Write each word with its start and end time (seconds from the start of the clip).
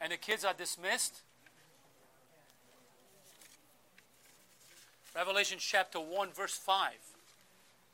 And 0.00 0.10
the 0.10 0.16
kids 0.16 0.44
are 0.44 0.54
dismissed. 0.54 1.20
Revelation 5.14 5.58
chapter 5.60 6.00
1, 6.00 6.30
verse 6.32 6.54
5. 6.54 6.92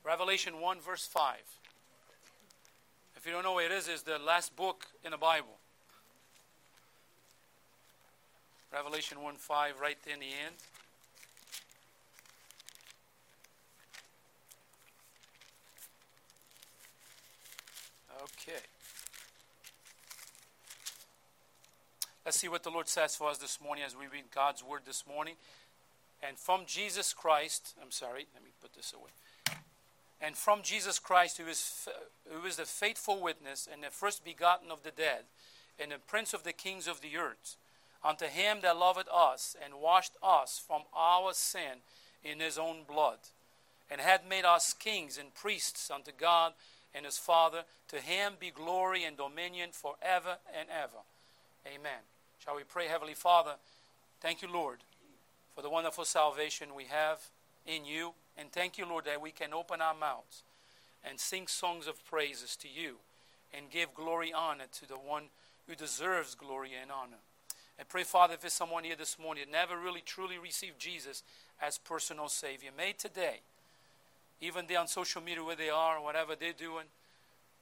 Revelation 0.05 0.61
1, 0.61 0.81
verse 0.81 1.07
5. 1.07 1.37
If 3.17 3.27
you 3.27 3.33
don't 3.33 3.43
know 3.43 3.55
where 3.55 3.67
it 3.67 3.73
is, 3.73 3.89
it's 3.89 4.03
the 4.03 4.19
last 4.19 4.55
book 4.57 4.87
in 5.05 5.11
the 5.11 5.19
Bible. 5.19 5.59
Revelation 8.73 9.21
1 9.21 9.35
5, 9.35 9.81
right 9.81 9.99
in 10.13 10.21
the 10.21 10.27
end. 10.27 10.55
Okay. 18.23 18.59
Let's 22.25 22.39
see 22.39 22.49
what 22.49 22.65
the 22.65 22.71
Lord 22.71 22.89
says 22.89 23.15
for 23.15 23.31
us 23.31 23.39
this 23.39 23.61
morning 23.63 23.85
as 23.87 23.97
we 23.97 24.07
read 24.07 24.25
God's 24.35 24.65
word 24.65 24.83
this 24.87 25.05
morning. 25.07 25.35
And 26.21 26.37
from 26.37 26.63
Jesus 26.67 27.13
Christ, 27.13 27.77
I'm 27.81 27.93
sorry, 27.93 28.27
let 28.35 28.43
me 28.43 28.51
put 28.61 28.75
this 28.75 28.93
away. 28.93 29.13
And 30.21 30.37
from 30.37 30.63
Jesus 30.63 30.99
Christ, 30.99 31.39
who 31.39 31.47
is, 31.47 31.89
who 32.29 32.45
is 32.45 32.57
the 32.57 32.65
faithful 32.65 33.21
witness 33.23 33.69
and 33.73 33.85
the 33.85 33.91
first 33.91 34.25
begotten 34.25 34.73
of 34.73 34.83
the 34.83 34.91
dead, 34.91 35.23
and 35.79 35.93
the 35.93 35.99
prince 35.99 36.35
of 36.35 36.43
the 36.43 36.53
kings 36.53 36.89
of 36.89 37.01
the 37.01 37.17
earth, 37.17 37.57
unto 38.05 38.27
him 38.27 38.59
that 38.63 38.77
loveth 38.77 39.09
us 39.15 39.55
and 39.65 39.81
washed 39.81 40.15
us 40.21 40.61
from 40.65 40.83
our 40.97 41.33
sin 41.35 41.83
in 42.25 42.41
his 42.41 42.59
own 42.59 42.79
blood, 42.87 43.19
and 43.89 44.01
had 44.01 44.29
made 44.29 44.45
us 44.45 44.73
kings 44.73 45.19
and 45.19 45.35
priests 45.35 45.89
unto 45.89 46.11
God 46.11 46.55
and 46.95 47.05
his 47.05 47.19
Father. 47.19 47.65
To 47.89 47.97
him 47.97 48.35
be 48.39 48.51
glory 48.51 49.05
and 49.05 49.17
dominion 49.17 49.71
forever 49.73 50.39
and 50.59 50.69
ever. 50.71 51.03
Amen. 51.67 52.01
Shall 52.45 52.57
we 52.57 52.65
pray, 52.65 52.87
Heavenly 52.89 53.15
Father? 53.15 53.55
Thank 54.21 54.43
you, 54.43 54.53
Lord, 54.53 54.79
for 55.55 55.63
the 55.63 55.71
wonderful 55.71 56.05
salvation 56.05 56.75
we 56.75 56.85
have 56.85 57.19
in 57.67 57.85
you. 57.85 58.13
And 58.37 58.53
thank 58.53 58.79
you, 58.79 58.87
Lord, 58.87 59.05
that 59.07 59.21
we 59.21 59.31
can 59.31 59.53
open 59.53 59.81
our 59.81 59.95
mouths 59.95 60.43
and 61.09 61.19
sing 61.19 61.47
songs 61.47 61.87
of 61.87 62.05
praises 62.05 62.57
to 62.57 62.69
you 62.69 62.97
and 63.57 63.71
give 63.71 63.95
glory 63.95 64.33
honor 64.33 64.65
to 64.73 64.89
the 64.89 64.95
one 64.95 65.25
who 65.67 65.75
deserves 65.75 66.35
glory 66.35 66.71
and 66.81 66.91
honor. 66.91 67.19
I 67.79 67.85
pray, 67.85 68.03
Father, 68.03 68.35
if 68.35 68.41
there's 68.41 68.53
someone 68.53 68.85
here 68.85 68.97
this 68.97 69.19
morning 69.19 69.45
that 69.47 69.53
never 69.53 69.81
really 69.81 70.03
truly 70.05 70.37
received 70.37 70.81
Jesus 70.81 71.23
as 71.63 71.79
personal 71.79 72.29
Savior, 72.29 72.71
may 72.77 72.93
today 72.93 73.41
even 74.41 74.67
they 74.67 74.77
on 74.77 74.87
social 74.87 75.23
media 75.23 75.43
where 75.43 75.57
they 75.57 75.71
are, 75.71 76.01
whatever 76.03 76.35
they're 76.35 76.53
doing, 76.53 76.87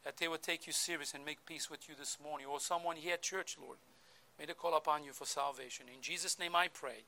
that 0.04 0.16
they 0.18 0.28
will 0.28 0.38
take 0.38 0.66
you 0.66 0.72
serious 0.72 1.14
and 1.14 1.24
make 1.24 1.44
peace 1.46 1.70
with 1.70 1.88
you 1.88 1.94
this 1.98 2.18
morning. 2.22 2.46
Or 2.46 2.60
someone 2.60 2.96
here 2.96 3.14
at 3.14 3.22
church, 3.22 3.56
Lord, 3.60 3.78
may 4.38 4.44
they 4.44 4.52
call 4.52 4.76
upon 4.76 5.04
you 5.04 5.12
for 5.12 5.24
salvation. 5.24 5.86
In 5.94 6.02
Jesus' 6.02 6.38
name 6.38 6.54
I 6.54 6.68
pray. 6.68 7.04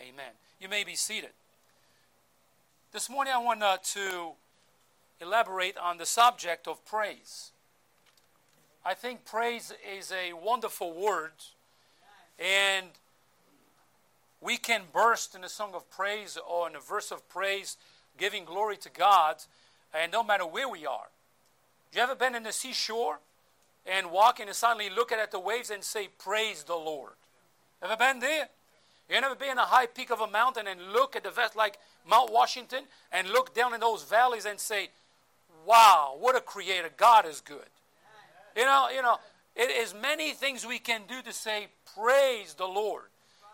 Amen. 0.00 0.32
You 0.60 0.68
may 0.68 0.84
be 0.84 0.94
seated. 0.94 1.30
This 2.92 3.10
morning 3.10 3.32
I 3.34 3.38
want 3.38 3.62
uh, 3.62 3.78
to 3.94 4.32
elaborate 5.20 5.76
on 5.78 5.98
the 5.98 6.06
subject 6.06 6.66
of 6.68 6.84
praise. 6.84 7.50
I 8.84 8.94
think 8.94 9.24
praise 9.24 9.72
is 9.96 10.12
a 10.12 10.32
wonderful 10.32 10.92
word, 10.92 11.32
and 12.38 12.86
we 14.40 14.56
can 14.56 14.82
burst 14.92 15.34
in 15.34 15.44
a 15.44 15.48
song 15.48 15.72
of 15.74 15.88
praise 15.90 16.36
or 16.48 16.68
in 16.68 16.74
a 16.74 16.80
verse 16.80 17.12
of 17.12 17.28
praise 17.28 17.76
giving 18.18 18.44
glory 18.44 18.76
to 18.78 18.90
God, 18.90 19.36
and 19.94 20.12
no 20.12 20.22
matter 20.22 20.46
where 20.46 20.68
we 20.68 20.86
are. 20.86 21.08
You 21.94 22.00
ever 22.00 22.14
been 22.14 22.34
in 22.34 22.42
the 22.42 22.52
seashore 22.52 23.18
and 23.86 24.10
walking 24.10 24.46
and 24.46 24.56
suddenly 24.56 24.88
looking 24.88 25.18
at 25.18 25.30
the 25.30 25.40
waves 25.40 25.70
and 25.70 25.84
say, 25.84 26.08
Praise 26.18 26.64
the 26.64 26.74
Lord? 26.74 27.12
Ever 27.82 27.96
been 27.96 28.20
there? 28.20 28.48
You 29.10 29.16
ever 29.16 29.34
been 29.34 29.50
in 29.50 29.58
a 29.58 29.62
high 29.62 29.86
peak 29.86 30.10
of 30.10 30.20
a 30.20 30.26
mountain 30.26 30.66
and 30.66 30.92
look 30.92 31.16
at 31.16 31.24
the 31.24 31.30
vast 31.30 31.54
like 31.54 31.78
Mount 32.08 32.32
Washington 32.32 32.84
and 33.12 33.28
look 33.28 33.54
down 33.54 33.74
in 33.74 33.80
those 33.80 34.04
valleys 34.04 34.46
and 34.46 34.58
say, 34.58 34.90
Wow, 35.66 36.16
what 36.18 36.34
a 36.34 36.40
creator. 36.40 36.88
God 36.96 37.26
is 37.26 37.40
good. 37.40 37.68
You 38.56 38.64
know, 38.64 38.88
you 38.94 39.02
know, 39.02 39.18
it 39.54 39.70
is 39.70 39.94
many 39.94 40.32
things 40.32 40.66
we 40.66 40.78
can 40.78 41.02
do 41.08 41.20
to 41.22 41.32
say, 41.32 41.68
Praise 41.94 42.54
the 42.54 42.66
Lord. 42.66 43.04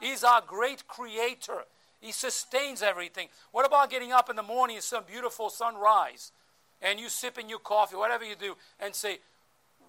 He's 0.00 0.22
our 0.22 0.42
great 0.46 0.86
creator. 0.86 1.64
He 2.00 2.12
sustains 2.12 2.82
everything. 2.82 3.28
What 3.50 3.66
about 3.66 3.90
getting 3.90 4.12
up 4.12 4.30
in 4.30 4.36
the 4.36 4.42
morning 4.42 4.76
and 4.76 4.84
some 4.84 5.04
beautiful 5.04 5.50
sunrise 5.50 6.32
and 6.80 7.00
you 7.00 7.08
sipping 7.08 7.48
your 7.48 7.58
coffee, 7.58 7.96
whatever 7.96 8.24
you 8.24 8.36
do, 8.36 8.56
and 8.78 8.94
say, 8.94 9.18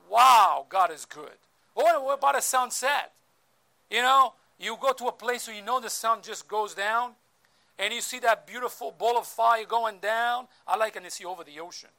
Wow, 0.10 0.66
God 0.70 0.92
is 0.92 1.06
good. 1.06 1.38
Or 1.76 2.04
what 2.04 2.18
about 2.18 2.38
a 2.38 2.42
sunset? 2.42 3.12
You 3.92 4.02
know, 4.02 4.34
you 4.60 4.76
go 4.82 4.92
to 4.94 5.06
a 5.06 5.12
place 5.12 5.48
where 5.48 5.56
you 5.56 5.64
know 5.64 5.80
the 5.80 5.90
sun 5.90 6.20
just 6.24 6.48
goes 6.48 6.74
down 6.74 7.12
and 7.78 7.94
you 7.94 8.02
see 8.02 8.20
that 8.20 8.46
beautiful 8.46 8.92
ball 8.92 9.18
of 9.18 9.26
fire 9.26 9.66
going 9.66 10.00
down. 10.00 10.48
I 10.68 10.76
like 10.78 10.96
it 10.96 11.04
to 11.04 11.12
see 11.12 11.26
over 11.26 11.44
the 11.44 11.60
ocean. 11.60 11.90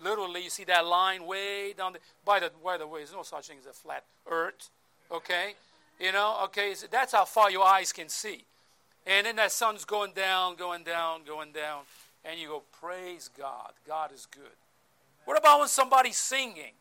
Literally, 0.00 0.44
you 0.44 0.50
see 0.50 0.64
that 0.64 0.86
line 0.86 1.26
way 1.26 1.72
down 1.72 1.92
the. 1.92 1.98
By 2.24 2.40
the, 2.40 2.50
by 2.64 2.76
the 2.76 2.86
way, 2.86 3.00
there's 3.00 3.12
no 3.12 3.22
such 3.22 3.48
thing 3.48 3.58
as 3.58 3.66
a 3.66 3.72
flat 3.72 4.04
earth. 4.30 4.70
Okay? 5.10 5.54
You 6.00 6.12
know, 6.12 6.38
okay, 6.44 6.74
that's 6.90 7.12
how 7.12 7.24
far 7.24 7.50
your 7.50 7.64
eyes 7.64 7.92
can 7.92 8.08
see. 8.08 8.44
And 9.06 9.26
then 9.26 9.36
that 9.36 9.52
sun's 9.52 9.84
going 9.84 10.12
down, 10.12 10.56
going 10.56 10.82
down, 10.82 11.20
going 11.26 11.52
down. 11.52 11.82
And 12.24 12.38
you 12.38 12.48
go, 12.48 12.62
Praise 12.80 13.30
God. 13.38 13.72
God 13.86 14.12
is 14.12 14.26
good. 14.26 14.42
What 15.24 15.38
about 15.38 15.60
when 15.60 15.68
somebody's 15.68 16.16
singing 16.16 16.72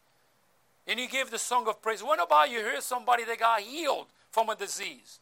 and 0.87 0.99
you 0.99 1.07
give 1.07 1.31
the 1.31 1.39
song 1.39 1.67
of 1.67 1.81
praise? 1.81 2.01
What 2.01 2.21
about 2.21 2.49
you 2.49 2.59
hear 2.59 2.81
somebody 2.81 3.25
that 3.25 3.39
got 3.39 3.61
healed 3.61 4.07
from 4.31 4.49
a 4.49 4.55
disease? 4.55 5.19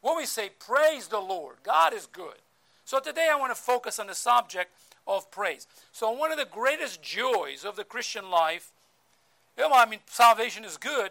When 0.00 0.16
we 0.16 0.26
say, 0.26 0.50
Praise 0.58 1.08
the 1.08 1.20
Lord, 1.20 1.56
God 1.62 1.92
is 1.92 2.06
good. 2.06 2.38
So 2.84 2.98
today 2.98 3.28
I 3.32 3.36
want 3.36 3.54
to 3.54 3.60
focus 3.60 3.98
on 3.98 4.08
the 4.08 4.14
subject 4.14 4.70
of 5.06 5.30
praise. 5.30 5.66
So, 5.92 6.10
one 6.10 6.32
of 6.32 6.38
the 6.38 6.46
greatest 6.46 7.02
joys 7.02 7.64
of 7.64 7.76
the 7.76 7.84
Christian 7.84 8.30
life, 8.30 8.70
you 9.56 9.68
know, 9.68 9.74
I 9.74 9.86
mean, 9.86 10.00
salvation 10.06 10.64
is 10.64 10.76
good, 10.76 11.10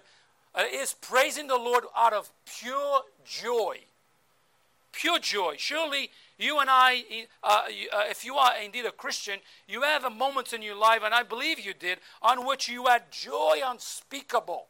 uh, 0.56 0.63
is 0.72 0.94
praising 0.94 1.47
the 1.47 1.57
Lord 1.57 1.85
out 1.96 2.13
of 2.13 2.29
pure 2.46 3.01
joy 3.25 3.79
pure 4.91 5.19
joy. 5.19 5.55
Surely 5.57 6.09
you 6.38 6.59
and 6.59 6.69
I, 6.69 7.03
uh, 7.44 7.63
uh, 7.94 8.03
if 8.09 8.23
you 8.23 8.35
are 8.35 8.53
indeed 8.63 8.85
a 8.85 8.91
Christian, 8.91 9.39
you 9.67 9.81
have 9.81 10.05
a 10.05 10.09
moment 10.09 10.53
in 10.53 10.61
your 10.61 10.75
life, 10.75 11.01
and 11.03 11.13
I 11.13 11.23
believe 11.23 11.59
you 11.59 11.73
did, 11.73 12.00
on 12.22 12.45
which 12.45 12.69
you 12.69 12.85
had 12.85 13.11
joy 13.11 13.59
unspeakable, 13.66 14.67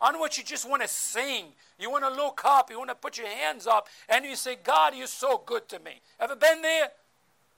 on 0.00 0.20
which 0.20 0.38
you 0.38 0.44
just 0.44 0.68
want 0.68 0.82
to 0.82 0.88
sing. 0.88 1.46
You 1.78 1.90
want 1.90 2.04
to 2.04 2.10
look 2.10 2.42
up, 2.44 2.70
you 2.70 2.78
want 2.78 2.90
to 2.90 2.94
put 2.94 3.18
your 3.18 3.26
hands 3.26 3.66
up, 3.66 3.88
and 4.08 4.24
you 4.24 4.36
say, 4.36 4.56
God, 4.62 4.94
you're 4.94 5.06
so 5.06 5.42
good 5.44 5.68
to 5.68 5.78
me. 5.80 6.00
Ever 6.18 6.36
been 6.36 6.62
there? 6.62 6.88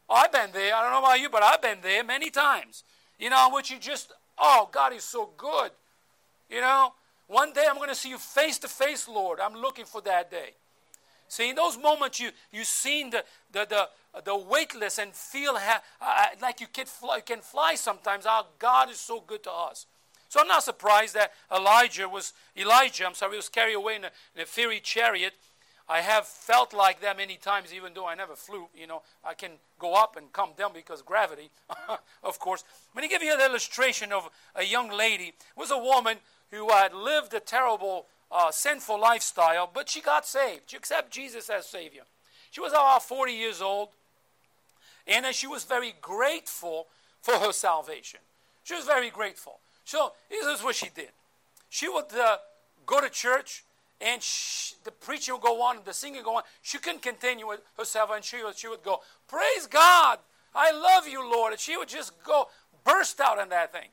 Oh, 0.08 0.14
I've 0.14 0.32
been 0.32 0.50
there. 0.52 0.74
I 0.74 0.82
don't 0.82 0.92
know 0.92 0.98
about 1.06 1.20
you, 1.20 1.28
but 1.28 1.42
I've 1.42 1.62
been 1.62 1.78
there 1.82 2.02
many 2.02 2.30
times. 2.30 2.84
You 3.18 3.30
know, 3.30 3.36
on 3.36 3.54
which 3.54 3.70
you 3.70 3.78
just, 3.78 4.12
oh, 4.38 4.68
God 4.72 4.92
is 4.92 5.04
so 5.04 5.30
good. 5.36 5.70
You 6.50 6.60
know, 6.60 6.94
one 7.26 7.52
day 7.52 7.66
I'm 7.68 7.76
going 7.76 7.88
to 7.88 7.94
see 7.94 8.08
you 8.08 8.18
face 8.18 8.58
to 8.58 8.68
face, 8.68 9.08
Lord. 9.08 9.40
I'm 9.40 9.54
looking 9.54 9.84
for 9.84 10.00
that 10.02 10.30
day. 10.30 10.50
See, 11.28 11.50
in 11.50 11.56
those 11.56 11.78
moments, 11.78 12.20
you, 12.20 12.31
you 12.53 12.64
seen 12.64 13.10
the, 13.10 13.25
the, 13.53 13.66
the, 13.69 14.22
the 14.25 14.37
weightless 14.37 14.98
and 14.98 15.12
feel 15.12 15.56
ha- 15.56 15.82
uh, 16.00 16.26
like 16.41 16.60
you 16.60 16.66
can, 16.72 16.87
fly, 16.87 17.20
can 17.20 17.41
fly 17.41 17.75
sometimes. 17.75 18.26
Our 18.26 18.44
God 18.59 18.91
is 18.91 18.98
so 18.98 19.20
good 19.20 19.42
to 19.44 19.53
us. 19.53 19.86
So 20.28 20.41
I'm 20.41 20.48
not 20.48 20.62
surprised 20.62 21.15
that 21.15 21.32
Elijah 21.54 22.09
was, 22.09 22.32
Elijah, 22.56 23.06
I'm 23.06 23.15
sorry, 23.15 23.36
was 23.36 23.48
carried 23.48 23.75
away 23.75 23.97
in 23.97 24.04
a, 24.04 24.10
in 24.34 24.42
a 24.42 24.47
fiery 24.47 24.81
chariot. 24.81 25.34
I 25.88 26.00
have 26.00 26.26
felt 26.26 26.75
like 26.75 27.00
that 27.03 27.16
many 27.16 27.36
times, 27.36 27.72
even 27.72 27.94
though 27.94 28.06
I 28.06 28.16
never 28.16 28.34
flew. 28.34 28.66
You 28.75 28.88
know, 28.88 29.03
I 29.25 29.34
can 29.34 29.53
go 29.78 29.94
up 29.94 30.16
and 30.16 30.32
come 30.32 30.50
down 30.59 30.72
because 30.75 31.00
gravity, 31.00 31.50
of 32.24 32.39
course. 32.41 32.65
Let 32.95 33.03
me 33.03 33.09
give 33.09 33.22
you 33.22 33.34
an 33.34 33.41
illustration 33.41 34.12
of 34.12 34.28
a 34.56 34.65
young 34.65 34.91
lady. 34.91 35.27
It 35.27 35.34
was 35.56 35.71
a 35.71 35.78
woman 35.78 36.16
who 36.50 36.71
had 36.71 36.92
lived 36.92 37.34
a 37.34 37.41
terrible 37.41 38.06
uh, 38.30 38.50
sinful 38.50 39.00
lifestyle, 39.00 39.70
but 39.72 39.88
she 39.88 40.00
got 40.00 40.26
saved. 40.26 40.62
She 40.66 40.76
accepted 40.76 41.12
Jesus 41.12 41.48
as 41.48 41.66
Savior. 41.66 42.02
She 42.50 42.60
was 42.60 42.72
about 42.72 43.02
40 43.02 43.32
years 43.32 43.60
old, 43.60 43.90
and 45.06 45.26
she 45.34 45.46
was 45.46 45.64
very 45.64 45.94
grateful 46.00 46.86
for 47.22 47.34
her 47.34 47.52
salvation. 47.52 48.20
She 48.64 48.74
was 48.74 48.84
very 48.84 49.10
grateful. 49.10 49.60
So, 49.84 50.12
this 50.28 50.44
is 50.46 50.64
what 50.64 50.74
she 50.74 50.88
did. 50.94 51.10
She 51.68 51.88
would 51.88 52.12
uh, 52.14 52.38
go 52.84 53.00
to 53.00 53.08
church, 53.08 53.64
and 54.00 54.22
she, 54.22 54.74
the 54.84 54.90
preaching 54.90 55.34
would 55.34 55.42
go 55.42 55.62
on, 55.62 55.78
the 55.84 55.92
singing 55.92 56.18
would 56.18 56.24
go 56.24 56.36
on. 56.36 56.42
She 56.62 56.78
couldn't 56.78 57.02
continue 57.02 57.46
with 57.46 57.60
herself, 57.78 58.10
and 58.12 58.24
she 58.24 58.42
would, 58.42 58.56
she 58.56 58.68
would 58.68 58.82
go, 58.82 59.00
Praise 59.28 59.66
God! 59.68 60.18
I 60.56 60.72
love 60.72 61.06
you, 61.06 61.22
Lord. 61.30 61.52
And 61.52 61.60
she 61.60 61.76
would 61.76 61.88
just 61.88 62.12
go, 62.24 62.48
burst 62.82 63.20
out 63.20 63.38
in 63.38 63.50
that 63.50 63.72
thing. 63.72 63.90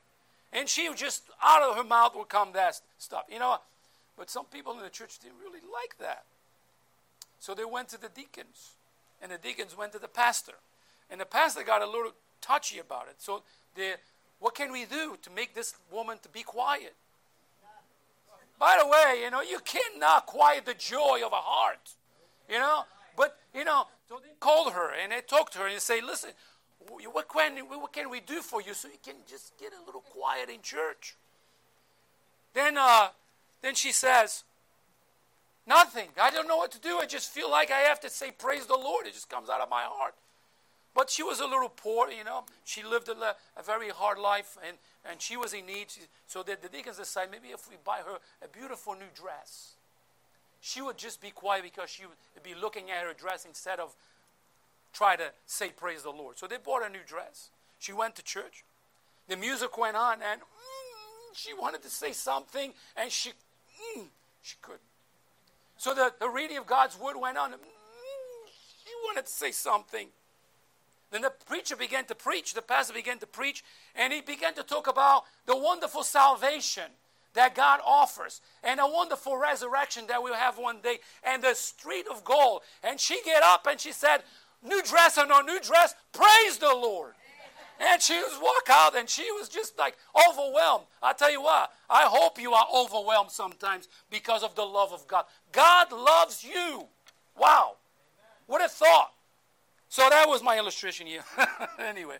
And 0.54 0.70
she 0.70 0.88
would 0.88 0.98
just, 0.98 1.24
out 1.44 1.62
of 1.62 1.76
her 1.76 1.84
mouth 1.84 2.16
would 2.16 2.30
come 2.30 2.54
that 2.54 2.80
stuff. 2.98 3.24
You 3.30 3.40
know, 3.40 3.58
but 4.18 4.30
some 4.30 4.46
people 4.46 4.74
in 4.74 4.80
the 4.80 4.90
church 4.90 5.20
didn't 5.20 5.40
really 5.40 5.62
like 5.62 5.98
that. 6.00 6.26
So 7.40 7.54
they 7.54 7.66
went 7.66 7.90
to 7.90 8.00
the 8.00 8.10
deacons, 8.10 8.74
and 9.22 9.32
the 9.32 9.38
deacons 9.38 9.78
went 9.78 9.92
to 9.94 10.00
the 10.00 10.08
pastor. 10.08 10.54
And 11.10 11.20
the 11.20 11.26
pastor 11.26 11.64
got 11.64 11.82
a 11.82 11.86
little 11.86 12.14
touchy 12.42 12.80
about 12.80 13.08
it. 13.10 13.16
So 13.18 13.44
the 13.76 13.96
what 14.40 14.56
can 14.56 14.72
we 14.72 14.86
do 14.86 15.18
to 15.22 15.30
make 15.30 15.54
this 15.54 15.76
woman 15.92 16.18
to 16.24 16.30
be 16.30 16.44
quiet? 16.44 16.96
By 18.60 18.78
the 18.82 18.88
way, 18.88 19.22
you 19.24 19.32
know, 19.32 19.42
you 19.42 19.60
cannot 19.60 20.26
quiet 20.26 20.66
the 20.66 20.74
joy 20.74 21.22
of 21.26 21.32
a 21.32 21.38
heart. 21.38 21.92
You 22.50 22.60
know, 22.60 22.84
but 23.16 23.38
you 23.54 23.64
know, 23.64 23.88
so 24.10 24.20
they 24.22 24.32
called 24.40 24.74
her 24.74 24.92
and 24.94 25.12
they 25.12 25.22
talked 25.22 25.54
to 25.54 25.60
her 25.60 25.66
and 25.66 25.76
they 25.76 25.80
say, 25.80 26.02
listen, 26.02 26.32
what 26.90 27.30
can, 27.30 27.58
what 27.58 27.94
can 27.94 28.10
we 28.10 28.20
do 28.20 28.42
for 28.42 28.62
you 28.62 28.74
so 28.74 28.88
you 28.88 28.98
can 29.04 29.16
just 29.28 29.58
get 29.60 29.72
a 29.74 29.86
little 29.86 30.02
quiet 30.02 30.50
in 30.50 30.62
church? 30.62 31.16
Then, 32.54 32.78
uh, 32.78 33.10
then 33.64 33.74
she 33.74 33.92
says, 33.92 34.44
Nothing. 35.66 36.10
I 36.22 36.30
don't 36.30 36.48
know 36.48 36.58
what 36.58 36.74
to 36.74 36.80
do. 36.80 36.98
I 36.98 37.06
just 37.06 37.32
feel 37.32 37.50
like 37.50 37.72
I 37.72 37.80
have 37.80 38.02
to 38.02 38.10
say, 38.10 38.32
Praise 38.32 38.68
the 38.68 38.76
Lord. 38.76 39.08
It 39.08 39.14
just 39.14 39.30
comes 39.30 39.50
out 39.50 39.62
of 39.62 39.70
my 39.70 39.84
heart. 39.84 40.14
But 40.94 41.10
she 41.10 41.24
was 41.24 41.40
a 41.40 41.48
little 41.48 41.70
poor, 41.70 42.12
you 42.12 42.24
know. 42.24 42.44
She 42.66 42.84
lived 42.84 43.10
a, 43.10 43.36
a 43.58 43.64
very 43.64 43.90
hard 43.90 44.20
life 44.20 44.58
and, 44.68 44.78
and 45.10 45.20
she 45.20 45.38
was 45.38 45.54
in 45.54 45.66
need. 45.66 45.88
So 46.28 46.44
the, 46.44 46.58
the 46.62 46.70
deacons 46.70 46.98
decided 46.98 47.32
maybe 47.32 47.48
if 47.48 47.68
we 47.68 47.78
buy 47.84 48.00
her 48.06 48.20
a 48.44 48.48
beautiful 48.48 48.94
new 48.94 49.10
dress, 49.16 49.74
she 50.62 50.82
would 50.82 50.98
just 50.98 51.20
be 51.20 51.32
quiet 51.32 51.64
because 51.64 51.90
she 51.90 52.04
would 52.06 52.44
be 52.44 52.54
looking 52.54 52.92
at 52.92 53.06
her 53.06 53.14
dress 53.14 53.46
instead 53.46 53.80
of 53.80 53.96
try 54.94 55.16
to 55.16 55.32
say 55.48 55.70
praise 55.70 56.04
the 56.04 56.12
Lord. 56.12 56.38
So 56.38 56.46
they 56.46 56.58
bought 56.58 56.86
a 56.86 56.90
new 56.90 57.04
dress. 57.08 57.50
She 57.80 57.92
went 57.92 58.16
to 58.18 58.24
church. 58.24 58.64
The 59.28 59.36
music 59.36 59.78
went 59.78 59.96
on 59.96 60.20
and 60.22 60.42
mm, 60.42 61.36
she 61.36 61.54
wanted 61.54 61.82
to 61.84 61.90
say 61.90 62.12
something 62.12 62.74
and 62.96 63.12
she 63.12 63.32
mm, 63.98 64.06
she 64.42 64.56
couldn't. 64.62 64.82
So 65.78 65.94
the, 65.94 66.14
the 66.20 66.30
reading 66.30 66.58
of 66.58 66.66
God's 66.66 66.98
word 66.98 67.18
went 67.20 67.38
on. 67.38 67.52
Mm, 67.52 67.58
she 68.84 68.92
wanted 69.06 69.26
to 69.26 69.32
say 69.32 69.52
something. 69.52 70.08
Then 71.12 71.22
the 71.22 71.34
preacher 71.46 71.76
began 71.76 72.06
to 72.06 72.16
preach, 72.16 72.54
the 72.54 72.62
pastor 72.62 72.94
began 72.94 73.20
to 73.20 73.28
preach, 73.28 73.64
and 73.96 74.12
he 74.12 74.22
began 74.22 74.56
to 74.56 74.64
talk 74.64 74.88
about 74.88 75.26
the 75.46 75.56
wonderful 75.56 76.04
salvation 76.04 76.90
that 77.34 77.54
God 77.54 77.82
offers 77.86 78.42
and 78.64 78.80
a 78.80 78.88
wonderful 78.88 79.38
resurrection 79.38 80.06
that 80.08 80.24
we'll 80.24 80.34
have 80.34 80.58
one 80.58 80.80
day 80.82 81.00
and 81.24 81.44
the 81.44 81.54
street 81.54 82.06
of 82.10 82.24
gold. 82.24 82.62
And 82.84 83.00
she 83.00 83.22
get 83.24 83.44
up 83.44 83.68
and 83.70 83.80
she 83.80 83.92
said, 83.92 84.24
New 84.64 84.82
dress 84.82 85.18
or 85.18 85.28
no 85.28 85.42
new 85.42 85.60
dress, 85.60 85.94
praise 86.14 86.58
the 86.58 86.68
Lord. 86.68 87.14
And 87.80 88.02
she 88.02 88.16
was 88.16 88.40
walk 88.42 88.70
out 88.70 88.96
and 88.96 89.10
she 89.10 89.30
was 89.32 89.50
just 89.50 89.78
like 89.78 89.98
overwhelmed. 90.30 90.86
I 91.02 91.14
tell 91.14 91.32
you 91.32 91.42
what, 91.42 91.72
I 91.90 92.04
hope 92.04 92.40
you 92.40 92.54
are 92.54 92.68
overwhelmed 92.74 93.32
sometimes 93.32 93.88
because 94.10 94.44
of 94.44 94.56
the 94.56 94.64
love 94.64 94.94
of 94.94 95.08
God. 95.08 95.26
God 95.52 95.92
loves 95.92 96.44
you. 96.44 96.88
Wow. 97.38 97.78
What 98.48 98.64
a 98.64 98.70
thought. 98.70 99.12
So 99.90 100.08
that 100.10 100.28
was 100.28 100.44
my 100.44 100.58
illustration 100.58 101.08
here. 101.08 101.24
anyway. 101.80 102.18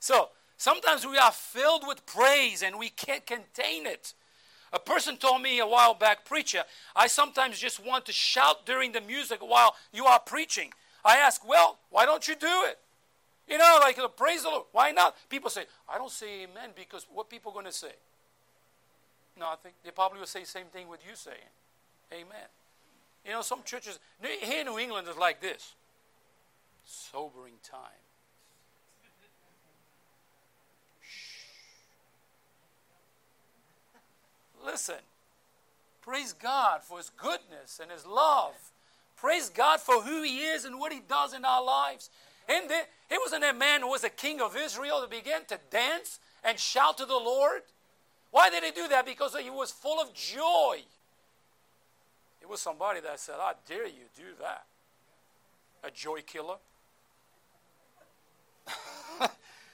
So 0.00 0.30
sometimes 0.56 1.06
we 1.06 1.16
are 1.18 1.32
filled 1.32 1.86
with 1.86 2.04
praise 2.06 2.62
and 2.62 2.78
we 2.78 2.90
can't 2.90 3.26
contain 3.26 3.86
it. 3.86 4.14
A 4.72 4.78
person 4.78 5.16
told 5.16 5.40
me 5.40 5.60
a 5.60 5.66
while 5.66 5.94
back, 5.94 6.24
preacher, 6.24 6.64
I 6.96 7.06
sometimes 7.06 7.60
just 7.60 7.84
want 7.84 8.06
to 8.06 8.12
shout 8.12 8.66
during 8.66 8.90
the 8.92 9.00
music 9.00 9.38
while 9.40 9.76
you 9.92 10.04
are 10.06 10.18
preaching. 10.18 10.72
I 11.04 11.16
ask, 11.16 11.46
well, 11.46 11.78
why 11.90 12.06
don't 12.06 12.26
you 12.26 12.34
do 12.34 12.62
it? 12.66 12.78
You 13.48 13.58
know, 13.58 13.78
like 13.80 13.98
uh, 13.98 14.08
praise 14.08 14.42
the 14.42 14.48
Lord. 14.48 14.64
Why 14.72 14.90
not? 14.90 15.16
People 15.28 15.50
say, 15.50 15.64
I 15.88 15.98
don't 15.98 16.10
say 16.10 16.44
amen 16.44 16.70
because 16.74 17.06
what 17.12 17.28
people 17.28 17.52
are 17.52 17.54
going 17.54 17.66
to 17.66 17.72
say? 17.72 17.92
Nothing. 19.38 19.72
They 19.84 19.90
probably 19.90 20.20
will 20.20 20.26
say 20.26 20.40
the 20.40 20.46
same 20.46 20.66
thing 20.66 20.88
with 20.88 21.00
you 21.06 21.14
saying. 21.14 21.36
Amen. 22.12 22.48
You 23.24 23.32
know, 23.32 23.42
some 23.42 23.62
churches 23.64 23.98
here 24.22 24.60
in 24.60 24.66
New 24.66 24.78
England 24.78 25.08
is 25.08 25.16
like 25.16 25.40
this 25.40 25.74
sobering 26.84 27.54
time. 27.62 27.80
Shh. 31.00 31.38
Listen, 34.64 34.96
praise 36.02 36.32
God 36.32 36.82
for 36.82 36.98
His 36.98 37.10
goodness 37.10 37.80
and 37.82 37.90
His 37.90 38.06
love. 38.06 38.54
Praise 39.16 39.48
God 39.48 39.80
for 39.80 40.02
who 40.02 40.22
He 40.22 40.40
is 40.40 40.64
and 40.64 40.78
what 40.78 40.92
He 40.92 41.00
does 41.00 41.32
in 41.34 41.44
our 41.44 41.64
lives. 41.64 42.10
And 42.48 42.70
it 42.70 43.20
wasn't 43.22 43.44
a 43.44 43.52
man 43.52 43.80
who 43.80 43.88
was 43.88 44.04
a 44.04 44.10
king 44.10 44.40
of 44.40 44.56
Israel 44.56 45.00
that 45.00 45.10
began 45.10 45.44
to 45.46 45.58
dance 45.70 46.20
and 46.42 46.58
shout 46.58 46.98
to 46.98 47.06
the 47.06 47.14
Lord. 47.14 47.62
Why 48.30 48.50
did 48.50 48.64
he 48.64 48.70
do 48.70 48.88
that? 48.88 49.06
Because 49.06 49.36
he 49.36 49.50
was 49.50 49.70
full 49.70 50.00
of 50.00 50.12
joy. 50.12 50.80
It 52.40 52.48
was 52.48 52.60
somebody 52.60 53.00
that 53.00 53.20
said, 53.20 53.36
I 53.40 53.54
dare 53.66 53.86
you 53.86 54.04
do 54.16 54.24
that. 54.40 54.64
A 55.82 55.90
joy 55.90 56.20
killer. 56.26 56.56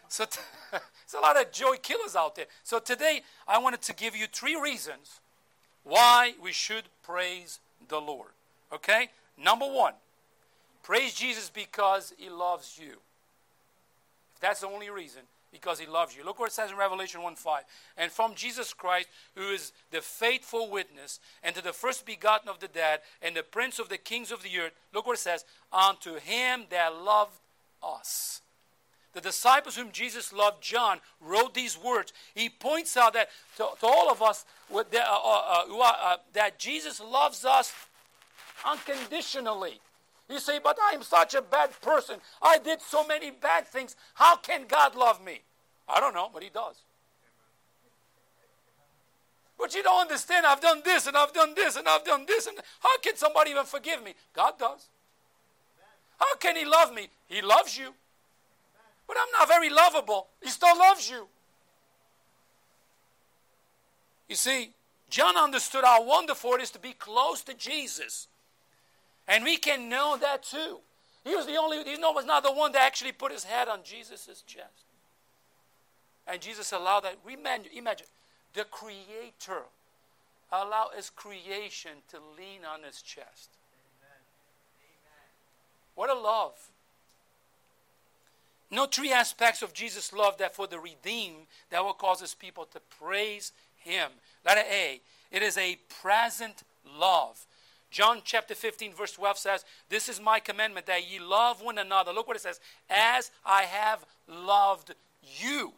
so 0.08 0.24
t- 0.24 0.40
there's 0.70 0.82
a 1.16 1.20
lot 1.20 1.40
of 1.40 1.50
joy 1.50 1.76
killers 1.82 2.14
out 2.14 2.36
there. 2.36 2.46
So 2.62 2.78
today 2.78 3.22
I 3.48 3.58
wanted 3.58 3.82
to 3.82 3.94
give 3.94 4.14
you 4.14 4.26
three 4.26 4.60
reasons 4.60 5.20
why 5.82 6.34
we 6.40 6.52
should 6.52 6.84
praise 7.02 7.58
the 7.88 8.00
Lord. 8.00 8.30
Okay? 8.72 9.08
Number 9.36 9.66
one, 9.66 9.94
praise 10.82 11.14
Jesus 11.14 11.50
because 11.50 12.12
he 12.18 12.30
loves 12.30 12.78
you. 12.80 12.92
If 14.34 14.40
that's 14.40 14.60
the 14.60 14.68
only 14.68 14.90
reason, 14.90 15.22
because 15.52 15.80
he 15.80 15.86
loves 15.86 16.16
you. 16.16 16.24
Look 16.24 16.38
what 16.38 16.48
it 16.48 16.52
says 16.52 16.70
in 16.70 16.76
Revelation 16.76 17.22
1 17.22 17.34
5. 17.34 17.64
And 17.96 18.12
from 18.12 18.34
Jesus 18.34 18.72
Christ, 18.72 19.08
who 19.34 19.50
is 19.50 19.72
the 19.90 20.00
faithful 20.00 20.70
witness, 20.70 21.20
and 21.42 21.54
to 21.56 21.62
the 21.62 21.72
first 21.72 22.06
begotten 22.06 22.48
of 22.48 22.60
the 22.60 22.68
dead, 22.68 23.00
and 23.20 23.34
the 23.34 23.42
prince 23.42 23.78
of 23.78 23.88
the 23.88 23.98
kings 23.98 24.30
of 24.30 24.42
the 24.42 24.58
earth, 24.58 24.72
look 24.94 25.06
what 25.06 25.16
it 25.16 25.20
says, 25.20 25.44
unto 25.72 26.16
him 26.16 26.64
that 26.70 26.94
loved 26.94 27.38
us 27.82 28.42
the 29.12 29.20
disciples 29.20 29.76
whom 29.76 29.90
Jesus 29.90 30.32
loved, 30.32 30.62
John, 30.62 31.00
wrote 31.20 31.54
these 31.54 31.76
words. 31.76 32.12
He 32.34 32.48
points 32.48 32.96
out 32.96 33.14
that 33.14 33.28
to, 33.56 33.66
to 33.80 33.86
all 33.86 34.10
of 34.10 34.22
us 34.22 34.44
uh, 34.72 34.78
uh, 34.78 34.84
uh, 34.94 35.92
uh, 36.02 36.16
that 36.32 36.58
Jesus 36.58 37.00
loves 37.00 37.44
us 37.44 37.72
unconditionally. 38.64 39.80
You 40.30 40.38
say, 40.38 40.60
but 40.62 40.78
I'm 40.80 41.02
such 41.02 41.34
a 41.34 41.42
bad 41.42 41.70
person. 41.80 42.20
I 42.40 42.58
did 42.58 42.80
so 42.80 43.04
many 43.04 43.32
bad 43.32 43.66
things. 43.66 43.96
How 44.14 44.36
can 44.36 44.66
God 44.68 44.94
love 44.94 45.22
me? 45.22 45.40
I 45.88 45.98
don't 45.98 46.14
know, 46.14 46.30
but 46.32 46.42
He 46.44 46.50
does. 46.50 46.76
But 49.58 49.74
you 49.74 49.82
don't 49.82 50.02
understand. 50.02 50.46
I've 50.46 50.60
done 50.60 50.82
this 50.84 51.06
and 51.06 51.16
I've 51.16 51.32
done 51.32 51.54
this 51.54 51.76
and 51.76 51.86
I've 51.88 52.04
done 52.04 52.24
this. 52.26 52.46
And 52.46 52.56
how 52.78 52.96
can 53.00 53.16
somebody 53.16 53.50
even 53.50 53.64
forgive 53.64 54.02
me? 54.02 54.14
God 54.32 54.58
does. 54.58 54.88
How 56.18 56.36
can 56.36 56.56
He 56.56 56.64
love 56.64 56.94
me? 56.94 57.08
He 57.26 57.42
loves 57.42 57.76
you. 57.76 57.92
But 59.08 59.16
I'm 59.20 59.32
not 59.38 59.48
very 59.48 59.68
lovable. 59.68 60.28
He 60.40 60.48
still 60.48 60.78
loves 60.78 61.10
you. 61.10 61.26
You 64.28 64.36
see, 64.36 64.70
John 65.10 65.36
understood 65.36 65.82
how 65.82 66.04
wonderful 66.04 66.54
it 66.54 66.62
is 66.62 66.70
to 66.70 66.78
be 66.78 66.92
close 66.92 67.42
to 67.42 67.54
Jesus. 67.54 68.28
And 69.30 69.44
we 69.44 69.56
can 69.56 69.88
know 69.88 70.18
that 70.20 70.42
too. 70.42 70.80
He 71.24 71.36
was 71.36 71.46
the 71.46 71.56
only, 71.56 71.84
he 71.84 71.96
was 71.96 72.26
not 72.26 72.42
the 72.42 72.52
one 72.52 72.72
that 72.72 72.82
actually 72.82 73.12
put 73.12 73.30
his 73.30 73.44
head 73.44 73.68
on 73.68 73.80
Jesus' 73.84 74.42
chest. 74.44 74.84
And 76.26 76.40
Jesus 76.40 76.72
allowed 76.72 77.04
that. 77.04 77.16
Imagine, 77.30 77.70
imagine 77.72 78.06
the 78.54 78.64
Creator 78.64 79.62
allow 80.52 80.90
his 80.94 81.10
creation 81.10 81.92
to 82.08 82.16
lean 82.36 82.64
on 82.64 82.82
his 82.82 83.02
chest. 83.02 83.50
Amen. 84.02 84.18
Amen. 84.82 85.28
What 85.94 86.10
a 86.10 86.18
love. 86.18 86.54
No 88.68 88.86
three 88.86 89.12
aspects 89.12 89.62
of 89.62 89.72
Jesus' 89.72 90.12
love 90.12 90.38
that 90.38 90.56
for 90.56 90.66
the 90.66 90.80
redeemed 90.80 91.46
that 91.70 91.84
will 91.84 91.92
cause 91.92 92.20
his 92.20 92.34
people 92.34 92.64
to 92.72 92.80
praise 92.98 93.52
him. 93.76 94.10
Letter 94.44 94.64
A, 94.68 95.00
it 95.30 95.42
is 95.42 95.56
a 95.56 95.78
present 96.02 96.64
love. 96.98 97.46
John 97.90 98.20
chapter 98.24 98.54
15, 98.54 98.94
verse 98.94 99.12
12 99.12 99.38
says, 99.38 99.64
This 99.88 100.08
is 100.08 100.20
my 100.20 100.38
commandment 100.38 100.86
that 100.86 101.10
ye 101.10 101.18
love 101.18 101.60
one 101.60 101.78
another. 101.78 102.12
Look 102.12 102.28
what 102.28 102.36
it 102.36 102.42
says, 102.42 102.60
as 102.88 103.30
I 103.44 103.62
have 103.62 104.04
loved 104.28 104.94
you. 105.22 105.72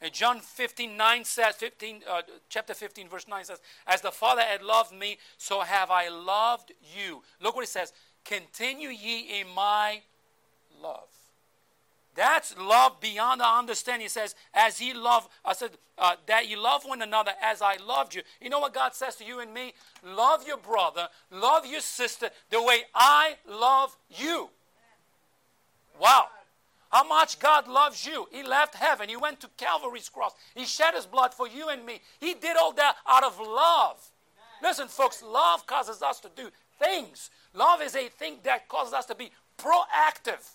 And 0.00 0.12
John 0.12 0.40
15, 0.40 0.96
9 0.96 1.24
says, 1.24 1.56
15, 1.56 2.02
uh, 2.08 2.22
chapter 2.48 2.72
15, 2.72 3.08
verse 3.08 3.26
9 3.28 3.44
says, 3.44 3.60
As 3.86 4.00
the 4.00 4.10
Father 4.10 4.42
had 4.42 4.62
loved 4.62 4.92
me, 4.92 5.18
so 5.36 5.60
have 5.60 5.90
I 5.90 6.08
loved 6.08 6.72
you. 6.96 7.22
Look 7.40 7.54
what 7.54 7.64
it 7.64 7.68
says, 7.68 7.92
Continue 8.24 8.90
ye 8.90 9.40
in 9.40 9.48
my 9.54 10.00
love. 10.80 11.08
That's 12.14 12.56
love 12.58 13.00
beyond 13.00 13.40
our 13.40 13.58
understanding. 13.58 14.04
He 14.04 14.08
says, 14.08 14.34
as 14.52 14.78
he 14.78 14.92
loved, 14.92 15.28
I 15.44 15.52
said, 15.52 15.70
uh, 15.96 16.16
that 16.26 16.48
you 16.48 16.60
love 16.60 16.84
one 16.84 17.02
another 17.02 17.32
as 17.42 17.62
I 17.62 17.76
loved 17.76 18.14
you. 18.14 18.22
You 18.40 18.50
know 18.50 18.58
what 18.58 18.74
God 18.74 18.94
says 18.94 19.16
to 19.16 19.24
you 19.24 19.40
and 19.40 19.54
me? 19.54 19.74
Love 20.04 20.46
your 20.46 20.56
brother, 20.56 21.08
love 21.30 21.66
your 21.66 21.80
sister 21.80 22.30
the 22.50 22.62
way 22.62 22.82
I 22.94 23.36
love 23.48 23.96
you. 24.08 24.50
Wow. 26.00 26.26
How 26.90 27.04
much 27.04 27.38
God 27.38 27.68
loves 27.68 28.04
you. 28.04 28.26
He 28.32 28.42
left 28.42 28.74
heaven. 28.74 29.08
He 29.08 29.16
went 29.16 29.40
to 29.40 29.48
Calvary's 29.56 30.08
cross. 30.08 30.32
He 30.56 30.64
shed 30.64 30.94
his 30.94 31.06
blood 31.06 31.32
for 31.32 31.46
you 31.46 31.68
and 31.68 31.86
me. 31.86 32.00
He 32.18 32.34
did 32.34 32.56
all 32.56 32.72
that 32.72 32.96
out 33.06 33.22
of 33.22 33.38
love. 33.38 34.00
Listen, 34.60 34.88
folks, 34.88 35.22
love 35.22 35.66
causes 35.66 36.02
us 36.02 36.18
to 36.20 36.30
do 36.34 36.50
things. 36.80 37.30
Love 37.54 37.80
is 37.80 37.94
a 37.94 38.08
thing 38.08 38.38
that 38.42 38.68
causes 38.68 38.92
us 38.92 39.06
to 39.06 39.14
be 39.14 39.30
proactive. 39.56 40.48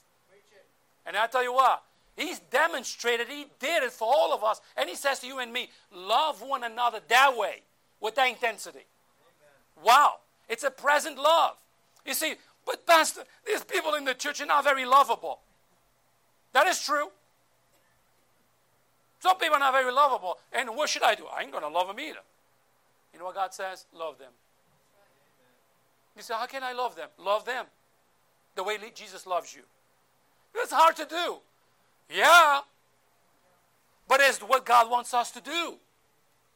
And 1.06 1.16
I 1.16 1.28
tell 1.28 1.44
you 1.44 1.54
what, 1.54 1.84
He's 2.16 2.40
demonstrated, 2.40 3.28
He 3.28 3.48
did 3.60 3.84
it 3.84 3.92
for 3.92 4.08
all 4.08 4.34
of 4.34 4.44
us. 4.44 4.62
And 4.78 4.90
He 4.90 4.96
says 4.96 5.20
to 5.20 5.28
you 5.28 5.40
and 5.40 5.52
me, 5.52 5.70
love 5.94 6.42
one 6.42 6.64
another 6.64 7.00
that 7.08 7.38
way, 7.38 7.62
with 8.00 8.16
that 8.16 8.28
intensity. 8.28 8.80
Amen. 8.80 9.86
Wow. 9.86 10.16
It's 10.48 10.64
a 10.64 10.72
present 10.72 11.18
love. 11.18 11.56
You 12.06 12.14
see, 12.14 12.36
but 12.66 12.86
Pastor, 12.86 13.24
these 13.46 13.64
people 13.64 13.96
in 13.96 14.06
the 14.06 14.14
church 14.14 14.42
are 14.42 14.46
not 14.46 14.64
very 14.64 14.86
lovable. 14.86 15.40
That 16.54 16.68
is 16.68 16.84
true. 16.84 17.08
Some 19.20 19.38
people 19.38 19.56
are 19.56 19.60
not 19.60 19.74
very 19.74 19.92
lovable. 19.92 20.38
And 20.54 20.70
what 20.70 20.90
should 20.90 21.04
I 21.04 21.16
do? 21.16 21.26
I 21.26 21.42
ain't 21.42 21.52
going 21.52 21.64
to 21.64 21.70
love 21.70 21.88
them 21.88 22.00
either. 22.00 22.20
You 23.12 23.20
know 23.20 23.26
what 23.26 23.36
God 23.36 23.54
says? 23.54 23.86
Love 23.94 24.18
them. 24.18 24.32
You 26.16 26.22
say, 26.22 26.34
How 26.34 26.46
can 26.46 26.64
I 26.64 26.74
love 26.74 26.96
them? 26.96 27.10
Love 27.18 27.46
them 27.46 27.66
the 28.56 28.64
way 28.64 28.78
Jesus 28.94 29.26
loves 29.26 29.54
you. 29.54 29.64
It's 30.56 30.72
hard 30.72 30.96
to 30.98 31.06
do. 31.06 31.38
Yeah. 32.10 32.62
But 34.08 34.22
it's 34.22 34.40
what 34.40 34.66
God 34.66 34.90
wants 34.90 35.14
us 35.14 35.32
to 35.32 35.42
do. 35.42 35.76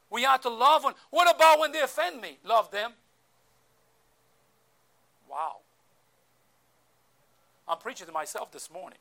We 0.09 0.25
are 0.25 0.37
to 0.39 0.49
love 0.49 0.83
one. 0.83 0.93
What 1.09 1.33
about 1.33 1.59
when 1.59 1.71
they 1.71 1.81
offend 1.81 2.21
me? 2.21 2.37
Love 2.43 2.71
them. 2.71 2.91
Wow. 5.29 5.57
I'm 7.67 7.77
preaching 7.77 8.07
to 8.07 8.13
myself 8.13 8.51
this 8.51 8.71
morning. 8.71 8.97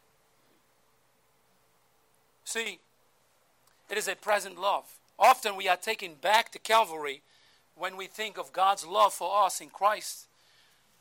See, 2.45 2.79
it 3.91 3.97
is 3.97 4.09
a 4.09 4.17
present 4.17 4.59
love. 4.61 4.85
Often 5.19 5.57
we 5.57 5.69
are 5.69 5.77
taken 5.77 6.15
back 6.21 6.53
to 6.53 6.59
Calvary 6.59 7.23
when 7.77 7.97
we 7.97 8.07
think 8.07 8.39
of 8.39 8.53
God's 8.53 8.87
love 8.87 9.15
for 9.15 9.45
us 9.45 9.61
in 9.61 9.71
Christ, 9.71 10.27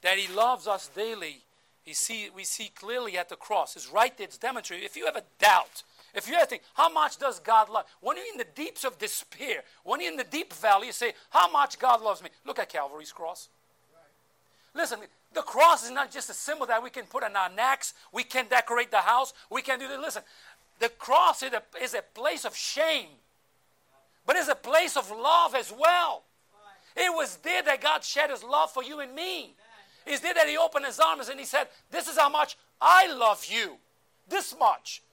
that 0.02 0.18
He 0.18 0.34
loves 0.34 0.68
us 0.68 0.88
daily. 0.88 1.42
We 1.88 1.94
see, 1.94 2.30
we 2.36 2.44
see 2.44 2.70
clearly 2.76 3.18
at 3.18 3.30
the 3.30 3.38
cross. 3.38 3.78
It's 3.78 3.90
right 3.90 4.16
there, 4.18 4.26
it's 4.26 4.38
demonstrated. 4.38 4.86
If 4.86 4.98
you 4.98 5.06
have 5.06 5.16
a 5.16 5.24
doubt, 5.40 5.84
if 6.14 6.28
you 6.28 6.36
ever 6.36 6.46
think, 6.46 6.64
how 6.74 6.92
much 6.92 7.18
does 7.18 7.40
God 7.40 7.70
love? 7.70 7.86
When 8.02 8.18
you're 8.18 8.26
in 8.30 8.38
the 8.38 8.46
deeps 8.56 8.84
of 8.84 9.00
despair, 9.00 9.64
when 9.86 10.02
you're 10.02 10.12
in 10.12 10.18
the 10.18 10.26
deep 10.26 10.52
valley, 10.52 10.88
you 10.88 10.94
say, 10.94 11.14
how 11.30 11.50
much 11.50 11.80
God 11.80 12.02
loves 12.02 12.22
me? 12.22 12.30
Look 12.46 12.60
at 12.60 12.68
Calvary's 12.68 13.14
cross. 13.14 13.48
Listen, 14.76 15.00
the 15.34 15.42
cross 15.42 15.86
is 15.86 15.92
not 15.92 16.12
just 16.12 16.30
a 16.30 16.34
symbol 16.34 16.66
that 16.66 16.84
we 16.84 16.90
can 16.90 17.06
put 17.06 17.24
on 17.24 17.34
our 17.38 17.50
necks, 17.50 17.94
we 18.12 18.24
can 18.24 18.48
decorate 18.50 18.92
the 18.92 18.98
house, 18.98 19.34
we 19.50 19.62
can 19.62 19.80
do 19.80 19.88
this. 19.88 19.98
Listen, 19.98 20.24
the 20.80 20.90
cross 20.90 21.42
is 21.42 21.54
a, 21.54 21.64
is 21.82 21.94
a 21.94 22.02
place 22.14 22.44
of 22.44 22.54
shame, 22.54 23.08
but 24.26 24.36
it's 24.36 24.50
a 24.50 24.56
place 24.56 24.98
of 24.98 25.10
love 25.10 25.56
as 25.56 25.72
well. 25.72 26.24
It 26.98 27.16
was 27.16 27.38
there 27.38 27.64
that 27.64 27.80
God 27.80 28.04
shed 28.04 28.30
his 28.30 28.44
love 28.44 28.72
for 28.72 28.84
you 28.84 29.00
and 29.00 29.16
me. 29.16 29.56
It's 30.08 30.22
there 30.22 30.34
that 30.34 30.48
he 30.48 30.58
opened 30.58 30.86
his 30.86 31.00
arms 31.00 31.30
and 31.30 31.40
he 31.40 31.46
said, 31.46 31.68
This 31.92 32.08
is 32.08 32.18
how 32.18 32.30
much 32.30 32.58
I 32.82 33.14
love 33.14 33.46
you. 33.50 33.78
This 34.28 34.56
much. 34.58 35.04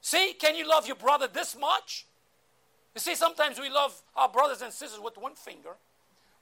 See, 0.00 0.34
can 0.34 0.54
you 0.54 0.68
love 0.68 0.86
your 0.86 0.96
brother 0.96 1.26
this 1.26 1.56
much? 1.58 2.06
You 2.94 3.00
see, 3.00 3.14
sometimes 3.14 3.58
we 3.60 3.68
love 3.68 4.00
our 4.14 4.28
brothers 4.28 4.62
and 4.62 4.72
sisters 4.72 5.00
with 5.02 5.18
one 5.18 5.34
finger, 5.34 5.76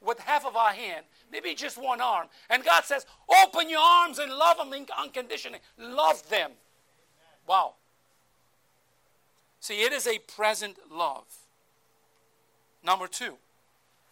with 0.01 0.21
half 0.21 0.47
of 0.47 0.55
our 0.55 0.73
hand, 0.73 1.05
maybe 1.33 1.55
just 1.55 1.83
one 1.83 2.01
arm. 2.01 2.29
And 2.51 2.65
God 2.65 2.85
says, 2.85 3.07
Open 3.43 3.71
your 3.71 3.81
arms 3.81 4.19
and 4.19 4.31
love 4.31 4.59
them 4.59 4.87
unconditionally. 4.99 5.61
Love 5.79 6.29
them. 6.29 6.53
Wow. 7.47 7.75
See, 9.61 9.83
it 9.83 9.93
is 9.93 10.07
a 10.07 10.19
present 10.19 10.77
love. 10.93 11.25
Number 12.85 13.07
two, 13.07 13.37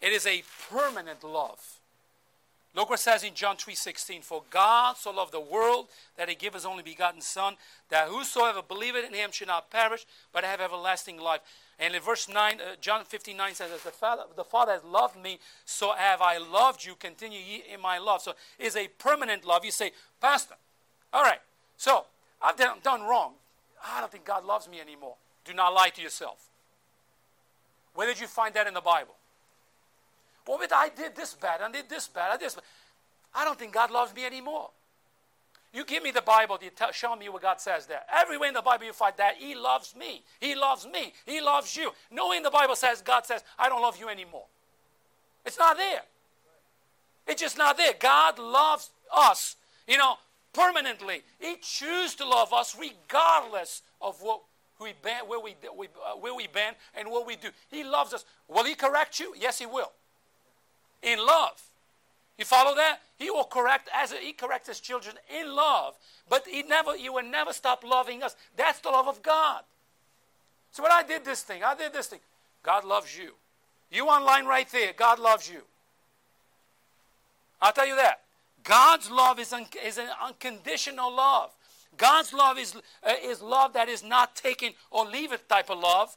it 0.01 0.11
is 0.11 0.25
a 0.25 0.43
permanent 0.69 1.23
love. 1.23 1.79
Look 2.75 2.89
what 2.89 2.99
says 2.99 3.23
in 3.23 3.35
John 3.35 3.55
3:16, 3.55 4.23
For 4.23 4.43
God 4.49 4.97
so 4.97 5.11
loved 5.11 5.31
the 5.31 5.39
world 5.39 5.89
that 6.17 6.27
he 6.27 6.35
gave 6.35 6.53
his 6.53 6.65
only 6.65 6.81
begotten 6.81 7.21
Son, 7.21 7.55
that 7.89 8.07
whosoever 8.07 8.63
believeth 8.63 9.05
in 9.05 9.13
him 9.13 9.31
should 9.31 9.47
not 9.47 9.69
perish, 9.69 10.05
but 10.31 10.43
have 10.43 10.59
everlasting 10.59 11.19
life. 11.19 11.41
And 11.77 11.95
in 11.95 12.01
verse 12.01 12.27
9, 12.27 12.59
uh, 12.59 12.75
John 12.81 13.05
15, 13.05 13.37
says, 13.53 13.71
As 13.71 13.83
the 13.83 13.91
Father, 13.91 14.23
the 14.35 14.43
Father 14.43 14.73
has 14.73 14.83
loved 14.83 15.17
me, 15.17 15.39
so 15.65 15.93
have 15.93 16.21
I 16.21 16.37
loved 16.37 16.83
you. 16.83 16.95
Continue 16.95 17.39
ye 17.39 17.63
in 17.71 17.79
my 17.79 17.99
love. 17.99 18.21
So 18.21 18.33
it's 18.57 18.75
a 18.75 18.87
permanent 18.87 19.45
love. 19.45 19.65
You 19.65 19.71
say, 19.71 19.91
Pastor, 20.19 20.55
all 21.11 21.23
right, 21.23 21.41
so 21.77 22.05
I've 22.41 22.57
done, 22.57 22.79
done 22.83 23.03
wrong. 23.03 23.33
I 23.85 23.99
don't 23.99 24.11
think 24.11 24.25
God 24.25 24.45
loves 24.45 24.67
me 24.67 24.79
anymore. 24.79 25.15
Do 25.45 25.53
not 25.53 25.73
lie 25.73 25.89
to 25.89 26.01
yourself. 26.01 26.49
Where 27.93 28.07
did 28.07 28.19
you 28.19 28.27
find 28.27 28.53
that 28.55 28.65
in 28.65 28.73
the 28.73 28.81
Bible? 28.81 29.15
Well, 30.47 30.57
but 30.59 30.73
I 30.73 30.89
did 30.89 31.15
this 31.15 31.33
bad, 31.33 31.61
I 31.61 31.71
did 31.71 31.89
this 31.89 32.07
bad, 32.07 32.31
I 32.31 32.37
did 32.37 32.45
this 32.47 32.55
bad. 32.55 32.63
I 33.33 33.45
don't 33.45 33.57
think 33.57 33.73
God 33.73 33.91
loves 33.91 34.13
me 34.13 34.25
anymore. 34.25 34.69
You 35.73 35.85
give 35.85 36.03
me 36.03 36.11
the 36.11 36.21
Bible, 36.21 36.59
you 36.61 36.69
tell, 36.69 36.91
show 36.91 37.15
me 37.15 37.29
what 37.29 37.41
God 37.41 37.59
says 37.59 37.87
there. 37.87 38.01
Everywhere 38.13 38.49
in 38.49 38.53
the 38.53 38.61
Bible 38.61 38.85
you 38.85 38.93
find 38.93 39.15
that 39.17 39.35
He 39.37 39.55
loves 39.55 39.95
me. 39.95 40.21
He 40.39 40.53
loves 40.53 40.85
me. 40.85 41.13
He 41.25 41.41
loves 41.41 41.75
you. 41.75 41.91
Nowhere 42.11 42.37
in 42.37 42.43
the 42.43 42.51
Bible 42.51 42.75
says 42.75 43.01
God 43.01 43.25
says, 43.25 43.43
I 43.57 43.69
don't 43.69 43.81
love 43.81 43.97
you 43.99 44.07
anymore. 44.07 44.45
It's 45.45 45.57
not 45.57 45.77
there. 45.77 46.01
It's 47.25 47.41
just 47.41 47.57
not 47.57 47.77
there. 47.77 47.93
God 47.97 48.37
loves 48.37 48.91
us, 49.15 49.55
you 49.87 49.97
know, 49.97 50.15
permanently. 50.53 51.23
He 51.39 51.55
chooses 51.61 52.15
to 52.15 52.27
love 52.27 52.53
us 52.53 52.77
regardless 52.79 53.81
of 53.99 54.21
what 54.21 54.41
we 54.79 54.93
been, 55.01 55.27
where 55.27 55.39
we, 55.39 55.55
we 55.75 55.87
uh, 55.87 56.17
where 56.17 56.35
we 56.35 56.47
been 56.47 56.73
and 56.93 57.09
what 57.09 57.25
we 57.25 57.37
do. 57.37 57.49
He 57.71 57.83
loves 57.83 58.13
us. 58.13 58.25
Will 58.47 58.65
He 58.65 58.75
correct 58.75 59.19
you? 59.19 59.33
Yes, 59.39 59.57
He 59.57 59.65
will 59.65 59.91
in 61.03 61.19
love. 61.19 61.61
You 62.37 62.45
follow 62.45 62.75
that? 62.75 62.99
He 63.19 63.29
will 63.29 63.43
correct 63.43 63.89
as 63.93 64.11
he 64.11 64.33
corrects 64.33 64.67
his 64.67 64.79
children 64.79 65.15
in 65.39 65.55
love, 65.55 65.95
but 66.29 66.45
he 66.47 66.63
never 66.63 66.97
he 66.97 67.09
will 67.09 67.23
never 67.23 67.53
stop 67.53 67.83
loving 67.83 68.23
us. 68.23 68.35
That's 68.57 68.79
the 68.79 68.89
love 68.89 69.07
of 69.07 69.21
God. 69.21 69.63
So 70.71 70.81
when 70.81 70.91
I 70.91 71.03
did 71.03 71.23
this 71.23 71.43
thing, 71.43 71.63
I 71.63 71.75
did 71.75 71.93
this 71.93 72.07
thing. 72.07 72.19
God 72.63 72.83
loves 72.83 73.15
you. 73.15 73.33
You 73.91 74.07
online 74.07 74.45
right 74.45 74.67
there, 74.71 74.91
God 74.93 75.19
loves 75.19 75.47
you. 75.47 75.61
I'll 77.61 77.71
tell 77.71 77.87
you 77.87 77.95
that. 77.95 78.21
God's 78.63 79.11
love 79.11 79.39
is, 79.39 79.53
un, 79.53 79.65
is 79.85 79.97
an 79.97 80.07
unconditional 80.21 81.13
love. 81.13 81.51
God's 81.97 82.33
love 82.33 82.57
is, 82.57 82.75
uh, 83.03 83.13
is 83.23 83.41
love 83.41 83.73
that 83.73 83.87
is 83.87 84.03
not 84.03 84.35
taken 84.35 84.73
or 84.89 85.05
leave 85.05 85.31
it 85.31 85.47
type 85.47 85.69
of 85.69 85.79
love. 85.79 86.15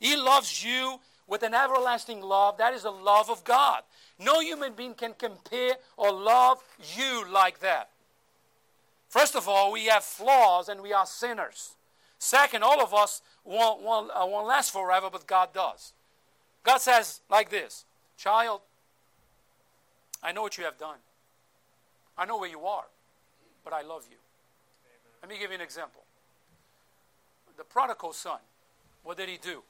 He 0.00 0.16
loves 0.16 0.64
you 0.64 0.98
with 1.28 1.42
an 1.42 1.54
everlasting 1.54 2.22
love. 2.22 2.58
That 2.58 2.74
is 2.74 2.82
the 2.82 2.90
love 2.90 3.30
of 3.30 3.44
God. 3.44 3.82
No 4.18 4.40
human 4.40 4.72
being 4.72 4.94
can 4.94 5.12
compare 5.16 5.74
or 5.96 6.10
love 6.10 6.64
you 6.96 7.24
like 7.30 7.60
that. 7.60 7.90
First 9.08 9.36
of 9.36 9.46
all, 9.48 9.70
we 9.70 9.86
have 9.86 10.02
flaws 10.02 10.68
and 10.68 10.80
we 10.80 10.92
are 10.92 11.06
sinners. 11.06 11.76
Second, 12.18 12.64
all 12.64 12.82
of 12.82 12.92
us 12.92 13.22
won't, 13.44 13.82
won't, 13.82 14.10
uh, 14.10 14.26
won't 14.26 14.48
last 14.48 14.72
forever, 14.72 15.08
but 15.10 15.26
God 15.26 15.52
does. 15.54 15.92
God 16.64 16.78
says 16.78 17.20
like 17.30 17.50
this 17.50 17.84
Child, 18.16 18.60
I 20.22 20.32
know 20.32 20.42
what 20.42 20.58
you 20.58 20.64
have 20.64 20.78
done. 20.78 20.98
I 22.16 22.24
know 22.24 22.38
where 22.38 22.50
you 22.50 22.64
are, 22.64 22.84
but 23.64 23.72
I 23.72 23.82
love 23.82 24.04
you. 24.10 24.16
Amen. 24.16 25.22
Let 25.22 25.30
me 25.30 25.38
give 25.38 25.50
you 25.50 25.54
an 25.54 25.60
example. 25.62 26.02
The 27.56 27.64
prodigal 27.64 28.12
son, 28.12 28.38
what 29.04 29.16
did 29.16 29.28
he 29.28 29.36
do? 29.36 29.62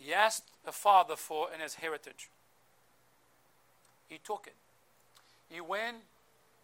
He 0.00 0.14
asked 0.14 0.44
the 0.64 0.72
father 0.72 1.14
for 1.14 1.48
an 1.52 1.60
his 1.60 1.74
heritage. 1.74 2.30
He 4.08 4.18
took 4.18 4.46
it. 4.46 4.56
He 5.50 5.60
went 5.60 5.98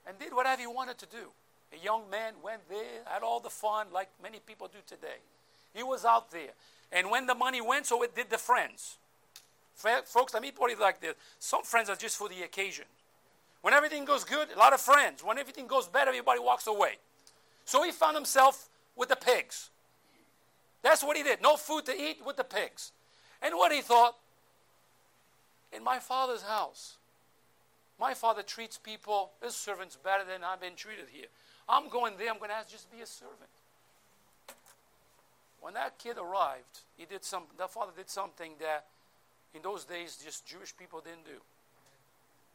and 0.08 0.18
did 0.18 0.32
whatever 0.32 0.60
he 0.60 0.66
wanted 0.66 0.96
to 0.98 1.06
do. 1.06 1.28
A 1.72 1.84
young 1.84 2.08
man 2.10 2.34
went 2.42 2.66
there, 2.68 3.02
had 3.04 3.22
all 3.22 3.40
the 3.40 3.50
fun 3.50 3.88
like 3.92 4.08
many 4.22 4.38
people 4.38 4.68
do 4.68 4.78
today. 4.86 5.18
He 5.74 5.82
was 5.82 6.04
out 6.04 6.30
there. 6.30 6.50
And 6.90 7.10
when 7.10 7.26
the 7.26 7.34
money 7.34 7.60
went, 7.60 7.86
so 7.86 8.02
it 8.02 8.14
did 8.14 8.30
the 8.30 8.38
friends. 8.38 8.96
Folks, 9.74 10.32
let 10.32 10.42
me 10.42 10.50
put 10.50 10.70
it 10.70 10.80
like 10.80 11.00
this 11.00 11.14
some 11.38 11.62
friends 11.62 11.90
are 11.90 11.96
just 11.96 12.16
for 12.16 12.30
the 12.30 12.42
occasion. 12.42 12.86
When 13.60 13.74
everything 13.74 14.06
goes 14.06 14.24
good, 14.24 14.48
a 14.54 14.58
lot 14.58 14.72
of 14.72 14.80
friends. 14.80 15.22
When 15.22 15.38
everything 15.38 15.66
goes 15.66 15.88
bad, 15.88 16.08
everybody 16.08 16.40
walks 16.40 16.66
away. 16.66 16.92
So 17.66 17.82
he 17.82 17.90
found 17.90 18.16
himself 18.16 18.68
with 18.94 19.10
the 19.10 19.16
pigs. 19.16 19.70
That's 20.82 21.02
what 21.02 21.16
he 21.16 21.22
did. 21.22 21.42
No 21.42 21.56
food 21.56 21.84
to 21.86 21.92
eat 21.92 22.24
with 22.24 22.36
the 22.36 22.44
pigs. 22.44 22.92
And 23.46 23.54
what 23.54 23.70
he 23.70 23.80
thought, 23.80 24.16
in 25.72 25.84
my 25.84 26.00
father's 26.00 26.42
house, 26.42 26.96
my 27.98 28.12
father 28.12 28.42
treats 28.42 28.76
people, 28.76 29.30
his 29.40 29.54
servants, 29.54 29.96
better 29.96 30.24
than 30.24 30.42
I've 30.42 30.60
been 30.60 30.74
treated 30.74 31.04
here. 31.12 31.26
I'm 31.68 31.88
going 31.88 32.14
there, 32.18 32.28
I'm 32.28 32.38
going 32.38 32.50
to 32.50 32.56
ask 32.56 32.68
just 32.68 32.90
be 32.90 33.02
a 33.02 33.06
servant. 33.06 33.36
When 35.60 35.74
that 35.74 35.96
kid 35.96 36.16
arrived, 36.18 36.80
he 36.96 37.04
did 37.04 37.22
some, 37.22 37.44
that 37.56 37.70
father 37.70 37.92
did 37.96 38.10
something 38.10 38.54
that 38.58 38.86
in 39.54 39.62
those 39.62 39.84
days 39.84 40.18
just 40.22 40.44
Jewish 40.44 40.76
people 40.76 41.00
didn't 41.00 41.24
do. 41.24 41.40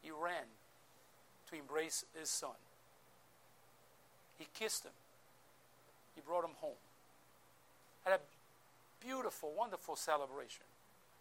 He 0.02 0.10
ran 0.10 0.44
to 1.48 1.56
embrace 1.56 2.04
his 2.18 2.28
son. 2.28 2.60
He 4.38 4.46
kissed 4.52 4.84
him. 4.84 4.92
He 6.14 6.20
brought 6.20 6.44
him 6.44 6.56
home. 6.56 6.76
Had 8.04 8.12
a 8.12 8.20
beautiful, 9.00 9.54
wonderful 9.56 9.96
celebration. 9.96 10.64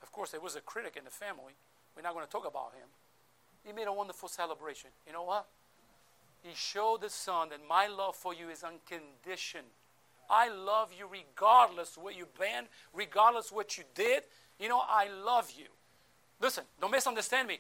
Of 0.02 0.12
course, 0.12 0.32
there 0.32 0.42
was 0.42 0.56
a 0.56 0.62
critic 0.62 0.96
in 0.98 1.04
the 1.04 1.12
family. 1.12 1.54
We're 1.96 2.02
not 2.02 2.14
going 2.14 2.26
to 2.26 2.32
talk 2.32 2.48
about 2.48 2.74
him. 2.74 2.88
He 3.64 3.74
made 3.74 3.88
a 3.88 3.94
wonderful 3.94 4.30
celebration. 4.30 4.90
You 5.06 5.14
know 5.14 5.24
what? 5.24 5.46
He 6.44 6.56
showed 6.56 7.02
the 7.02 7.10
son 7.10 7.50
that 7.50 7.60
my 7.68 7.88
love 7.88 8.16
for 8.16 8.34
you 8.34 8.50
is 8.50 8.64
unconditioned. 8.64 9.68
I 10.30 10.50
love 10.50 10.92
you 10.98 11.08
regardless 11.12 11.98
what 11.98 12.18
you've 12.18 12.38
been, 12.38 12.66
regardless 12.94 13.52
what 13.52 13.78
you 13.78 13.84
did. 13.94 14.24
You 14.60 14.70
know, 14.70 14.82
I 14.88 15.10
love 15.10 15.52
you. 15.56 15.66
Listen, 16.40 16.64
don't 16.80 16.92
misunderstand 16.92 17.48
me. 17.48 17.60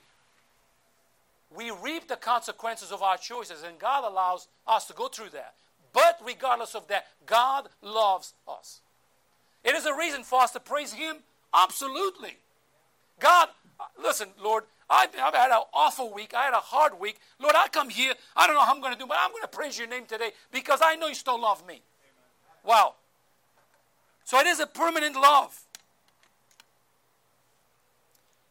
We 1.55 1.69
reap 1.69 2.07
the 2.07 2.15
consequences 2.15 2.91
of 2.91 3.03
our 3.03 3.17
choices, 3.17 3.63
and 3.63 3.77
God 3.77 4.09
allows 4.09 4.47
us 4.65 4.85
to 4.87 4.93
go 4.93 5.09
through 5.09 5.29
that. 5.31 5.53
But 5.93 6.19
regardless 6.25 6.73
of 6.73 6.87
that, 6.87 7.07
God 7.25 7.67
loves 7.81 8.33
us. 8.47 8.79
It 9.63 9.75
is 9.75 9.85
a 9.85 9.93
reason 9.93 10.23
for 10.23 10.41
us 10.41 10.51
to 10.51 10.59
praise 10.59 10.93
Him? 10.93 11.17
Absolutely. 11.53 12.37
God, 13.19 13.49
listen, 14.01 14.29
Lord, 14.41 14.63
I've, 14.89 15.09
I've, 15.21 15.33
had 15.33 15.51
an 15.51 15.63
awful 15.73 16.13
week. 16.13 16.33
I 16.33 16.43
had 16.43 16.53
a 16.53 16.57
hard 16.57 16.99
week. 16.99 17.19
Lord, 17.39 17.55
I 17.57 17.67
come 17.69 17.89
here. 17.89 18.13
I 18.35 18.45
don't 18.45 18.55
know 18.55 18.61
how 18.61 18.73
I'm 18.73 18.81
going 18.81 18.93
to 18.93 18.99
do, 18.99 19.07
but 19.07 19.17
I'm 19.19 19.31
going 19.31 19.43
to 19.43 19.47
praise 19.47 19.77
your 19.77 19.87
name 19.87 20.05
today 20.05 20.31
because 20.51 20.81
I 20.83 20.95
know 20.95 21.07
you 21.07 21.15
still 21.15 21.39
love 21.39 21.65
me. 21.65 21.81
Wow. 22.65 22.95
So 24.25 24.39
it 24.39 24.47
is 24.47 24.59
a 24.59 24.67
permanent 24.67 25.15
love. 25.15 25.59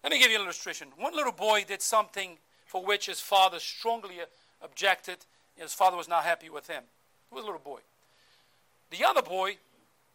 Let 0.03 0.13
me 0.13 0.19
give 0.19 0.31
you 0.31 0.39
an 0.39 0.45
illustration. 0.45 0.89
One 0.97 1.15
little 1.15 1.33
boy 1.33 1.65
did 1.67 1.83
something 1.83 2.39
for 2.65 2.85
which 2.85 3.07
his 3.07 3.21
father 3.21 3.59
strongly 3.59 4.17
objected. 4.63 5.19
His 5.57 5.75
father 5.75 5.97
was 5.97 6.09
not 6.09 6.25
happy 6.25 6.49
with 6.49 6.69
him. 6.69 6.85
He 7.29 7.35
was 7.35 7.45
a 7.45 7.47
little 7.47 7.61
boy. 7.61 7.81
The 8.91 9.05
other 9.05 9.23
boy, 9.23 9.59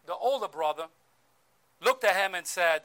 the 0.06 0.16
older 0.16 0.48
brother, 0.48 0.86
looked 1.82 2.04
at 2.04 2.16
him 2.16 2.36
and 2.36 2.46
said, 2.46 2.82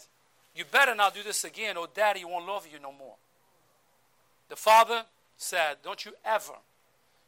You 0.54 0.64
better 0.70 0.94
not 0.94 1.14
do 1.14 1.22
this 1.22 1.44
again, 1.44 1.76
or 1.76 1.88
daddy 1.92 2.24
won't 2.24 2.46
love 2.46 2.66
you 2.70 2.78
no 2.80 2.92
more. 2.92 3.16
The 4.48 4.56
father 4.56 5.04
said, 5.36 5.76
Don't 5.82 6.04
you 6.04 6.12
ever 6.24 6.54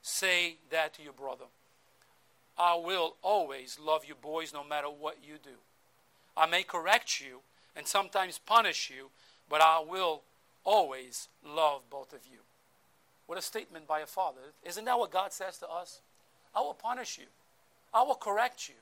say 0.02 0.56
that 0.70 0.94
to 0.94 1.02
your 1.02 1.12
brother. 1.12 1.46
I 2.58 2.74
will 2.74 3.16
always 3.22 3.78
love 3.80 4.04
you, 4.04 4.14
boys, 4.14 4.52
no 4.52 4.62
matter 4.62 4.88
what 4.88 5.18
you 5.26 5.34
do. 5.42 5.58
I 6.36 6.46
may 6.46 6.62
correct 6.62 7.20
you 7.20 7.40
and 7.74 7.86
sometimes 7.86 8.38
punish 8.38 8.90
you, 8.94 9.10
but 9.48 9.60
I 9.60 9.80
will 9.80 10.22
always 10.64 11.28
love 11.46 11.82
both 11.90 12.12
of 12.12 12.20
you. 12.30 12.38
What 13.26 13.38
a 13.38 13.42
statement 13.42 13.86
by 13.86 14.00
a 14.00 14.06
father. 14.06 14.52
Isn't 14.62 14.84
that 14.84 14.98
what 14.98 15.10
God 15.10 15.32
says 15.32 15.58
to 15.58 15.70
us? 15.70 16.00
I 16.54 16.60
will 16.60 16.74
punish 16.74 17.18
you, 17.18 17.26
I 17.94 18.02
will 18.02 18.14
correct 18.14 18.68
you, 18.68 18.74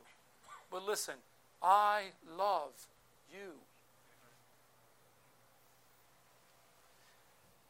but 0.71 0.85
listen, 0.85 1.15
I 1.62 2.12
love 2.37 2.73
you. 3.31 3.55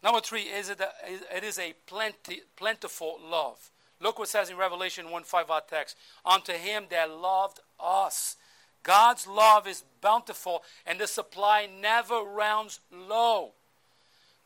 Number 0.03 0.21
three, 0.21 0.43
is 0.43 0.71
it, 0.71 0.81
a, 0.81 1.37
it 1.37 1.45
is 1.45 1.59
a 1.59 1.75
plenty, 1.87 2.43
plentiful 2.57 3.19
love. 3.23 3.71
Look 4.01 4.19
what 4.19 4.29
says 4.29 4.49
in 4.49 4.57
Revelation 4.57 5.11
1 5.11 5.25
5, 5.25 5.51
our 5.51 5.61
text. 5.61 5.97
Unto 6.25 6.53
him 6.53 6.85
that 6.91 7.11
loved 7.11 7.61
us. 7.79 8.37
God's 8.83 9.27
love 9.27 9.67
is 9.67 9.85
bountiful, 10.01 10.63
and 10.87 10.99
the 10.99 11.07
supply 11.07 11.69
never 11.81 12.23
rounds 12.23 12.81
low. 12.91 13.53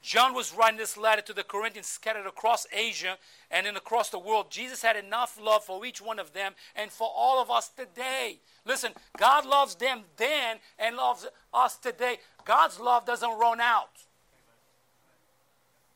John 0.04 0.34
was 0.34 0.52
writing 0.52 0.76
this 0.76 0.98
letter 0.98 1.22
to 1.22 1.32
the 1.32 1.42
Corinthians 1.42 1.86
scattered 1.86 2.26
across 2.26 2.66
Asia 2.70 3.16
and 3.50 3.64
then 3.64 3.74
across 3.74 4.10
the 4.10 4.18
world. 4.18 4.50
Jesus 4.50 4.82
had 4.82 4.96
enough 4.96 5.40
love 5.40 5.64
for 5.64 5.86
each 5.86 6.02
one 6.02 6.18
of 6.18 6.34
them 6.34 6.52
and 6.76 6.92
for 6.92 7.08
all 7.16 7.40
of 7.40 7.50
us 7.50 7.70
today. 7.70 8.38
Listen, 8.66 8.92
God 9.16 9.46
loves 9.46 9.76
them 9.76 10.02
then 10.18 10.58
and 10.78 10.94
loves 10.94 11.26
us 11.54 11.78
today. 11.78 12.18
God's 12.44 12.78
love 12.78 13.06
doesn't 13.06 13.38
run 13.38 13.62
out. 13.62 13.92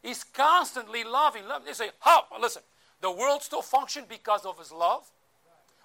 He's 0.03 0.25
constantly 0.25 1.05
loving. 1.05 1.43
They 1.67 1.75
say, 1.75 1.91
how? 2.00 2.25
Listen, 2.41 2.62
the 3.03 3.12
world 3.12 3.43
still 3.43 3.61
functions 3.61 4.07
because 4.09 4.47
of 4.47 4.59
his 4.59 4.73
love. 4.73 5.07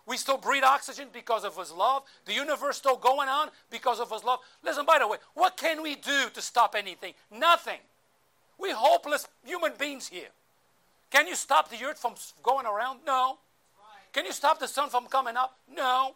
We 0.06 0.16
still 0.16 0.38
breathe 0.38 0.64
oxygen 0.64 1.10
because 1.12 1.44
of 1.44 1.58
his 1.58 1.74
love. 1.74 2.04
The 2.24 2.34
universe 2.34 2.78
still 2.78 2.96
going 2.96 3.28
on 3.28 3.50
because 3.70 4.00
of 4.00 4.10
his 4.10 4.24
love. 4.24 4.40
Listen, 4.64 4.86
by 4.86 5.00
the 5.00 5.10
way, 5.10 5.18
what 5.34 5.58
can 5.58 5.84
we 5.84 5.96
do 5.96 6.30
to 6.34 6.42
stop 6.42 6.74
anything? 6.74 7.16
Nothing. 7.30 7.80
We're 8.58 8.76
hopeless 8.76 9.28
human 9.44 9.74
beings 9.78 10.08
here. 10.08 10.30
Can 11.10 11.28
you 11.28 11.36
stop 11.36 11.70
the 11.70 11.84
earth 11.86 12.00
from 12.00 12.16
going 12.42 12.66
around? 12.66 13.00
No. 13.06 13.38
Can 14.14 14.26
you 14.26 14.32
stop 14.32 14.60
the 14.60 14.68
sun 14.68 14.90
from 14.90 15.08
coming 15.08 15.36
up? 15.38 15.58
No. 15.74 16.16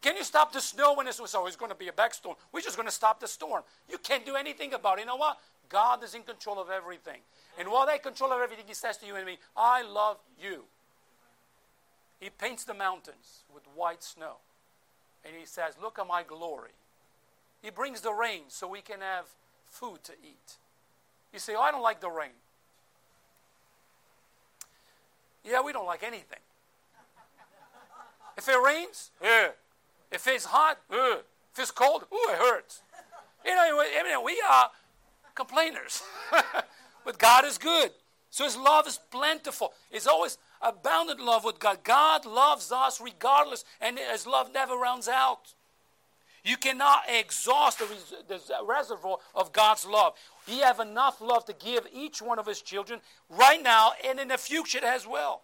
Can 0.00 0.16
you 0.16 0.24
stop 0.24 0.52
the 0.52 0.60
snow 0.60 0.94
when 0.94 1.06
it's, 1.06 1.20
it's 1.20 1.56
going 1.56 1.70
to 1.70 1.76
be 1.76 1.88
a 1.88 1.92
back 1.92 2.12
storm? 2.12 2.36
We're 2.50 2.60
just 2.60 2.76
going 2.76 2.88
to 2.88 2.94
stop 2.94 3.20
the 3.20 3.28
storm. 3.28 3.62
You 3.88 3.98
can't 3.98 4.26
do 4.26 4.34
anything 4.34 4.74
about 4.74 4.98
it. 4.98 5.02
You 5.02 5.06
know 5.06 5.16
what? 5.16 5.38
God 5.68 6.02
is 6.02 6.14
in 6.14 6.22
control 6.22 6.60
of 6.60 6.70
everything. 6.70 7.20
And 7.58 7.68
while 7.68 7.86
they 7.86 7.98
control 7.98 8.32
of 8.32 8.40
everything, 8.40 8.66
He 8.68 8.74
says 8.74 8.96
to 8.98 9.06
you 9.06 9.16
and 9.16 9.24
me, 9.24 9.38
I 9.56 9.82
love 9.82 10.18
you. 10.40 10.64
He 12.20 12.30
paints 12.30 12.64
the 12.64 12.74
mountains 12.74 13.44
with 13.52 13.62
white 13.74 14.02
snow. 14.02 14.36
And 15.24 15.34
He 15.38 15.46
says, 15.46 15.74
Look 15.80 15.98
at 15.98 16.06
my 16.06 16.22
glory. 16.22 16.72
He 17.62 17.70
brings 17.70 18.00
the 18.00 18.12
rain 18.12 18.42
so 18.48 18.66
we 18.66 18.80
can 18.80 19.00
have 19.00 19.26
food 19.66 20.02
to 20.04 20.12
eat. 20.22 20.56
You 21.32 21.38
say, 21.38 21.54
Oh, 21.56 21.60
I 21.60 21.70
don't 21.70 21.82
like 21.82 22.00
the 22.00 22.10
rain. 22.10 22.30
Yeah, 25.44 25.60
we 25.62 25.72
don't 25.72 25.86
like 25.86 26.02
anything. 26.02 26.38
If 28.36 28.48
it 28.48 28.56
rains, 28.64 29.10
yeah. 29.22 29.48
If 30.10 30.26
it's 30.26 30.44
hot, 30.44 30.78
yeah. 30.90 31.16
If 31.52 31.58
it's 31.58 31.70
cold, 31.70 32.04
ooh, 32.12 32.30
it 32.30 32.38
hurts. 32.38 32.82
You 33.44 33.54
know, 33.54 33.60
I 33.60 34.02
mean, 34.04 34.24
we 34.24 34.42
are 34.48 34.70
complainers. 35.34 36.02
but 37.04 37.18
God 37.18 37.44
is 37.44 37.58
good. 37.58 37.90
So 38.30 38.44
his 38.44 38.56
love 38.56 38.86
is 38.86 38.98
plentiful. 39.10 39.72
It's 39.90 40.06
always 40.06 40.38
abounded 40.62 41.20
love 41.20 41.44
with 41.44 41.58
God. 41.58 41.84
God 41.84 42.24
loves 42.24 42.72
us 42.72 43.00
regardless, 43.00 43.64
and 43.80 43.98
his 43.98 44.26
love 44.26 44.52
never 44.54 44.74
runs 44.74 45.08
out. 45.08 45.54
You 46.44 46.56
cannot 46.56 47.02
exhaust 47.08 47.78
the, 47.78 47.86
the 48.26 48.40
reservoir 48.66 49.18
of 49.34 49.52
God's 49.52 49.86
love. 49.86 50.14
He 50.46 50.58
have 50.58 50.80
enough 50.80 51.20
love 51.20 51.44
to 51.46 51.52
give 51.52 51.86
each 51.92 52.20
one 52.20 52.38
of 52.38 52.46
his 52.46 52.60
children 52.60 53.00
right 53.28 53.62
now 53.62 53.92
and 54.04 54.18
in 54.18 54.28
the 54.28 54.38
future 54.38 54.84
as 54.84 55.06
well. 55.06 55.42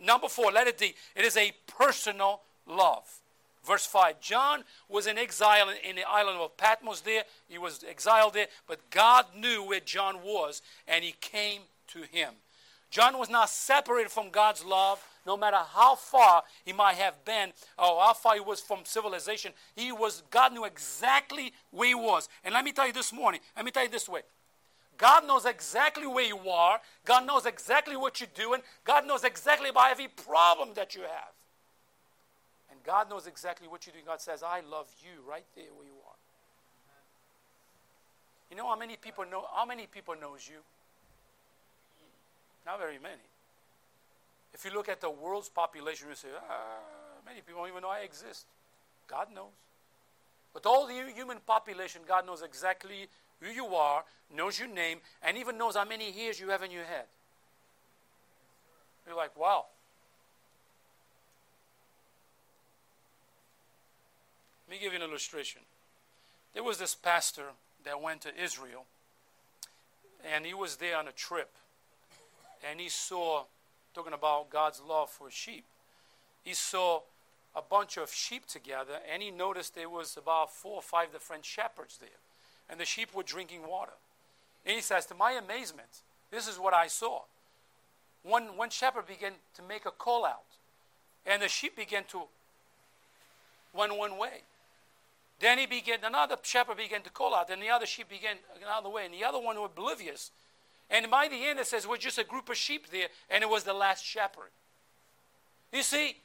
Number 0.00 0.28
four, 0.28 0.52
let 0.52 0.66
it 0.66 0.78
be. 0.78 0.94
It 1.16 1.24
is 1.24 1.36
a 1.36 1.52
personal 1.66 2.42
love. 2.66 3.20
Verse 3.64 3.84
5 3.86 4.20
John 4.20 4.64
was 4.88 5.06
in 5.06 5.18
exile 5.18 5.68
in 5.68 5.96
the 5.96 6.08
island 6.08 6.38
of 6.38 6.56
Patmos 6.56 7.00
there. 7.00 7.24
He 7.48 7.58
was 7.58 7.84
exiled 7.88 8.34
there, 8.34 8.46
but 8.66 8.90
God 8.90 9.26
knew 9.36 9.62
where 9.62 9.80
John 9.80 10.22
was 10.22 10.62
and 10.86 11.04
he 11.04 11.14
came 11.20 11.62
to 11.88 12.02
him. 12.02 12.34
John 12.90 13.18
was 13.18 13.28
not 13.28 13.50
separated 13.50 14.10
from 14.10 14.30
God's 14.30 14.64
love, 14.64 15.04
no 15.28 15.36
matter 15.36 15.58
how 15.58 15.94
far 15.94 16.42
he 16.64 16.72
might 16.72 16.94
have 16.94 17.22
been 17.26 17.52
or 17.78 18.00
how 18.00 18.14
far 18.14 18.34
he 18.34 18.40
was 18.40 18.60
from 18.60 18.78
civilization. 18.84 19.52
He 19.76 19.92
was, 19.92 20.22
God 20.30 20.54
knew 20.54 20.64
exactly 20.64 21.52
where 21.70 21.88
he 21.88 21.94
was. 21.94 22.30
And 22.42 22.54
let 22.54 22.64
me 22.64 22.72
tell 22.72 22.86
you 22.86 22.94
this 22.94 23.12
morning, 23.12 23.42
let 23.54 23.66
me 23.66 23.70
tell 23.70 23.84
you 23.84 23.90
this 23.90 24.08
way. 24.08 24.22
God 24.96 25.26
knows 25.26 25.44
exactly 25.44 26.06
where 26.06 26.24
you 26.24 26.38
are. 26.48 26.80
God 27.04 27.26
knows 27.26 27.44
exactly 27.44 27.94
what 27.94 28.20
you're 28.20 28.30
doing. 28.34 28.62
God 28.84 29.06
knows 29.06 29.22
exactly 29.22 29.68
about 29.68 29.90
every 29.90 30.08
problem 30.08 30.70
that 30.76 30.94
you 30.94 31.02
have. 31.02 31.34
And 32.70 32.82
God 32.82 33.10
knows 33.10 33.26
exactly 33.26 33.68
what 33.68 33.84
you're 33.84 33.92
doing. 33.92 34.06
God 34.06 34.22
says, 34.22 34.42
I 34.42 34.60
love 34.60 34.88
you 35.02 35.28
right 35.30 35.44
there 35.54 35.70
where 35.76 35.86
you 35.86 35.98
are. 36.08 36.16
You 38.50 38.56
know 38.56 38.66
how 38.66 38.76
many 38.76 38.96
people 38.96 39.26
know 39.30 39.44
how 39.54 39.66
many 39.66 39.86
people 39.86 40.14
knows 40.18 40.48
you? 40.48 40.60
Not 42.64 42.78
very 42.78 42.98
many. 42.98 43.20
If 44.58 44.64
you 44.64 44.76
look 44.76 44.88
at 44.88 45.00
the 45.00 45.10
world's 45.10 45.48
population, 45.48 46.08
you 46.08 46.16
say, 46.16 46.28
ah, 46.50 46.80
many 47.24 47.42
people 47.42 47.60
don't 47.60 47.70
even 47.70 47.82
know 47.82 47.90
I 47.90 48.00
exist. 48.00 48.46
God 49.06 49.28
knows. 49.32 49.52
But 50.52 50.66
all 50.66 50.88
the 50.88 50.94
human 51.14 51.38
population, 51.46 52.00
God 52.08 52.26
knows 52.26 52.42
exactly 52.42 53.06
who 53.40 53.52
you 53.52 53.66
are, 53.66 54.04
knows 54.34 54.58
your 54.58 54.66
name, 54.66 54.98
and 55.22 55.36
even 55.36 55.58
knows 55.58 55.76
how 55.76 55.84
many 55.84 56.10
hairs 56.10 56.40
you 56.40 56.48
have 56.48 56.64
in 56.64 56.72
your 56.72 56.82
head. 56.84 57.04
You're 59.06 59.16
like, 59.16 59.38
wow. 59.38 59.66
Let 64.66 64.76
me 64.76 64.82
give 64.82 64.92
you 64.92 64.98
an 64.98 65.08
illustration. 65.08 65.62
There 66.52 66.64
was 66.64 66.78
this 66.78 66.96
pastor 66.96 67.44
that 67.84 68.02
went 68.02 68.22
to 68.22 68.42
Israel, 68.42 68.86
and 70.34 70.44
he 70.44 70.52
was 70.52 70.76
there 70.76 70.96
on 70.96 71.06
a 71.06 71.12
trip, 71.12 71.50
and 72.68 72.80
he 72.80 72.88
saw, 72.88 73.44
talking 73.98 74.12
about 74.12 74.50
God's 74.50 74.80
love 74.86 75.10
for 75.10 75.30
sheep, 75.30 75.64
he 76.44 76.54
saw 76.54 77.00
a 77.54 77.62
bunch 77.62 77.96
of 77.96 78.12
sheep 78.12 78.46
together, 78.46 78.98
and 79.12 79.22
he 79.22 79.30
noticed 79.30 79.74
there 79.74 79.88
was 79.88 80.16
about 80.16 80.52
four 80.52 80.76
or 80.76 80.82
five 80.82 81.12
different 81.12 81.44
shepherds 81.44 81.98
there 81.98 82.20
and 82.68 82.78
the 82.78 82.84
sheep 82.84 83.14
were 83.14 83.22
drinking 83.22 83.66
water. 83.66 83.92
And 84.66 84.76
he 84.76 84.82
says, 84.82 85.06
To 85.06 85.14
my 85.14 85.32
amazement, 85.32 86.02
this 86.30 86.46
is 86.46 86.58
what 86.58 86.74
I 86.74 86.86
saw. 86.86 87.22
One, 88.22 88.56
one 88.56 88.70
shepherd 88.70 89.06
began 89.06 89.32
to 89.54 89.62
make 89.62 89.86
a 89.86 89.90
call 89.90 90.24
out, 90.24 90.42
and 91.24 91.40
the 91.40 91.48
sheep 91.48 91.76
began 91.76 92.04
to 92.10 92.22
run 93.74 93.96
one 93.96 94.18
way. 94.18 94.42
Then 95.40 95.58
he 95.58 95.66
began, 95.66 96.00
another 96.02 96.36
shepherd 96.42 96.76
began 96.76 97.02
to 97.02 97.10
call 97.10 97.34
out, 97.34 97.48
and 97.48 97.62
the 97.62 97.70
other 97.70 97.86
sheep 97.86 98.08
began 98.08 98.36
another 98.60 98.88
way, 98.88 99.04
and 99.04 99.14
the 99.14 99.24
other 99.24 99.38
one 99.38 99.56
was 99.56 99.70
oblivious. 99.72 100.32
And 100.90 101.10
by 101.10 101.28
the 101.28 101.36
end, 101.36 101.58
it 101.58 101.66
says, 101.66 101.86
we're 101.86 101.98
just 101.98 102.18
a 102.18 102.24
group 102.24 102.48
of 102.48 102.56
sheep 102.56 102.90
there, 102.90 103.08
and 103.30 103.42
it 103.42 103.48
was 103.48 103.64
the 103.64 103.74
last 103.74 104.04
shepherd. 104.04 104.50
You 105.72 105.82
see, 105.82 106.16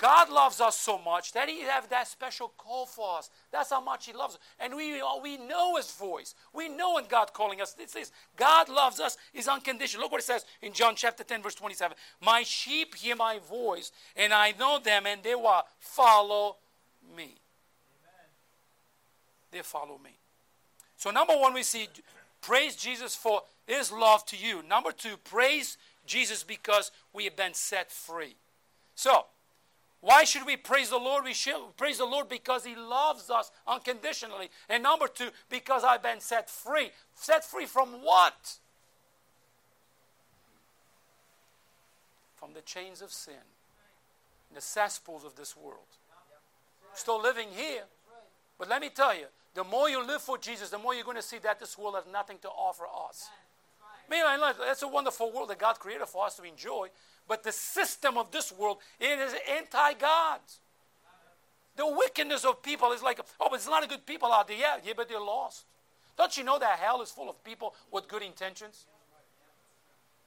God 0.00 0.30
loves 0.30 0.62
us 0.62 0.78
so 0.78 0.98
much 0.98 1.32
that 1.32 1.48
He 1.50 1.60
have 1.60 1.90
that 1.90 2.08
special 2.08 2.52
call 2.56 2.86
for 2.86 3.18
us. 3.18 3.28
That's 3.52 3.68
how 3.68 3.82
much 3.82 4.06
He 4.06 4.14
loves 4.14 4.36
us. 4.36 4.40
And 4.58 4.74
we, 4.74 5.02
we 5.22 5.36
know 5.36 5.76
His 5.76 5.92
voice. 5.92 6.34
We 6.54 6.70
know 6.70 6.94
when 6.94 7.04
God 7.06 7.34
calling 7.34 7.60
us. 7.60 7.76
It 7.78 7.90
says, 7.90 8.10
God 8.34 8.70
loves 8.70 8.98
us 8.98 9.18
is 9.34 9.46
unconditional. 9.46 10.04
Look 10.04 10.12
what 10.12 10.22
it 10.22 10.24
says 10.24 10.46
in 10.62 10.72
John 10.72 10.94
chapter 10.96 11.22
10, 11.22 11.42
verse 11.42 11.54
27. 11.54 11.94
My 12.24 12.44
sheep 12.44 12.94
hear 12.94 13.14
my 13.14 13.40
voice, 13.50 13.92
and 14.16 14.32
I 14.32 14.54
know 14.58 14.78
them, 14.78 15.04
and 15.04 15.22
they 15.22 15.34
will 15.34 15.62
follow 15.78 16.56
me. 17.14 17.24
Amen. 17.24 18.30
They 19.50 19.60
follow 19.60 20.00
me. 20.02 20.16
So, 20.96 21.10
number 21.10 21.34
one, 21.34 21.52
we 21.52 21.62
see 21.62 21.88
praise 22.40 22.76
Jesus 22.76 23.14
for 23.14 23.42
his 23.66 23.92
love 23.92 24.26
to 24.26 24.36
you. 24.36 24.62
Number 24.62 24.90
two, 24.90 25.16
praise 25.16 25.76
Jesus 26.04 26.42
because 26.42 26.90
we 27.12 27.24
have 27.24 27.36
been 27.36 27.54
set 27.54 27.90
free. 27.92 28.34
So, 28.96 29.26
why 30.00 30.24
should 30.24 30.46
we 30.46 30.56
praise 30.56 30.90
the 30.90 30.98
Lord? 30.98 31.24
We 31.24 31.34
should 31.34 31.76
praise 31.76 31.98
the 31.98 32.04
Lord 32.04 32.28
because 32.28 32.64
He 32.64 32.74
loves 32.74 33.30
us 33.30 33.50
unconditionally. 33.66 34.50
And 34.68 34.82
number 34.82 35.06
two, 35.06 35.28
because 35.48 35.84
I've 35.84 36.02
been 36.02 36.20
set 36.20 36.50
free. 36.50 36.90
Set 37.14 37.44
free 37.44 37.66
from 37.66 37.88
what? 38.02 38.56
From 42.34 42.54
the 42.54 42.62
chains 42.62 43.02
of 43.02 43.12
sin, 43.12 43.34
the 44.54 44.62
cesspools 44.62 45.24
of 45.24 45.36
this 45.36 45.56
world. 45.56 45.98
Still 46.94 47.22
living 47.22 47.48
here. 47.54 47.82
But 48.58 48.68
let 48.68 48.80
me 48.80 48.88
tell 48.88 49.14
you, 49.14 49.26
the 49.54 49.64
more 49.64 49.88
you 49.88 50.06
live 50.06 50.22
for 50.22 50.38
Jesus, 50.38 50.70
the 50.70 50.78
more 50.78 50.94
you're 50.94 51.04
going 51.04 51.16
to 51.16 51.22
see 51.22 51.38
that 51.38 51.58
this 51.58 51.76
world 51.76 51.96
has 51.96 52.04
nothing 52.10 52.38
to 52.42 52.48
offer 52.48 52.84
us. 53.08 53.28
Man, 54.08 54.24
that's 54.58 54.82
a 54.82 54.88
wonderful 54.88 55.32
world 55.32 55.50
that 55.50 55.58
God 55.58 55.78
created 55.78 56.06
for 56.06 56.26
us 56.26 56.36
to 56.36 56.42
enjoy. 56.42 56.88
But 57.28 57.42
the 57.44 57.52
system 57.52 58.18
of 58.18 58.30
this 58.32 58.52
world, 58.52 58.78
it 58.98 59.18
is 59.18 59.34
anti-God. 59.56 60.40
The 61.76 61.86
wickedness 61.86 62.44
of 62.44 62.62
people 62.62 62.92
is 62.92 63.02
like, 63.02 63.20
oh, 63.40 63.46
but 63.50 63.52
there's 63.52 63.66
a 63.66 63.70
lot 63.70 63.84
of 63.84 63.88
good 63.88 64.04
people 64.04 64.32
out 64.32 64.48
there. 64.48 64.56
Yeah, 64.56 64.76
yeah, 64.84 64.94
but 64.96 65.08
they're 65.08 65.20
lost. 65.20 65.64
Don't 66.18 66.36
you 66.36 66.44
know 66.44 66.58
that 66.58 66.78
hell 66.78 67.00
is 67.02 67.10
full 67.10 67.30
of 67.30 67.42
people 67.44 67.74
with 67.92 68.08
good 68.08 68.22
intentions? 68.22 68.86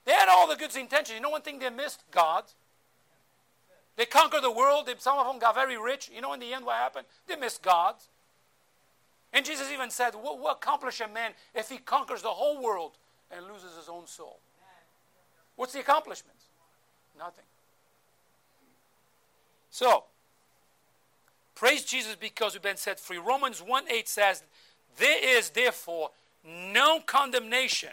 They 0.06 0.14
had 0.14 0.30
all 0.30 0.48
the 0.48 0.56
good 0.56 0.76
intentions. 0.76 1.16
You 1.16 1.22
know 1.22 1.30
one 1.30 1.42
thing 1.42 1.60
they 1.60 1.70
missed? 1.70 2.04
God. 2.12 2.46
They 3.96 4.06
conquered 4.06 4.44
the 4.44 4.52
world. 4.52 4.90
Some 5.00 5.20
of 5.20 5.28
them 5.28 5.40
got 5.40 5.56
very 5.56 5.78
rich. 5.78 6.10
You 6.14 6.22
know 6.22 6.34
in 6.34 6.40
the 6.40 6.54
end 6.54 6.66
what 6.66 6.76
happened? 6.76 7.06
They 7.28 7.36
missed 7.36 7.62
God. 7.62 7.96
And 9.34 9.44
Jesus 9.44 9.72
even 9.72 9.90
said, 9.90 10.14
what 10.14 10.40
will 10.40 10.52
accomplish 10.52 11.02
a 11.02 11.08
man 11.08 11.32
if 11.56 11.70
he 11.70 11.78
conquers 11.78 12.22
the 12.22 12.30
whole 12.30 12.62
world 12.62 12.92
and 13.32 13.46
loses 13.48 13.76
his 13.76 13.90
own 13.90 14.06
soul? 14.06 14.40
What's 15.56 15.74
the 15.74 15.80
accomplishment? 15.80 16.38
Nothing. 17.18 17.46
So, 19.70 20.04
praise 21.56 21.84
Jesus 21.84 22.16
because 22.16 22.54
we've 22.54 22.62
been 22.62 22.78
set 22.78 23.00
free. 23.00 23.18
Romans 23.18 23.62
1 23.62 23.86
8 23.90 24.08
says, 24.08 24.44
There 24.98 25.38
is 25.38 25.50
therefore 25.50 26.12
no 26.44 27.00
condemnation 27.00 27.90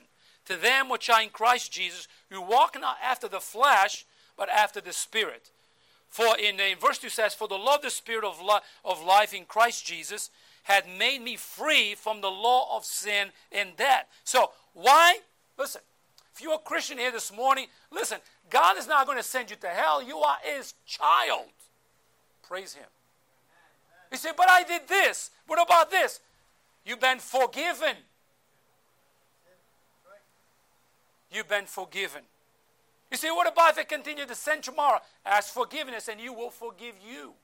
to 0.46 0.57
them 0.57 0.88
which 0.88 1.09
are 1.09 1.22
in 1.22 1.31
Christ 1.31 1.72
Jesus, 1.72 2.09
who 2.29 2.42
walk 2.42 2.76
not 2.79 2.96
after 3.03 3.29
the 3.29 3.40
flesh, 3.40 4.05
but 4.37 4.48
after 4.50 4.81
the 4.81 4.92
Spirit. 4.92 5.50
For 6.09 6.37
in, 6.38 6.59
in 6.59 6.79
verse 6.79 6.98
2 6.98 7.09
says, 7.09 7.35
For 7.35 7.46
the 7.46 7.57
of 7.57 7.83
the 7.83 7.90
Spirit 7.90 8.24
of, 8.24 8.40
li- 8.42 8.61
of 8.85 9.03
life 9.03 9.33
in 9.33 9.44
Christ 9.44 9.87
Jesus 9.87 10.31
had 10.64 10.85
made 10.99 11.23
me 11.23 11.37
free 11.37 11.94
from 11.94 12.20
the 12.20 12.31
law 12.31 12.77
of 12.77 12.85
sin 12.85 13.29
and 13.51 13.77
death. 13.77 14.07
So, 14.25 14.51
why? 14.75 15.18
Listen, 15.59 15.81
if 16.35 16.40
you're 16.40 16.55
a 16.55 16.59
Christian 16.59 16.99
here 16.99 17.12
this 17.12 17.33
morning, 17.33 17.66
listen, 17.90 18.18
God 18.49 18.79
is 18.79 18.87
not 18.87 19.07
going 19.07 19.18
to 19.18 19.25
send 19.25 19.51
you 19.51 19.57
to 19.57 19.68
hell. 19.68 20.03
You 20.03 20.18
are 20.18 20.37
his 20.42 20.75
child. 20.87 21.49
Praise 22.42 22.75
him. 22.75 22.87
You 24.11 24.18
say, 24.18 24.31
but 24.37 24.49
I 24.49 24.64
did 24.64 24.88
this. 24.88 25.31
What 25.46 25.61
about 25.62 25.90
this? 25.90 26.20
You've 26.85 27.01
been 27.01 27.18
forgiven. 27.18 27.96
You've 31.31 31.49
been 31.49 31.66
forgiven. 31.66 32.23
You 33.11 33.16
say, 33.16 33.31
what 33.31 33.51
about 33.51 33.73
if 33.73 33.79
I 33.79 33.85
continue 33.85 34.27
to 34.27 34.35
sin 34.35 34.62
tomorrow? 34.62 35.01
Ask 35.25 35.53
forgiveness 35.53 36.09
and 36.09 36.20
you 36.20 36.33
will 36.33 36.51
forgive 36.51 36.94
you. 37.09 37.35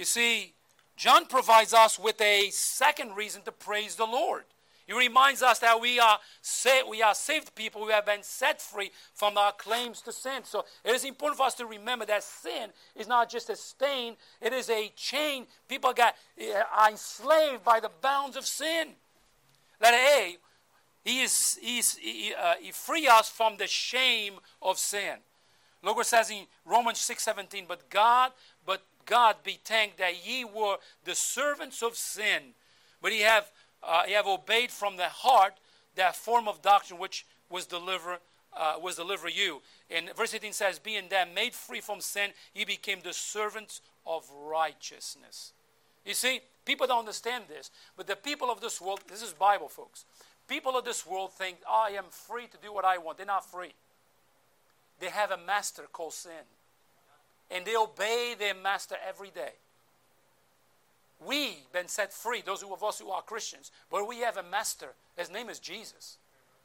You 0.00 0.06
see, 0.06 0.54
John 0.96 1.26
provides 1.26 1.74
us 1.74 1.98
with 1.98 2.18
a 2.22 2.48
second 2.48 3.16
reason 3.16 3.42
to 3.42 3.52
praise 3.52 3.96
the 3.96 4.06
Lord. 4.06 4.44
He 4.86 4.94
reminds 4.94 5.42
us 5.42 5.58
that 5.58 5.78
we 5.78 6.00
are 6.00 6.18
saved, 6.40 6.88
we 6.88 7.02
are 7.02 7.14
saved 7.14 7.54
people 7.54 7.84
who 7.84 7.90
have 7.90 8.06
been 8.06 8.22
set 8.22 8.62
free 8.62 8.92
from 9.12 9.36
our 9.36 9.52
claims 9.52 10.00
to 10.00 10.12
sin. 10.12 10.42
So 10.44 10.64
it 10.86 10.94
is 10.94 11.04
important 11.04 11.36
for 11.36 11.42
us 11.42 11.54
to 11.56 11.66
remember 11.66 12.06
that 12.06 12.22
sin 12.22 12.70
is 12.96 13.08
not 13.08 13.28
just 13.28 13.50
a 13.50 13.56
stain, 13.56 14.16
it 14.40 14.54
is 14.54 14.70
a 14.70 14.90
chain. 14.96 15.46
People 15.68 15.92
got 15.92 16.14
are 16.74 16.88
enslaved 16.88 17.62
by 17.62 17.78
the 17.78 17.90
bounds 18.00 18.38
of 18.38 18.46
sin. 18.46 18.92
Letter 19.82 19.98
A, 19.98 20.38
he 21.04 21.20
is 21.20 21.58
he's, 21.60 21.96
he, 21.96 22.32
uh, 22.42 22.54
he 22.58 22.72
free 22.72 23.06
us 23.06 23.28
from 23.28 23.58
the 23.58 23.66
shame 23.66 24.40
of 24.62 24.78
sin. 24.78 25.18
Look 25.82 25.96
what 25.96 26.06
it 26.06 26.10
says 26.10 26.30
in 26.30 26.46
Romans 26.64 26.98
6:17, 26.98 27.66
but 27.66 27.88
God, 27.88 28.32
God 29.06 29.36
be 29.44 29.58
thanked 29.64 29.98
that 29.98 30.26
ye 30.26 30.44
were 30.44 30.76
the 31.04 31.14
servants 31.14 31.82
of 31.82 31.96
sin, 31.96 32.54
but 33.02 33.12
ye 33.12 33.20
have 33.20 33.50
uh, 33.82 34.02
you 34.06 34.14
have 34.14 34.26
obeyed 34.26 34.70
from 34.70 34.96
the 34.96 35.08
heart 35.08 35.54
that 35.96 36.14
form 36.14 36.48
of 36.48 36.62
doctrine 36.62 37.00
which 37.00 37.26
was 37.48 37.66
deliver 37.66 38.18
uh, 38.56 38.74
was 38.80 38.96
deliver 38.96 39.28
you. 39.28 39.62
And 39.90 40.10
verse 40.16 40.34
18 40.34 40.52
says, 40.52 40.78
being 40.78 41.04
then 41.08 41.34
made 41.34 41.54
free 41.54 41.80
from 41.80 42.00
sin, 42.00 42.30
he 42.52 42.64
became 42.64 42.98
the 43.02 43.12
servants 43.12 43.80
of 44.06 44.28
righteousness. 44.30 45.52
You 46.04 46.14
see, 46.14 46.40
people 46.64 46.86
don't 46.86 47.00
understand 47.00 47.44
this, 47.48 47.70
but 47.96 48.06
the 48.06 48.16
people 48.16 48.50
of 48.50 48.60
this 48.60 48.80
world, 48.80 49.00
this 49.08 49.22
is 49.22 49.32
Bible, 49.32 49.68
folks. 49.68 50.04
People 50.48 50.76
of 50.76 50.84
this 50.84 51.06
world 51.06 51.32
think, 51.32 51.58
I 51.70 51.90
am 51.90 52.06
free 52.10 52.46
to 52.48 52.56
do 52.60 52.72
what 52.72 52.84
I 52.84 52.98
want. 52.98 53.18
They're 53.18 53.26
not 53.26 53.48
free. 53.48 53.72
They 54.98 55.10
have 55.10 55.30
a 55.30 55.38
master 55.38 55.84
called 55.92 56.14
sin. 56.14 56.32
And 57.50 57.64
they 57.64 57.76
obey 57.76 58.34
their 58.38 58.54
master 58.54 58.96
every 59.06 59.30
day. 59.30 59.52
We 61.26 61.58
been 61.72 61.88
set 61.88 62.12
free, 62.12 62.42
those 62.44 62.62
of 62.62 62.82
us 62.82 63.00
who 63.00 63.10
are 63.10 63.22
Christians, 63.22 63.70
but 63.90 64.08
we 64.08 64.18
have 64.20 64.36
a 64.36 64.42
master. 64.42 64.94
His 65.16 65.30
name 65.30 65.50
is 65.50 65.58
Jesus. 65.58 66.16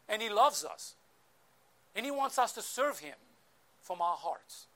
And 0.07 0.21
he 0.21 0.29
loves 0.29 0.63
us. 0.63 0.95
And 1.95 2.05
he 2.05 2.11
wants 2.11 2.37
us 2.37 2.51
to 2.53 2.61
serve 2.61 2.99
him 2.99 3.15
from 3.81 4.01
our 4.01 4.15
hearts. 4.15 4.67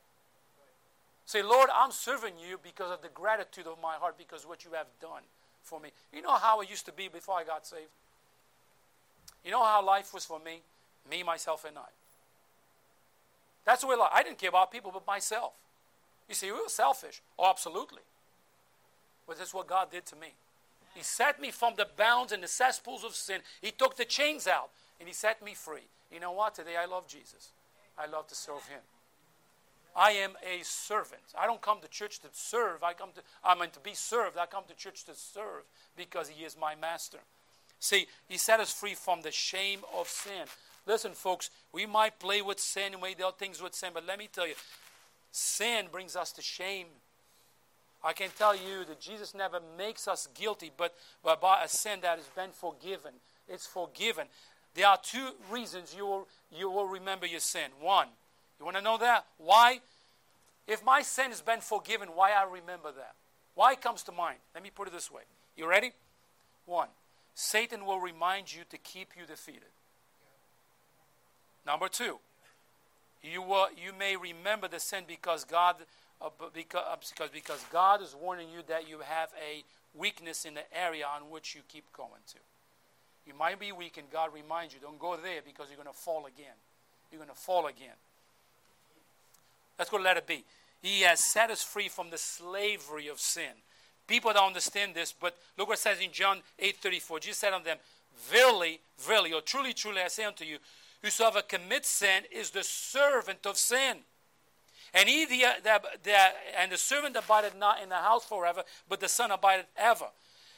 Say, 1.26 1.44
Lord, 1.44 1.70
I'm 1.74 1.92
serving 1.92 2.34
you 2.40 2.60
because 2.62 2.92
of 2.92 3.02
the 3.02 3.10
gratitude 3.10 3.68
of 3.68 3.78
my 3.82 3.96
heart, 3.96 4.18
because 4.18 4.48
what 4.48 4.66
you 4.66 4.72
have 4.74 4.88
done 5.00 5.22
for 5.62 5.80
me. 5.80 5.90
You 6.12 6.22
know 6.22 6.36
how 6.36 6.62
it 6.62 6.70
used 6.70 6.86
to 6.88 6.92
be 6.92 7.08
before 7.08 7.36
I 7.36 7.44
got 7.44 7.68
saved? 7.68 7.92
You 9.46 9.52
know 9.52 9.64
how 9.64 9.86
life 9.86 10.14
was 10.14 10.26
for 10.26 10.40
me? 10.40 10.62
Me, 11.10 11.24
myself, 11.24 11.66
and 11.66 11.78
I. 11.78 11.90
That's 13.66 13.82
the 13.82 13.88
way 13.88 13.96
life. 13.96 14.10
I 14.14 14.24
didn't 14.24 14.40
care 14.40 14.50
about 14.50 14.72
people 14.72 14.92
but 14.92 15.06
myself. 15.06 15.54
You 16.30 16.36
see, 16.36 16.52
we 16.52 16.62
were 16.62 16.70
selfish. 16.70 17.22
Oh, 17.38 17.50
absolutely. 17.50 18.04
But 19.28 19.40
that's 19.40 19.54
what 19.54 19.68
God 19.68 19.92
did 19.92 20.06
to 20.08 20.16
me. 20.16 20.34
He 20.96 21.04
set 21.04 21.42
me 21.42 21.52
from 21.52 21.74
the 21.76 21.88
bounds 21.98 22.32
and 22.32 22.42
the 22.42 22.48
cesspools 22.48 23.04
of 23.04 23.16
sin. 23.16 23.42
He 23.62 23.72
took 23.72 23.98
the 23.98 24.06
chains 24.06 24.48
out 24.48 24.70
and 25.00 25.08
He 25.08 25.14
set 25.14 25.44
me 25.44 25.54
free. 25.54 25.88
You 26.12 26.20
know 26.20 26.32
what? 26.32 26.56
Today 26.56 26.78
I 26.78 26.86
love 26.86 27.08
Jesus. 27.08 27.50
I 27.98 28.06
love 28.06 28.28
to 28.28 28.36
serve 28.36 28.68
Him. 28.68 28.80
I 29.96 30.12
am 30.12 30.32
a 30.44 30.64
servant. 30.64 31.22
I 31.38 31.46
don't 31.46 31.62
come 31.62 31.80
to 31.82 31.88
church 31.88 32.20
to 32.20 32.28
serve. 32.32 32.84
I 32.84 32.94
come 32.94 33.10
to 33.16 33.22
I 33.44 33.56
mean 33.60 33.72
to 33.72 33.80
be 33.80 33.94
served. 33.94 34.38
I 34.38 34.46
come 34.46 34.64
to 34.68 34.76
church 34.76 35.04
to 35.06 35.16
serve 35.16 35.64
because 35.98 36.30
He 36.30 36.44
is 36.44 36.56
my 36.60 36.76
master. 36.76 37.20
See, 37.80 38.08
He 38.28 38.38
set 38.38 38.60
us 38.60 38.72
free 38.72 38.94
from 38.94 39.22
the 39.22 39.32
shame 39.32 39.80
of 39.98 40.08
sin. 40.08 40.46
Listen, 40.86 41.12
folks, 41.12 41.50
we 41.72 41.86
might 41.86 42.20
play 42.20 42.42
with 42.42 42.60
sin 42.60 42.94
and 42.94 43.02
we 43.02 43.14
do 43.14 43.30
things 43.38 43.62
with 43.62 43.76
sin, 43.76 43.92
but 43.94 44.08
let 44.08 44.18
me 44.18 44.28
tell 44.32 44.48
you, 44.48 44.56
sin 45.32 45.86
brings 45.92 46.16
us 46.16 46.32
to 46.34 46.42
shame. 46.42 46.88
I 48.04 48.14
can 48.14 48.30
tell 48.38 48.56
you 48.56 48.86
that 48.88 49.00
Jesus 49.00 49.36
never 49.36 49.60
makes 49.78 50.08
us 50.08 50.28
guilty, 50.34 50.72
but, 50.76 50.96
but 51.24 51.42
by 51.42 51.64
a 51.64 51.68
sin 51.68 52.00
that 52.02 52.18
has 52.18 52.28
been 52.36 52.52
forgiven. 52.52 53.12
It's 53.48 53.68
forgiven. 53.68 54.28
There 54.74 54.88
are 54.88 54.98
two 55.02 55.30
reasons 55.52 55.94
you 55.96 56.06
will, 56.06 56.28
you 56.56 56.70
will 56.70 56.86
remember 56.86 57.26
your 57.26 57.42
sin. 57.42 57.72
One, 57.82 58.08
you 58.60 58.66
want 58.66 58.78
to 58.78 58.84
know 58.84 58.98
that? 58.98 59.26
Why? 59.38 59.80
If 60.68 60.86
my 60.86 61.02
sin 61.02 61.32
has 61.32 61.42
been 61.42 61.62
forgiven, 61.62 62.10
why 62.10 62.32
I 62.32 62.44
remember 62.44 62.92
that? 62.92 63.16
Why 63.56 63.76
comes 63.76 64.04
to 64.04 64.12
mind? 64.12 64.38
Let 64.54 64.64
me 64.64 64.70
put 64.74 64.88
it 64.88 64.94
this 64.94 65.12
way. 65.12 65.24
You 65.58 65.68
ready? 65.68 65.92
One, 66.66 66.88
Satan 67.34 67.86
will 67.86 68.00
remind 68.00 68.54
you 68.54 68.62
to 68.70 68.78
keep 68.78 69.10
you 69.20 69.26
defeated. 69.26 69.72
Number 71.66 71.88
two, 71.90 72.20
you, 73.24 73.42
will, 73.42 73.68
you 73.76 73.92
may 73.98 74.16
remember 74.16 74.68
the 74.68 74.80
sin 74.80 75.04
because 75.08 75.44
God 75.44 75.76
uh, 76.22 76.30
because, 76.54 76.84
uh, 76.86 76.96
because, 76.98 77.30
because 77.30 77.66
God 77.72 78.02
is 78.02 78.16
warning 78.20 78.50
you 78.50 78.62
that 78.68 78.90
you 78.90 79.00
have 79.00 79.30
a 79.40 79.64
weakness 79.98 80.46
in 80.46 80.54
the 80.54 80.64
area 80.78 81.06
on 81.06 81.30
which 81.30 81.56
you 81.56 81.62
keep 81.68 81.86
going 81.94 82.22
to. 82.28 82.38
You 83.26 83.34
might 83.38 83.60
be 83.60 83.72
weak, 83.72 83.98
and 83.98 84.10
God 84.12 84.34
reminds 84.34 84.74
you, 84.74 84.80
don't 84.82 85.00
go 85.00 85.16
there 85.16 85.42
because 85.46 85.68
you're 85.70 85.82
going 85.82 85.94
to 85.94 85.98
fall 85.98 86.26
again. 86.26 86.56
You're 87.12 87.20
going 87.20 87.30
to 87.30 87.36
fall 87.36 87.68
again. 87.68 87.96
Let's 89.78 89.90
go 89.90 89.98
to 89.98 90.04
letter 90.04 90.22
B. 90.26 90.44
He 90.82 91.02
has 91.02 91.24
set 91.24 91.52
us 91.52 91.64
free 91.64 91.88
from 91.88 92.10
the 92.10 92.18
slavery 92.18 93.08
of 93.08 93.20
sin. 93.20 93.52
People 94.08 94.34
don't 94.34 94.48
understand 94.48 94.96
this, 94.96 95.14
but 95.14 95.38
look 95.58 95.68
what 95.68 95.78
it 95.78 95.82
says 95.82 96.00
in 96.02 96.12
John 96.12 96.40
8:34. 96.60 97.22
Jesus 97.22 97.38
said 97.38 97.54
unto 97.54 97.66
them, 97.66 97.78
Verily, 98.30 98.80
verily, 98.98 99.32
or 99.32 99.42
truly, 99.42 99.74
truly, 99.74 100.02
I 100.02 100.08
say 100.08 100.26
unto 100.26 100.44
you, 100.44 100.58
whosoever 101.04 101.42
commits 101.42 101.90
sin 101.90 102.24
is 102.32 102.52
the 102.52 102.64
servant 102.64 103.46
of 103.46 103.58
sin. 103.58 103.98
And 104.94 105.08
he 105.08 105.26
the, 105.26 105.44
the, 105.64 105.82
the, 106.04 106.18
and 106.60 106.72
the 106.72 106.78
servant 106.78 107.16
abideth 107.16 107.56
not 107.58 107.82
in 107.82 107.90
the 107.90 107.96
house 107.96 108.26
forever, 108.26 108.64
but 108.88 109.00
the 109.00 109.08
son 109.08 109.32
abideth 109.32 109.68
ever. 109.78 110.08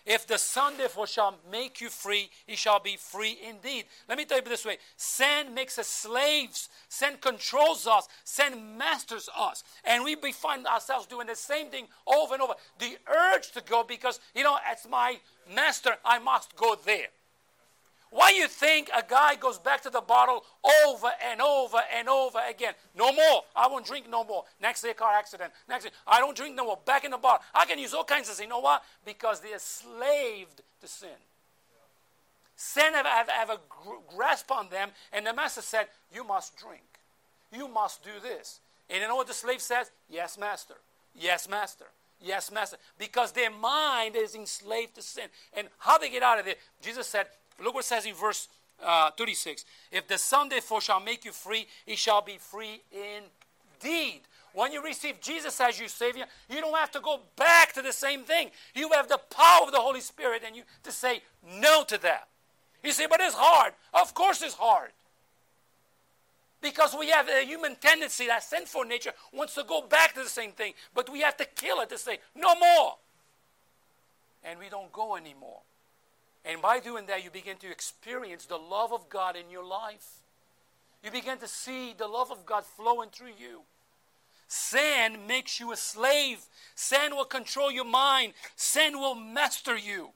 If 0.06 0.26
the 0.26 0.38
Son 0.38 0.74
therefore 0.78 1.06
shall 1.06 1.38
make 1.52 1.80
you 1.80 1.90
free, 1.90 2.32
he 2.48 2.56
shall 2.56 2.80
be 2.80 2.98
free 2.98 3.38
indeed. 3.48 3.86
Let 4.10 4.18
me 4.18 4.26
tell 4.26 4.40
you 4.40 4.44
this 4.44 4.66
way 4.66 4.78
sin 4.98 5.54
makes 5.54 5.78
us 5.78 5.88
slaves, 5.88 6.70
sin 6.90 7.14
controls 7.22 7.86
us, 7.86 8.08
sin 8.24 8.78
masters 8.78 9.30
us. 9.38 9.64
And 9.84 10.04
we 10.04 10.16
find 10.32 10.66
ourselves 10.66 11.06
doing 11.06 11.28
the 11.28 11.36
same 11.36 11.68
thing 11.68 11.88
over 12.08 12.34
and 12.34 12.42
over. 12.42 12.56
The 12.80 12.98
urge 13.08 13.52
to 13.52 13.62
go 13.62 13.84
because, 13.84 14.20
you 14.34 14.44
know, 14.44 14.58
as 14.70 14.88
my 14.90 15.20
master, 15.54 15.92
I 16.04 16.18
must 16.18 16.56
go 16.56 16.76
there. 16.84 17.08
Why 18.12 18.32
you 18.32 18.50
think 18.50 18.90
a 18.94 19.02
guy 19.08 19.36
goes 19.36 19.58
back 19.58 19.82
to 19.84 19.90
the 19.90 20.02
bottle 20.02 20.44
over 20.86 21.10
and 21.30 21.42
over 21.42 21.78
and 21.98 22.10
over 22.10 22.40
again? 22.48 22.74
No 22.94 23.14
more. 23.14 23.44
I 23.56 23.70
won't 23.70 23.86
drink 23.86 24.10
no 24.10 24.26
more. 24.26 24.44
Next 24.62 24.82
day, 24.82 24.94
car 24.94 25.14
accident. 25.14 25.54
Next 25.70 25.86
day, 25.86 25.92
I 26.06 26.20
don't 26.20 26.36
drink 26.36 26.58
no 26.58 26.66
more. 26.66 26.80
Back 26.86 27.06
in 27.06 27.12
the 27.12 27.18
bottle. 27.18 27.42
I 27.56 27.66
can 27.66 27.80
use 27.80 27.94
all 27.94 28.04
kinds 28.04 28.30
of 28.30 28.36
things. 28.36 28.48
You 28.48 28.50
know 28.50 28.60
why? 28.60 28.80
Because 29.06 29.40
they're 29.40 29.58
slaved 29.60 30.62
to 30.82 30.88
sin. 30.88 31.10
Sin 32.58 32.94
have, 32.94 33.06
have, 33.06 33.30
have 33.30 33.50
a 33.50 33.60
grasp 34.14 34.52
on 34.52 34.68
them, 34.70 34.90
and 35.14 35.26
the 35.26 35.34
master 35.34 35.62
said, 35.62 35.88
You 36.14 36.26
must 36.26 36.58
drink. 36.58 36.84
You 37.52 37.70
must 37.70 38.04
do 38.04 38.12
this. 38.22 38.60
And 38.90 39.02
you 39.02 39.08
know 39.08 39.16
what 39.16 39.28
the 39.28 39.34
slave 39.34 39.62
says? 39.62 39.90
Yes, 40.10 40.38
master. 40.38 40.76
Yes, 41.16 41.48
master. 41.48 41.86
Yes, 42.20 42.52
master. 42.52 42.78
Because 43.00 43.32
their 43.32 43.50
mind 43.50 44.16
is 44.18 44.36
enslaved 44.36 44.96
to 44.96 45.02
sin. 45.02 45.26
And 45.56 45.70
how 45.80 45.98
they 45.98 46.10
get 46.10 46.24
out 46.24 46.40
of 46.40 46.48
it? 46.48 46.60
Jesus 46.82 47.08
said, 47.08 47.28
Look 47.62 47.76
what 47.76 47.86
it 47.86 47.88
says 47.88 48.06
in 48.06 48.14
verse 48.14 48.48
uh, 48.84 49.12
36. 49.12 49.66
If 49.92 50.08
the 50.08 50.18
Son 50.18 50.50
therefore 50.50 50.82
shall 50.82 51.00
make 51.00 51.26
you 51.26 51.32
free, 51.32 51.68
he 51.86 51.96
shall 51.96 52.22
be 52.22 52.38
free 52.38 52.82
indeed. 52.92 54.22
When 54.54 54.74
you 54.74 54.84
receive 54.84 55.22
Jesus 55.22 55.60
as 55.62 55.80
your 55.80 55.88
Savior, 55.88 56.26
you 56.50 56.60
don't 56.60 56.76
have 56.76 56.92
to 56.92 57.00
go 57.00 57.22
back 57.38 57.74
to 57.74 57.82
the 57.82 57.94
same 57.94 58.24
thing. 58.24 58.52
You 58.76 58.90
have 58.90 59.08
the 59.08 59.20
power 59.30 59.66
of 59.66 59.72
the 59.72 59.80
Holy 59.80 60.02
Spirit 60.02 60.44
and 60.46 60.56
you 60.56 60.64
to 60.84 60.92
say 60.92 61.22
no 61.60 61.84
to 61.86 61.98
that. 62.00 62.28
You 62.84 62.92
say, 62.92 63.06
but 63.10 63.22
it's 63.22 63.36
hard. 63.36 63.74
Of 63.94 64.14
course 64.14 64.42
it's 64.42 64.56
hard. 64.56 64.92
Because 66.62 66.96
we 66.98 67.10
have 67.10 67.28
a 67.28 67.46
human 67.46 67.76
tendency, 67.76 68.28
that 68.28 68.44
sinful 68.44 68.84
nature 68.84 69.14
wants 69.34 69.56
to 69.56 69.64
go 69.64 69.82
back 69.82 70.14
to 70.14 70.24
the 70.24 70.30
same 70.30 70.52
thing. 70.52 70.74
But 70.94 71.10
we 71.10 71.22
have 71.22 71.38
to 71.38 71.46
kill 71.46 71.80
it 71.82 71.90
to 71.90 71.98
say, 71.98 72.20
no 72.36 72.54
more. 72.56 72.96
And 74.44 74.60
we 74.60 74.70
don't 74.70 74.92
go 74.92 75.16
anymore. 75.16 75.60
And 76.44 76.62
by 76.62 76.80
doing 76.80 77.06
that, 77.06 77.24
you 77.24 77.30
begin 77.30 77.58
to 77.58 77.70
experience 77.70 78.46
the 78.46 78.58
love 78.58 78.92
of 78.92 79.10
God 79.10 79.36
in 79.36 79.50
your 79.52 79.64
life. 79.64 80.22
You 81.04 81.12
begin 81.12 81.38
to 81.40 81.48
see 81.48 81.94
the 81.98 82.08
love 82.08 82.32
of 82.32 82.46
God 82.46 82.66
flowing 82.66 83.10
through 83.10 83.34
you. 83.40 83.62
Sin 84.48 85.28
makes 85.28 85.60
you 85.60 85.72
a 85.72 85.78
slave. 85.78 86.40
Sin 86.76 87.16
will 87.16 87.26
control 87.26 87.72
your 87.72 87.86
mind. 87.86 88.34
Sin 88.56 89.00
will 89.00 89.16
master 89.16 89.78
you. 89.78 90.10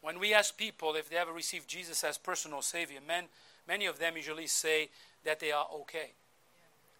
When 0.00 0.18
we 0.18 0.34
ask 0.34 0.56
people 0.56 0.94
if 0.96 1.08
they 1.08 1.16
ever 1.16 1.32
received 1.32 1.68
Jesus 1.68 2.04
as 2.04 2.18
personal 2.18 2.62
Savior, 2.62 3.00
men, 3.06 3.24
many 3.66 3.86
of 3.86 3.98
them 3.98 4.16
usually 4.16 4.46
say 4.46 4.90
that 5.24 5.40
they 5.40 5.50
are 5.50 5.66
okay, 5.80 6.12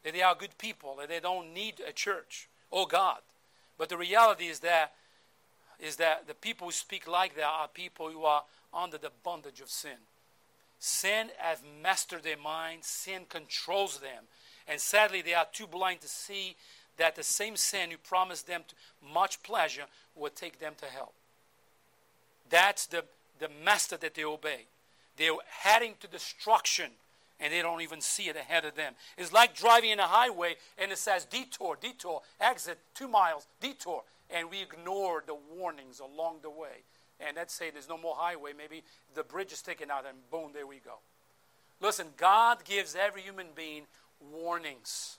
that 0.02 0.14
they 0.14 0.22
are 0.22 0.34
good 0.34 0.56
people, 0.56 0.96
that 0.96 1.08
they 1.08 1.20
don't 1.20 1.52
need 1.52 1.82
a 1.86 1.92
church. 1.92 2.48
Oh 2.72 2.86
God. 2.86 3.18
But 3.78 3.88
the 3.88 3.96
reality 3.96 4.46
is 4.46 4.60
that 4.60 4.92
is 5.80 5.96
that 5.96 6.26
the 6.28 6.34
people 6.34 6.68
who 6.68 6.72
speak 6.72 7.08
like 7.08 7.34
that 7.34 7.44
are 7.44 7.68
people 7.68 8.08
who 8.08 8.24
are 8.24 8.44
under 8.72 8.96
the 8.96 9.10
bondage 9.22 9.60
of 9.60 9.68
sin. 9.68 9.98
Sin 10.78 11.28
has 11.38 11.58
mastered 11.82 12.22
their 12.22 12.36
mind, 12.36 12.84
sin 12.84 13.22
controls 13.28 13.98
them. 13.98 14.24
And 14.68 14.80
sadly, 14.80 15.20
they 15.20 15.34
are 15.34 15.46
too 15.52 15.66
blind 15.66 16.00
to 16.02 16.08
see 16.08 16.56
that 16.96 17.16
the 17.16 17.22
same 17.22 17.56
sin 17.56 17.90
who 17.90 17.96
promised 17.98 18.46
them 18.46 18.62
much 19.12 19.42
pleasure 19.42 19.86
will 20.14 20.30
take 20.30 20.60
them 20.60 20.74
to 20.78 20.86
hell. 20.86 21.12
That's 22.48 22.86
the, 22.86 23.04
the 23.38 23.50
master 23.64 23.96
that 23.96 24.14
they 24.14 24.24
obey. 24.24 24.66
They're 25.16 25.32
heading 25.48 25.94
to 26.00 26.06
destruction 26.06 26.90
and 27.40 27.52
they 27.52 27.62
don't 27.62 27.80
even 27.80 28.00
see 28.00 28.28
it 28.28 28.36
ahead 28.36 28.64
of 28.64 28.74
them. 28.74 28.94
It's 29.18 29.32
like 29.32 29.54
driving 29.54 29.90
in 29.90 30.00
a 30.00 30.06
highway 30.06 30.56
and 30.78 30.92
it 30.92 30.98
says 30.98 31.24
detour, 31.24 31.76
detour, 31.80 32.22
exit, 32.40 32.78
two 32.94 33.08
miles, 33.08 33.46
detour. 33.60 34.02
And 34.30 34.50
we 34.50 34.62
ignore 34.62 35.22
the 35.26 35.36
warnings 35.56 36.00
along 36.00 36.38
the 36.42 36.50
way. 36.50 36.84
And 37.20 37.36
let's 37.36 37.54
say 37.54 37.70
there's 37.70 37.88
no 37.88 37.98
more 37.98 38.14
highway, 38.16 38.52
maybe 38.56 38.82
the 39.14 39.22
bridge 39.22 39.52
is 39.52 39.62
taken 39.62 39.90
out 39.90 40.04
and 40.06 40.18
boom, 40.30 40.50
there 40.52 40.66
we 40.66 40.78
go. 40.78 40.98
Listen, 41.80 42.08
God 42.16 42.64
gives 42.64 42.96
every 42.96 43.22
human 43.22 43.48
being 43.54 43.82
warnings. 44.32 45.18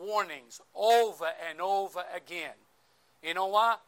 Warnings 0.00 0.60
over 0.74 1.28
and 1.48 1.60
over 1.60 2.04
again. 2.14 2.54
You 3.22 3.34
know 3.34 3.46
what? 3.46 3.80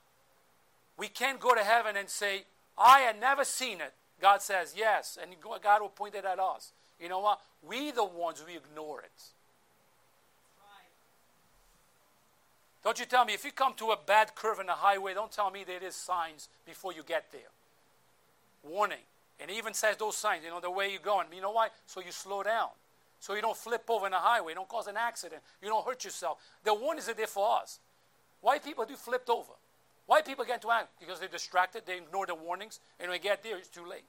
We 0.97 1.09
can't 1.09 1.41
go 1.41 1.55
to 1.55 1.63
heaven 1.63 1.97
and 1.97 2.09
say, 2.09 2.45
I 2.79 3.01
had 3.01 3.21
never 3.21 3.45
seen 3.45 3.81
it. 3.81 3.93
God 4.21 4.43
says, 4.43 4.75
yes. 4.77 5.19
And 5.21 5.35
God 5.63 5.83
will 5.83 5.89
point 5.89 6.15
it 6.15 6.25
at 6.25 6.39
us. 6.39 6.73
You 7.01 7.09
know 7.09 7.21
what? 7.21 7.41
We 7.63 7.91
the 7.91 8.05
ones 8.05 8.43
we 8.47 8.57
ignore 8.57 9.01
it. 9.01 9.23
Don't 12.83 12.99
you 12.99 13.07
tell 13.07 13.25
me, 13.25 13.33
if 13.33 13.45
you 13.45 13.51
come 13.51 13.73
to 13.75 13.93
a 13.93 13.97
bad 13.97 14.35
curve 14.35 14.61
in 14.61 14.67
the 14.67 14.73
highway, 14.73 15.15
don't 15.15 15.33
tell 15.33 15.51
me 15.51 15.65
there 15.65 15.83
is 15.83 15.97
signs 15.97 16.49
before 16.67 16.93
you 16.93 17.03
get 17.03 17.33
there. 17.33 17.41
Warning. 18.63 18.99
And 19.41 19.51
it 19.51 19.55
even 19.55 19.73
says 19.73 19.97
those 19.97 20.17
signs, 20.17 20.45
you 20.45 20.51
know, 20.51 20.61
the 20.61 20.71
way 20.71 20.91
you're 20.91 21.01
going. 21.01 21.27
You 21.35 21.41
know 21.41 21.53
why? 21.53 21.69
So 21.87 22.01
you 22.01 22.13
slow 22.13 22.43
down. 22.43 22.69
So 23.21 23.35
you 23.35 23.41
don't 23.41 23.57
flip 23.57 23.85
over 23.89 24.05
in 24.05 24.13
the 24.13 24.19
highway. 24.19 24.53
Don't 24.53 24.69
cause 24.69 24.87
an 24.87 24.99
accident. 24.99 25.41
You 25.63 25.69
don't 25.69 25.85
hurt 25.85 26.05
yourself. 26.05 26.39
The 26.63 26.75
warnings 26.75 27.09
are 27.09 27.15
there 27.15 27.27
for 27.27 27.59
us. 27.59 27.79
Why 28.43 28.59
people 28.59 28.85
do 28.85 28.97
flipped 28.97 29.31
over? 29.31 29.53
Why 30.07 30.21
people 30.21 30.45
get 30.45 30.57
into 30.57 30.71
act? 30.71 30.89
Because 31.01 31.19
they're 31.19 31.29
distracted, 31.29 31.85
they 31.87 31.97
ignore 31.97 32.27
the 32.27 32.35
warnings, 32.35 32.81
and 33.01 33.09
when 33.09 33.19
they 33.19 33.23
get 33.23 33.43
there, 33.43 33.57
it's 33.57 33.69
too 33.69 33.87
late. 33.87 34.05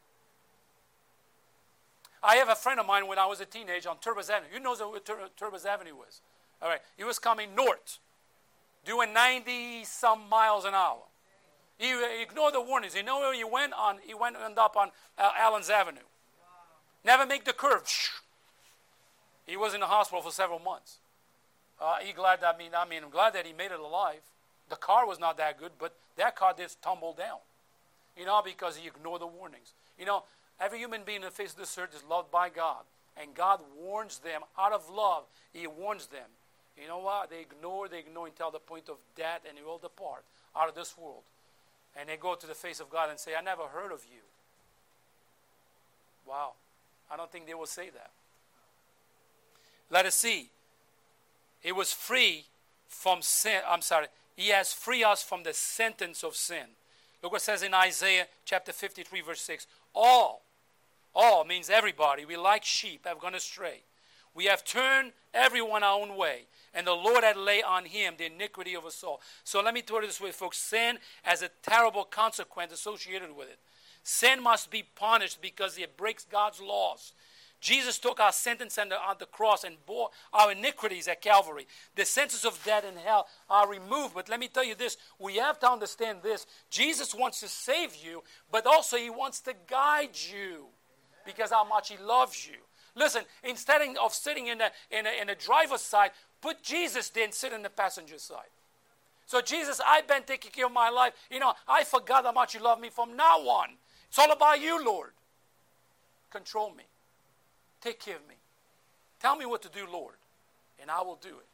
I 2.23 2.35
have 2.37 2.49
a 2.49 2.55
friend 2.55 2.79
of 2.79 2.85
mine 2.85 3.07
when 3.07 3.19
I 3.19 3.25
was 3.25 3.39
a 3.41 3.45
teenager 3.45 3.89
on 3.89 3.97
Thurbers 3.97 4.29
Avenue. 4.29 4.53
You 4.53 4.59
know 4.59 4.73
what 4.73 5.05
Tur- 5.05 5.69
Avenue 5.69 5.95
was. 5.95 6.21
All 6.61 6.69
right. 6.69 6.79
He 6.97 7.03
was 7.03 7.19
coming 7.19 7.55
north, 7.55 7.99
doing 8.85 9.13
90 9.13 9.83
some 9.85 10.27
miles 10.29 10.65
an 10.65 10.73
hour. 10.73 11.03
He, 11.77 11.87
he 11.87 12.21
ignored 12.21 12.53
the 12.53 12.61
warnings. 12.61 12.95
You 12.95 13.03
know 13.03 13.19
where 13.19 13.33
he 13.33 13.43
went 13.43 13.73
on? 13.73 13.97
He 14.05 14.13
went 14.13 14.37
end 14.43 14.57
up 14.57 14.77
on 14.77 14.89
uh, 15.17 15.31
Allen's 15.37 15.69
Avenue. 15.69 15.99
Never 17.03 17.25
make 17.25 17.45
the 17.45 17.53
curve. 17.53 17.83
He 19.45 19.57
was 19.57 19.73
in 19.73 19.81
the 19.81 19.85
hospital 19.85 20.21
for 20.21 20.31
several 20.31 20.59
months. 20.59 20.97
Uh, 21.79 21.97
he 22.01 22.13
glad. 22.13 22.41
That, 22.41 22.55
I 22.55 22.57
mean, 22.57 22.71
I 22.75 22.85
mean, 22.85 23.03
I'm 23.03 23.09
glad 23.09 23.33
that 23.33 23.45
he 23.45 23.53
made 23.53 23.71
it 23.71 23.79
alive. 23.79 24.21
The 24.69 24.75
car 24.75 25.05
was 25.05 25.19
not 25.19 25.37
that 25.37 25.59
good, 25.59 25.73
but 25.77 25.93
that 26.17 26.35
car 26.35 26.53
did 26.55 26.71
tumble 26.81 27.13
down. 27.13 27.37
You 28.17 28.25
know, 28.25 28.41
because 28.43 28.77
he 28.77 28.87
ignored 28.87 29.21
the 29.21 29.27
warnings. 29.27 29.73
You 29.99 30.05
know, 30.05 30.23
Every 30.59 30.79
human 30.79 31.01
being 31.05 31.17
in 31.17 31.25
the 31.25 31.31
face 31.31 31.51
of 31.51 31.57
this 31.57 31.77
earth 31.77 31.95
is 31.95 32.03
loved 32.09 32.31
by 32.31 32.49
God. 32.49 32.83
And 33.17 33.33
God 33.33 33.61
warns 33.77 34.19
them 34.19 34.41
out 34.57 34.73
of 34.73 34.89
love. 34.89 35.23
He 35.53 35.67
warns 35.67 36.07
them. 36.07 36.27
You 36.81 36.87
know 36.87 36.99
what? 36.99 37.29
They 37.29 37.41
ignore, 37.41 37.87
they 37.87 37.99
ignore 37.99 38.27
until 38.27 38.51
the 38.51 38.59
point 38.59 38.89
of 38.89 38.97
death, 39.15 39.41
and 39.47 39.57
they 39.57 39.63
will 39.63 39.77
depart 39.77 40.23
out 40.55 40.67
of 40.67 40.75
this 40.75 40.97
world. 40.97 41.23
And 41.97 42.09
they 42.09 42.17
go 42.17 42.35
to 42.35 42.47
the 42.47 42.53
face 42.53 42.79
of 42.79 42.89
God 42.89 43.09
and 43.09 43.17
say, 43.17 43.31
I 43.37 43.41
never 43.41 43.63
heard 43.63 43.91
of 43.91 44.03
you. 44.11 44.21
Wow. 46.27 46.53
I 47.09 47.15
don't 47.15 47.31
think 47.31 47.47
they 47.47 47.53
will 47.53 47.65
say 47.65 47.89
that. 47.91 48.11
Let 49.89 50.05
us 50.05 50.15
see. 50.15 50.49
He 51.61 51.71
was 51.71 51.93
free 51.93 52.45
from 52.87 53.21
sin. 53.21 53.61
I'm 53.67 53.81
sorry. 53.81 54.07
He 54.35 54.49
has 54.49 54.73
freed 54.73 55.03
us 55.03 55.23
from 55.23 55.43
the 55.43 55.53
sentence 55.53 56.23
of 56.23 56.35
sin. 56.35 56.65
Look 57.23 57.31
what 57.31 57.41
it 57.41 57.45
says 57.45 57.63
in 57.63 57.73
Isaiah 57.73 58.27
chapter 58.43 58.71
53, 58.73 59.21
verse 59.21 59.41
6. 59.41 59.67
All 59.93 60.41
all 61.15 61.45
means 61.45 61.69
everybody. 61.69 62.25
We 62.25 62.37
like 62.37 62.63
sheep 62.63 63.05
have 63.05 63.19
gone 63.19 63.35
astray. 63.35 63.83
We 64.33 64.45
have 64.45 64.65
turned 64.65 65.13
everyone 65.33 65.81
our 65.81 65.99
own 65.99 66.17
way, 66.17 66.41
and 66.73 66.85
the 66.85 66.91
Lord 66.91 67.23
had 67.23 67.37
laid 67.37 67.63
on 67.63 67.85
him 67.85 68.15
the 68.17 68.25
iniquity 68.25 68.75
of 68.75 68.85
us 68.85 69.01
all. 69.01 69.21
So 69.45 69.61
let 69.61 69.73
me 69.73 69.81
put 69.81 70.03
it 70.03 70.07
this 70.07 70.19
way, 70.19 70.31
folks. 70.31 70.57
Sin 70.57 70.97
has 71.23 71.41
a 71.41 71.49
terrible 71.63 72.03
consequence 72.03 72.73
associated 72.73 73.35
with 73.35 73.47
it. 73.47 73.59
Sin 74.03 74.43
must 74.43 74.69
be 74.69 74.83
punished 74.83 75.41
because 75.41 75.77
it 75.77 75.95
breaks 75.95 76.25
God's 76.25 76.59
laws. 76.59 77.13
Jesus 77.61 77.97
took 77.97 78.19
our 78.19 78.33
sentence 78.33 78.77
on 78.77 78.89
the, 78.89 78.95
on 78.95 79.15
the 79.17 79.25
cross 79.25 79.63
and 79.63 79.83
bore 79.85 80.09
our 80.33 80.51
iniquities 80.51 81.07
at 81.07 81.21
Calvary. 81.21 81.65
The 81.95 82.05
sentences 82.05 82.45
of 82.45 82.63
death 82.63 82.85
and 82.85 82.97
hell 82.97 83.27
are 83.49 83.67
removed. 83.67 84.13
But 84.13 84.29
let 84.29 84.39
me 84.39 84.47
tell 84.47 84.63
you 84.63 84.75
this 84.75 84.97
we 85.17 85.37
have 85.37 85.59
to 85.61 85.71
understand 85.71 86.19
this. 86.21 86.45
Jesus 86.69 87.15
wants 87.15 87.39
to 87.39 87.47
save 87.47 87.95
you, 87.95 88.21
but 88.51 88.67
also 88.67 88.97
he 88.97 89.09
wants 89.09 89.39
to 89.41 89.53
guide 89.67 90.15
you. 90.31 90.65
Because 91.25 91.51
how 91.51 91.63
much 91.63 91.89
He 91.89 91.97
loves 91.97 92.47
you. 92.47 92.57
Listen, 92.95 93.23
instead 93.43 93.81
of 94.01 94.13
sitting 94.13 94.47
in 94.47 94.57
the, 94.57 94.71
in, 94.89 95.05
a, 95.05 95.21
in 95.21 95.27
the 95.27 95.35
driver's 95.35 95.81
side, 95.81 96.11
put 96.41 96.63
Jesus 96.63 97.09
there 97.09 97.25
and 97.25 97.33
sit 97.33 97.51
in 97.51 97.61
the 97.61 97.69
passenger 97.69 98.17
side. 98.17 98.49
So, 99.25 99.41
Jesus, 99.41 99.81
I've 99.85 100.07
been 100.07 100.23
taking 100.23 100.51
care 100.51 100.67
of 100.67 100.71
my 100.71 100.89
life. 100.89 101.13
You 101.29 101.39
know, 101.39 101.53
I 101.67 101.83
forgot 101.83 102.25
how 102.25 102.31
much 102.31 102.53
you 102.53 102.61
love 102.61 102.79
me 102.79 102.89
from 102.89 103.17
now 103.17 103.39
on. 103.39 103.69
It's 104.07 104.19
all 104.19 104.31
about 104.31 104.61
you, 104.61 104.83
Lord. 104.83 105.11
Control 106.29 106.71
me. 106.71 106.83
Take 107.81 107.99
care 107.99 108.15
of 108.15 108.27
me. 108.27 108.35
Tell 109.19 109.35
me 109.35 109.45
what 109.45 109.61
to 109.63 109.69
do, 109.69 109.87
Lord, 109.91 110.15
and 110.79 110.91
I 110.91 111.01
will 111.01 111.17
do 111.21 111.29
it. 111.29 111.47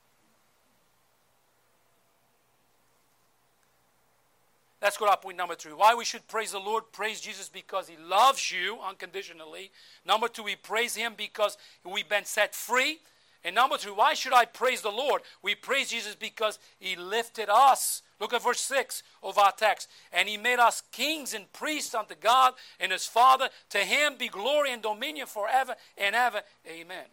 Let's 4.81 4.97
go 4.97 5.09
to 5.09 5.15
point 5.17 5.37
number 5.37 5.53
three. 5.53 5.73
Why 5.73 5.93
we 5.93 6.05
should 6.05 6.27
praise 6.27 6.53
the 6.53 6.59
Lord? 6.59 6.85
Praise 6.91 7.21
Jesus 7.21 7.49
because 7.49 7.87
He 7.87 7.97
loves 7.97 8.51
you 8.51 8.79
unconditionally. 8.87 9.71
Number 10.05 10.27
two, 10.27 10.43
we 10.43 10.55
praise 10.55 10.95
Him 10.95 11.13
because 11.15 11.57
we've 11.83 12.09
been 12.09 12.25
set 12.25 12.55
free. 12.55 12.99
And 13.43 13.55
number 13.55 13.77
three, 13.77 13.91
why 13.91 14.13
should 14.13 14.33
I 14.33 14.45
praise 14.45 14.81
the 14.81 14.89
Lord? 14.89 15.21
We 15.43 15.55
praise 15.55 15.89
Jesus 15.89 16.15
because 16.15 16.57
He 16.79 16.95
lifted 16.95 17.47
us. 17.49 18.01
Look 18.19 18.33
at 18.33 18.43
verse 18.43 18.59
6 18.61 19.03
of 19.23 19.37
our 19.37 19.51
text. 19.51 19.87
And 20.11 20.27
He 20.27 20.37
made 20.37 20.59
us 20.59 20.81
kings 20.91 21.33
and 21.33 21.51
priests 21.53 21.93
unto 21.93 22.15
God 22.15 22.53
and 22.79 22.91
His 22.91 23.05
Father. 23.05 23.49
To 23.71 23.79
Him 23.79 24.15
be 24.17 24.29
glory 24.29 24.71
and 24.71 24.81
dominion 24.81 25.27
forever 25.27 25.75
and 25.97 26.15
ever. 26.15 26.41
Amen. 26.67 27.05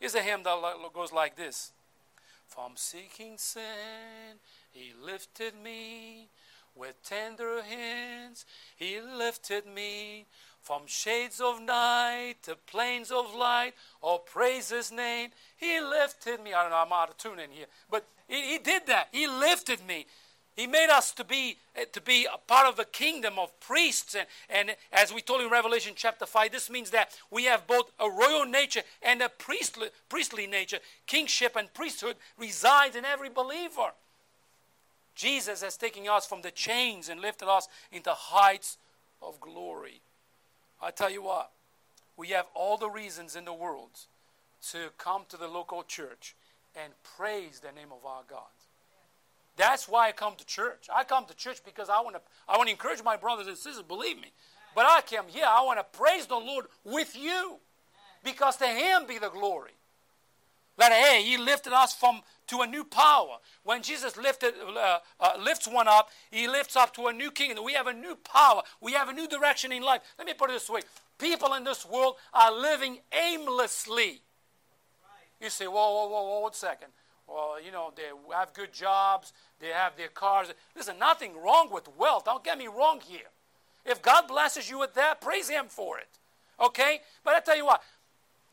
Here's 0.00 0.14
a 0.14 0.22
hymn 0.22 0.42
that 0.44 0.78
goes 0.94 1.12
like 1.12 1.36
this 1.36 1.72
From 2.46 2.72
seeking 2.74 3.36
sin, 3.36 4.38
He 4.72 4.92
lifted 5.00 5.54
me. 5.62 6.28
With 6.78 7.02
tender 7.02 7.62
hands, 7.62 8.46
He 8.76 9.00
lifted 9.00 9.66
me. 9.66 10.26
From 10.60 10.82
shades 10.86 11.40
of 11.40 11.62
night 11.62 12.34
to 12.42 12.54
plains 12.54 13.10
of 13.10 13.34
light, 13.34 13.72
oh, 14.02 14.18
praise 14.18 14.68
His 14.70 14.92
name. 14.92 15.30
He 15.56 15.80
lifted 15.80 16.42
me. 16.42 16.52
I 16.52 16.62
don't 16.62 16.70
know, 16.70 16.84
I'm 16.84 16.92
out 16.92 17.10
of 17.10 17.16
tune 17.16 17.38
in 17.38 17.50
here. 17.50 17.66
But 17.90 18.06
He, 18.28 18.52
he 18.52 18.58
did 18.58 18.86
that. 18.86 19.08
He 19.12 19.26
lifted 19.26 19.86
me. 19.86 20.06
He 20.54 20.66
made 20.66 20.90
us 20.90 21.12
to 21.12 21.24
be, 21.24 21.56
eh, 21.76 21.84
to 21.92 22.00
be 22.00 22.26
a 22.26 22.36
part 22.36 22.66
of 22.66 22.76
the 22.76 22.84
kingdom 22.84 23.38
of 23.38 23.58
priests. 23.60 24.14
And, 24.16 24.26
and 24.50 24.76
as 24.92 25.12
we 25.12 25.20
told 25.20 25.40
in 25.40 25.50
Revelation 25.50 25.94
chapter 25.96 26.26
5, 26.26 26.50
this 26.50 26.68
means 26.68 26.90
that 26.90 27.10
we 27.30 27.44
have 27.44 27.66
both 27.66 27.92
a 27.98 28.10
royal 28.10 28.44
nature 28.44 28.82
and 29.00 29.22
a 29.22 29.28
priestly, 29.28 29.88
priestly 30.08 30.46
nature. 30.48 30.78
Kingship 31.06 31.54
and 31.56 31.72
priesthood 31.72 32.16
resides 32.36 32.96
in 32.96 33.04
every 33.04 33.30
believer. 33.30 33.92
Jesus 35.18 35.62
has 35.62 35.76
taken 35.76 36.06
us 36.08 36.26
from 36.26 36.42
the 36.42 36.52
chains 36.52 37.08
and 37.08 37.20
lifted 37.20 37.48
us 37.48 37.66
into 37.90 38.10
heights 38.12 38.78
of 39.20 39.40
glory. 39.40 40.00
I 40.80 40.92
tell 40.92 41.10
you 41.10 41.24
what, 41.24 41.50
we 42.16 42.28
have 42.28 42.46
all 42.54 42.76
the 42.76 42.88
reasons 42.88 43.34
in 43.34 43.44
the 43.44 43.52
world 43.52 43.90
to 44.70 44.90
come 44.96 45.22
to 45.30 45.36
the 45.36 45.48
local 45.48 45.82
church 45.82 46.36
and 46.80 46.92
praise 47.16 47.58
the 47.58 47.72
name 47.72 47.88
of 47.90 48.06
our 48.06 48.22
God. 48.30 48.46
That's 49.56 49.88
why 49.88 50.06
I 50.06 50.12
come 50.12 50.34
to 50.36 50.46
church. 50.46 50.86
I 50.94 51.02
come 51.02 51.24
to 51.26 51.34
church 51.34 51.62
because 51.64 51.88
I 51.88 52.00
want 52.00 52.14
to 52.14 52.22
I 52.48 52.56
want 52.56 52.68
to 52.68 52.72
encourage 52.72 53.02
my 53.02 53.16
brothers 53.16 53.48
and 53.48 53.56
sisters, 53.58 53.82
believe 53.82 54.20
me. 54.20 54.30
But 54.72 54.86
I 54.86 55.00
come 55.00 55.26
here, 55.26 55.46
I 55.48 55.62
want 55.62 55.80
to 55.80 55.98
praise 55.98 56.26
the 56.26 56.36
Lord 56.36 56.66
with 56.84 57.16
you. 57.16 57.56
Because 58.22 58.56
to 58.58 58.68
him 58.68 59.06
be 59.08 59.18
the 59.18 59.30
glory. 59.30 59.72
That 60.76 60.92
hey, 60.92 61.24
he 61.24 61.38
lifted 61.38 61.72
us 61.72 61.92
from 61.92 62.20
to 62.48 62.60
a 62.60 62.66
new 62.66 62.84
power. 62.84 63.38
When 63.62 63.82
Jesus 63.82 64.16
lifted, 64.16 64.54
uh, 64.76 64.98
uh, 65.20 65.32
lifts 65.42 65.68
one 65.68 65.88
up, 65.88 66.10
he 66.30 66.48
lifts 66.48 66.76
up 66.76 66.94
to 66.94 67.06
a 67.06 67.12
new 67.12 67.30
kingdom. 67.30 67.64
We 67.64 67.74
have 67.74 67.86
a 67.86 67.92
new 67.92 68.16
power. 68.16 68.62
We 68.80 68.92
have 68.92 69.08
a 69.08 69.12
new 69.12 69.28
direction 69.28 69.72
in 69.72 69.82
life. 69.82 70.02
Let 70.18 70.26
me 70.26 70.34
put 70.34 70.50
it 70.50 70.54
this 70.54 70.68
way: 70.68 70.80
people 71.18 71.54
in 71.54 71.64
this 71.64 71.86
world 71.86 72.16
are 72.34 72.52
living 72.52 72.98
aimlessly. 73.12 74.22
You 75.40 75.50
say, 75.50 75.66
whoa, 75.66 75.74
whoa, 75.74 76.08
whoa, 76.08 76.22
whoa, 76.24 76.40
one 76.40 76.52
second. 76.52 76.88
Well, 77.28 77.62
you 77.64 77.70
know, 77.70 77.92
they 77.94 78.10
have 78.34 78.54
good 78.54 78.72
jobs, 78.72 79.32
they 79.60 79.68
have 79.68 79.96
their 79.96 80.08
cars. 80.08 80.48
Listen, 80.74 80.98
nothing 80.98 81.40
wrong 81.40 81.68
with 81.70 81.88
wealth. 81.96 82.24
Don't 82.24 82.42
get 82.42 82.58
me 82.58 82.66
wrong 82.66 83.00
here. 83.00 83.28
If 83.84 84.02
God 84.02 84.26
blesses 84.26 84.68
you 84.68 84.78
with 84.78 84.94
that, 84.94 85.20
praise 85.20 85.48
Him 85.48 85.66
for 85.68 85.98
it. 85.98 86.08
Okay? 86.60 87.00
But 87.24 87.34
I 87.34 87.40
tell 87.40 87.56
you 87.56 87.66
what, 87.66 87.82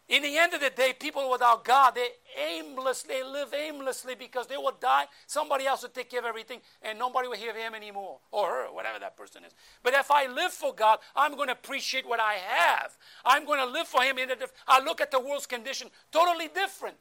in 0.07 0.21
the 0.21 0.37
end 0.37 0.53
of 0.53 0.61
the 0.61 0.69
day, 0.69 0.93
people 0.93 1.31
without 1.31 1.65
God, 1.65 1.95
they 1.95 2.09
aimlessly, 2.39 3.15
they 3.15 3.23
live 3.23 3.53
aimlessly 3.53 4.13
because 4.13 4.45
they 4.45 4.57
will 4.57 4.77
die. 4.79 5.05
Somebody 5.25 5.65
else 5.65 5.81
will 5.81 5.89
take 5.89 6.11
care 6.11 6.19
of 6.19 6.25
everything, 6.25 6.59
and 6.83 6.99
nobody 6.99 7.27
will 7.27 7.37
hear 7.37 7.55
him 7.57 7.73
anymore, 7.73 8.19
or 8.31 8.47
her, 8.49 8.65
whatever 8.71 8.99
that 8.99 9.17
person 9.17 9.43
is. 9.43 9.53
But 9.81 9.95
if 9.95 10.11
I 10.11 10.27
live 10.27 10.51
for 10.51 10.75
God, 10.75 10.99
I'm 11.15 11.35
going 11.35 11.47
to 11.47 11.53
appreciate 11.53 12.07
what 12.07 12.19
I 12.19 12.33
have. 12.33 12.95
I'm 13.25 13.45
going 13.45 13.59
to 13.59 13.65
live 13.65 13.87
for 13.87 14.03
Him. 14.03 14.19
In 14.19 14.29
the, 14.29 14.47
I 14.67 14.83
look 14.83 15.01
at 15.01 15.09
the 15.09 15.19
world's 15.19 15.47
condition 15.47 15.89
totally 16.11 16.49
different. 16.49 16.97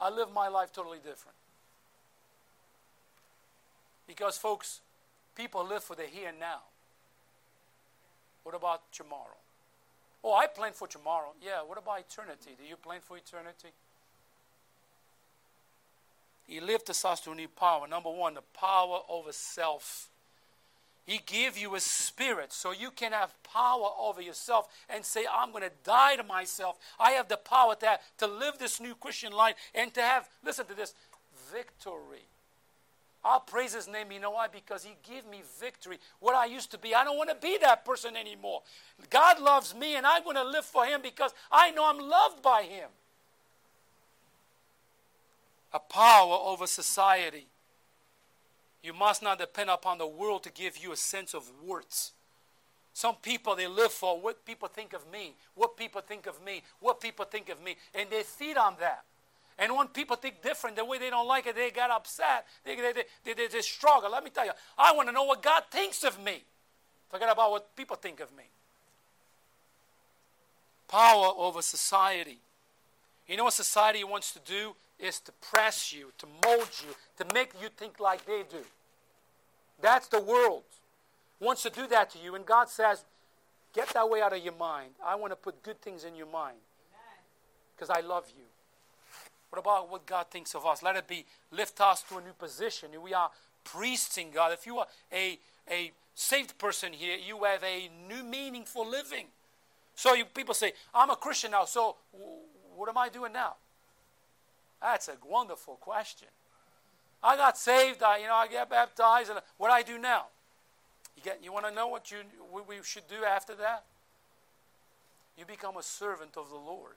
I 0.00 0.08
live 0.08 0.32
my 0.32 0.48
life 0.48 0.72
totally 0.72 0.98
different. 0.98 1.36
Because, 4.06 4.38
folks, 4.38 4.80
people 5.34 5.66
live 5.66 5.84
for 5.84 5.94
the 5.94 6.04
here 6.04 6.30
and 6.30 6.40
now. 6.40 6.60
What 8.42 8.54
about 8.54 8.90
tomorrow? 8.90 9.36
Oh, 10.28 10.34
I 10.34 10.46
plan 10.46 10.72
for 10.74 10.86
tomorrow. 10.86 11.32
Yeah, 11.42 11.62
what 11.66 11.78
about 11.78 12.00
eternity? 12.00 12.50
Do 12.58 12.68
you 12.68 12.76
plan 12.76 13.00
for 13.00 13.16
eternity? 13.16 13.68
He 16.46 16.60
lifted 16.60 16.94
us 17.02 17.20
to 17.20 17.34
new 17.34 17.48
power. 17.48 17.88
Number 17.88 18.10
one, 18.10 18.34
the 18.34 18.42
power 18.52 19.00
over 19.08 19.32
self. 19.32 20.10
He 21.06 21.22
gave 21.24 21.56
you 21.56 21.74
a 21.76 21.80
spirit 21.80 22.52
so 22.52 22.72
you 22.72 22.90
can 22.90 23.12
have 23.12 23.32
power 23.42 23.88
over 23.98 24.20
yourself 24.20 24.68
and 24.90 25.02
say, 25.02 25.24
I'm 25.32 25.50
going 25.50 25.62
to 25.62 25.72
die 25.82 26.16
to 26.16 26.22
myself. 26.22 26.76
I 27.00 27.12
have 27.12 27.28
the 27.28 27.38
power 27.38 27.74
to, 27.76 27.98
to 28.18 28.26
live 28.26 28.58
this 28.58 28.82
new 28.82 28.94
Christian 28.94 29.32
life 29.32 29.54
and 29.74 29.94
to 29.94 30.02
have, 30.02 30.28
listen 30.44 30.66
to 30.66 30.74
this, 30.74 30.92
victory. 31.50 32.26
I'll 33.24 33.40
praise 33.40 33.74
his 33.74 33.88
name. 33.88 34.12
You 34.12 34.20
know 34.20 34.30
why? 34.30 34.46
Because 34.48 34.84
he 34.84 34.96
gave 35.08 35.26
me 35.26 35.42
victory. 35.60 35.98
What 36.20 36.34
I 36.34 36.46
used 36.46 36.70
to 36.70 36.78
be, 36.78 36.94
I 36.94 37.04
don't 37.04 37.16
want 37.16 37.30
to 37.30 37.36
be 37.36 37.58
that 37.60 37.84
person 37.84 38.16
anymore. 38.16 38.62
God 39.10 39.40
loves 39.40 39.74
me, 39.74 39.96
and 39.96 40.06
I'm 40.06 40.22
going 40.22 40.36
to 40.36 40.44
live 40.44 40.64
for 40.64 40.84
him 40.84 41.00
because 41.02 41.32
I 41.50 41.70
know 41.72 41.88
I'm 41.88 41.98
loved 41.98 42.42
by 42.42 42.62
him. 42.62 42.88
A 45.72 45.78
power 45.78 46.38
over 46.40 46.66
society. 46.66 47.48
You 48.82 48.94
must 48.94 49.22
not 49.22 49.38
depend 49.38 49.70
upon 49.70 49.98
the 49.98 50.06
world 50.06 50.44
to 50.44 50.52
give 50.52 50.78
you 50.78 50.92
a 50.92 50.96
sense 50.96 51.34
of 51.34 51.50
worth. 51.64 52.12
Some 52.92 53.16
people, 53.16 53.54
they 53.54 53.66
live 53.66 53.92
for 53.92 54.20
what 54.20 54.44
people 54.44 54.68
think 54.68 54.92
of 54.92 55.10
me, 55.12 55.34
what 55.54 55.76
people 55.76 56.00
think 56.00 56.26
of 56.26 56.42
me, 56.44 56.62
what 56.80 57.00
people 57.00 57.24
think 57.24 57.48
of 57.48 57.62
me, 57.62 57.76
and 57.94 58.08
they 58.10 58.22
feed 58.22 58.56
on 58.56 58.76
that. 58.80 59.04
And 59.58 59.74
when 59.74 59.88
people 59.88 60.14
think 60.16 60.40
different, 60.40 60.76
the 60.76 60.84
way 60.84 60.98
they 60.98 61.10
don't 61.10 61.26
like 61.26 61.46
it, 61.46 61.56
they 61.56 61.70
get 61.70 61.90
upset. 61.90 62.46
They, 62.64 62.76
they, 62.76 62.92
they, 63.24 63.34
they, 63.34 63.46
they 63.48 63.60
struggle. 63.60 64.10
Let 64.10 64.22
me 64.22 64.30
tell 64.30 64.44
you, 64.44 64.52
I 64.78 64.92
want 64.92 65.08
to 65.08 65.12
know 65.12 65.24
what 65.24 65.42
God 65.42 65.64
thinks 65.70 66.04
of 66.04 66.22
me. 66.22 66.44
Forget 67.10 67.28
about 67.30 67.50
what 67.50 67.74
people 67.74 67.96
think 67.96 68.20
of 68.20 68.30
me. 68.36 68.44
Power 70.86 71.32
over 71.36 71.60
society. 71.60 72.38
You 73.26 73.36
know 73.36 73.44
what 73.44 73.54
society 73.54 74.04
wants 74.04 74.32
to 74.32 74.38
do? 74.40 74.74
Is 74.98 75.20
to 75.20 75.32
press 75.52 75.92
you, 75.92 76.12
to 76.18 76.26
mold 76.44 76.68
you, 76.82 76.94
to 77.24 77.34
make 77.34 77.52
you 77.60 77.68
think 77.76 78.00
like 78.00 78.26
they 78.26 78.42
do. 78.50 78.64
That's 79.80 80.08
the 80.08 80.20
world. 80.20 80.64
Wants 81.40 81.62
to 81.62 81.70
do 81.70 81.86
that 81.88 82.10
to 82.10 82.18
you. 82.18 82.34
And 82.34 82.44
God 82.44 82.68
says, 82.68 83.04
get 83.72 83.88
that 83.90 84.08
way 84.08 84.20
out 84.20 84.32
of 84.32 84.42
your 84.42 84.54
mind. 84.54 84.90
I 85.04 85.14
want 85.14 85.32
to 85.32 85.36
put 85.36 85.62
good 85.62 85.80
things 85.80 86.04
in 86.04 86.16
your 86.16 86.26
mind. 86.26 86.58
Because 87.76 87.90
I 87.90 88.00
love 88.00 88.24
you. 88.36 88.44
What 89.50 89.58
about 89.58 89.90
what 89.90 90.06
God 90.06 90.26
thinks 90.30 90.54
of 90.54 90.66
us? 90.66 90.82
Let 90.82 90.96
it 90.96 91.08
be 91.08 91.24
lift 91.50 91.80
us 91.80 92.02
to 92.04 92.18
a 92.18 92.20
new 92.20 92.32
position. 92.32 92.90
We 93.02 93.14
are 93.14 93.30
priests 93.64 94.18
in 94.18 94.30
God. 94.30 94.52
If 94.52 94.66
you 94.66 94.78
are 94.78 94.86
a, 95.12 95.38
a 95.70 95.92
saved 96.14 96.58
person 96.58 96.92
here, 96.92 97.16
you 97.16 97.44
have 97.44 97.64
a 97.64 97.90
new 98.08 98.22
meaning 98.22 98.64
for 98.64 98.84
living. 98.84 99.26
So 99.94 100.14
you, 100.14 100.24
people 100.26 100.54
say, 100.54 100.72
I'm 100.94 101.10
a 101.10 101.16
Christian 101.16 101.52
now, 101.52 101.64
so 101.64 101.96
what 102.76 102.88
am 102.88 102.98
I 102.98 103.08
doing 103.08 103.32
now? 103.32 103.54
That's 104.80 105.08
a 105.08 105.14
wonderful 105.26 105.74
question. 105.76 106.28
I 107.22 107.36
got 107.36 107.58
saved, 107.58 108.02
I, 108.02 108.18
you 108.18 108.26
know, 108.28 108.34
I 108.34 108.46
get 108.46 108.70
baptized, 108.70 109.30
and 109.30 109.40
what 109.56 109.68
do 109.68 109.72
I 109.72 109.82
do 109.82 109.98
now? 109.98 110.26
You, 111.16 111.22
get, 111.24 111.40
you 111.42 111.52
want 111.52 111.66
to 111.66 111.74
know 111.74 111.88
what, 111.88 112.12
you, 112.12 112.18
what 112.50 112.68
we 112.68 112.76
should 112.84 113.08
do 113.08 113.24
after 113.24 113.56
that? 113.56 113.84
You 115.36 115.44
become 115.44 115.76
a 115.76 115.82
servant 115.82 116.36
of 116.36 116.48
the 116.48 116.56
Lord 116.56 116.94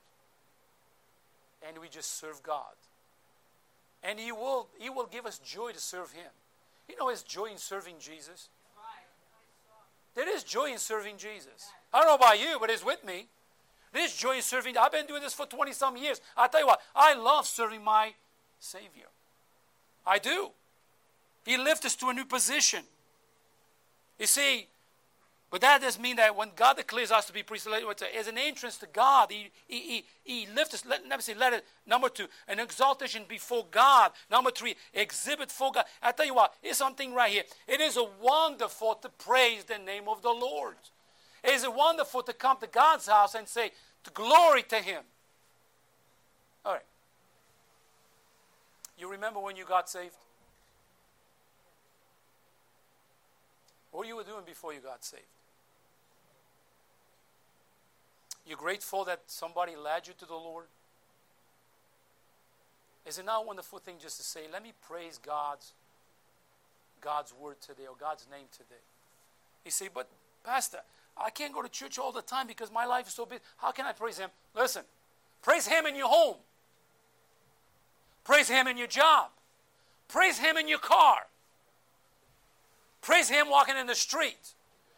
and 1.67 1.77
we 1.79 1.89
just 1.89 2.19
serve 2.19 2.41
God. 2.43 2.75
And 4.03 4.19
He 4.19 4.31
will, 4.31 4.67
he 4.79 4.89
will 4.89 5.07
give 5.11 5.25
us 5.25 5.39
joy 5.39 5.71
to 5.71 5.79
serve 5.79 6.11
Him. 6.11 6.31
You 6.89 6.97
know, 6.97 7.09
His 7.09 7.23
joy 7.23 7.45
in 7.45 7.57
serving 7.57 7.95
Jesus. 7.99 8.49
There 10.13 10.27
is 10.27 10.43
joy 10.43 10.71
in 10.71 10.77
serving 10.77 11.17
Jesus. 11.17 11.71
I 11.93 11.99
don't 11.99 12.07
know 12.07 12.15
about 12.15 12.39
you, 12.39 12.57
but 12.59 12.69
it's 12.69 12.85
with 12.85 13.03
me. 13.05 13.27
There's 13.93 14.13
joy 14.15 14.37
in 14.37 14.41
serving. 14.41 14.77
I've 14.77 14.91
been 14.91 15.05
doing 15.05 15.21
this 15.21 15.33
for 15.33 15.45
20 15.45 15.71
some 15.73 15.97
years. 15.97 16.21
I 16.35 16.47
tell 16.47 16.61
you 16.61 16.67
what, 16.67 16.81
I 16.95 17.13
love 17.13 17.45
serving 17.45 17.83
my 17.83 18.13
Savior. 18.59 19.07
I 20.05 20.19
do. 20.19 20.49
He 21.45 21.57
lifts 21.57 21.85
us 21.85 21.95
to 21.97 22.09
a 22.09 22.13
new 22.13 22.25
position. 22.25 22.83
You 24.19 24.27
see, 24.27 24.67
But 25.51 25.59
that 25.61 25.81
doesn't 25.81 26.01
mean 26.01 26.15
that 26.15 26.37
when 26.37 26.51
God 26.55 26.77
declares 26.77 27.11
us 27.11 27.25
to 27.25 27.33
be 27.33 27.43
priests, 27.43 27.67
as 28.17 28.27
an 28.27 28.37
entrance 28.37 28.77
to 28.77 28.87
God, 28.87 29.29
He, 29.29 29.51
he, 29.67 29.81
he, 29.81 30.05
he 30.23 30.47
lifts 30.55 30.73
us, 30.73 30.85
let, 30.85 31.05
never 31.05 31.21
say, 31.21 31.33
let 31.33 31.51
it, 31.51 31.65
number 31.85 32.07
two, 32.07 32.27
an 32.47 32.57
exaltation 32.57 33.23
before 33.27 33.65
God. 33.69 34.11
Number 34.31 34.49
three, 34.49 34.75
exhibit 34.93 35.51
for 35.51 35.73
God. 35.73 35.83
I 36.01 36.13
tell 36.13 36.25
you 36.25 36.33
what, 36.33 36.53
here's 36.61 36.77
something 36.77 37.13
right 37.13 37.29
here. 37.29 37.43
It 37.67 37.81
is 37.81 37.99
wonderful 38.21 38.95
to 38.95 39.09
praise 39.09 39.65
the 39.65 39.77
name 39.77 40.07
of 40.07 40.21
the 40.21 40.29
Lord. 40.29 40.75
It 41.43 41.51
is 41.51 41.67
wonderful 41.67 42.23
to 42.23 42.33
come 42.33 42.55
to 42.61 42.67
God's 42.67 43.07
house 43.07 43.35
and 43.35 43.45
say, 43.45 43.71
to 44.05 44.11
glory 44.11 44.63
to 44.63 44.77
Him. 44.77 45.03
All 46.65 46.73
right. 46.73 46.81
You 48.97 49.11
remember 49.11 49.41
when 49.41 49.57
you 49.57 49.65
got 49.65 49.89
saved? 49.89 50.15
What 53.91 54.07
you 54.07 54.15
were 54.15 54.23
doing 54.23 54.45
before 54.45 54.73
you 54.73 54.79
got 54.79 55.03
saved? 55.03 55.23
You're 58.45 58.57
grateful 58.57 59.05
that 59.05 59.21
somebody 59.27 59.75
led 59.75 60.07
you 60.07 60.13
to 60.19 60.25
the 60.25 60.33
Lord? 60.33 60.65
Is 63.05 63.17
it 63.17 63.25
not 63.25 63.43
a 63.43 63.45
wonderful 63.45 63.79
thing 63.79 63.95
just 63.99 64.17
to 64.17 64.23
say, 64.23 64.41
let 64.51 64.63
me 64.63 64.73
praise 64.87 65.19
God's 65.23 65.73
God's 67.01 67.33
word 67.33 67.59
today 67.61 67.87
or 67.89 67.95
God's 67.99 68.27
name 68.29 68.45
today? 68.51 68.81
You 69.65 69.71
say, 69.71 69.89
but 69.93 70.07
Pastor, 70.43 70.79
I 71.17 71.29
can't 71.29 71.53
go 71.53 71.61
to 71.61 71.69
church 71.69 71.97
all 71.97 72.11
the 72.11 72.21
time 72.21 72.47
because 72.47 72.71
my 72.71 72.85
life 72.85 73.07
is 73.07 73.13
so 73.13 73.25
busy. 73.25 73.41
How 73.57 73.71
can 73.71 73.85
I 73.85 73.91
praise 73.91 74.17
Him? 74.17 74.29
Listen, 74.55 74.83
praise 75.41 75.67
Him 75.67 75.85
in 75.85 75.95
your 75.95 76.07
home. 76.07 76.37
Praise 78.23 78.49
Him 78.49 78.67
in 78.67 78.77
your 78.77 78.87
job. 78.87 79.29
Praise 80.07 80.37
Him 80.37 80.57
in 80.57 80.67
your 80.67 80.79
car. 80.79 81.17
Praise 83.01 83.29
Him 83.29 83.49
walking 83.49 83.77
in 83.77 83.87
the 83.87 83.95
street. 83.95 84.53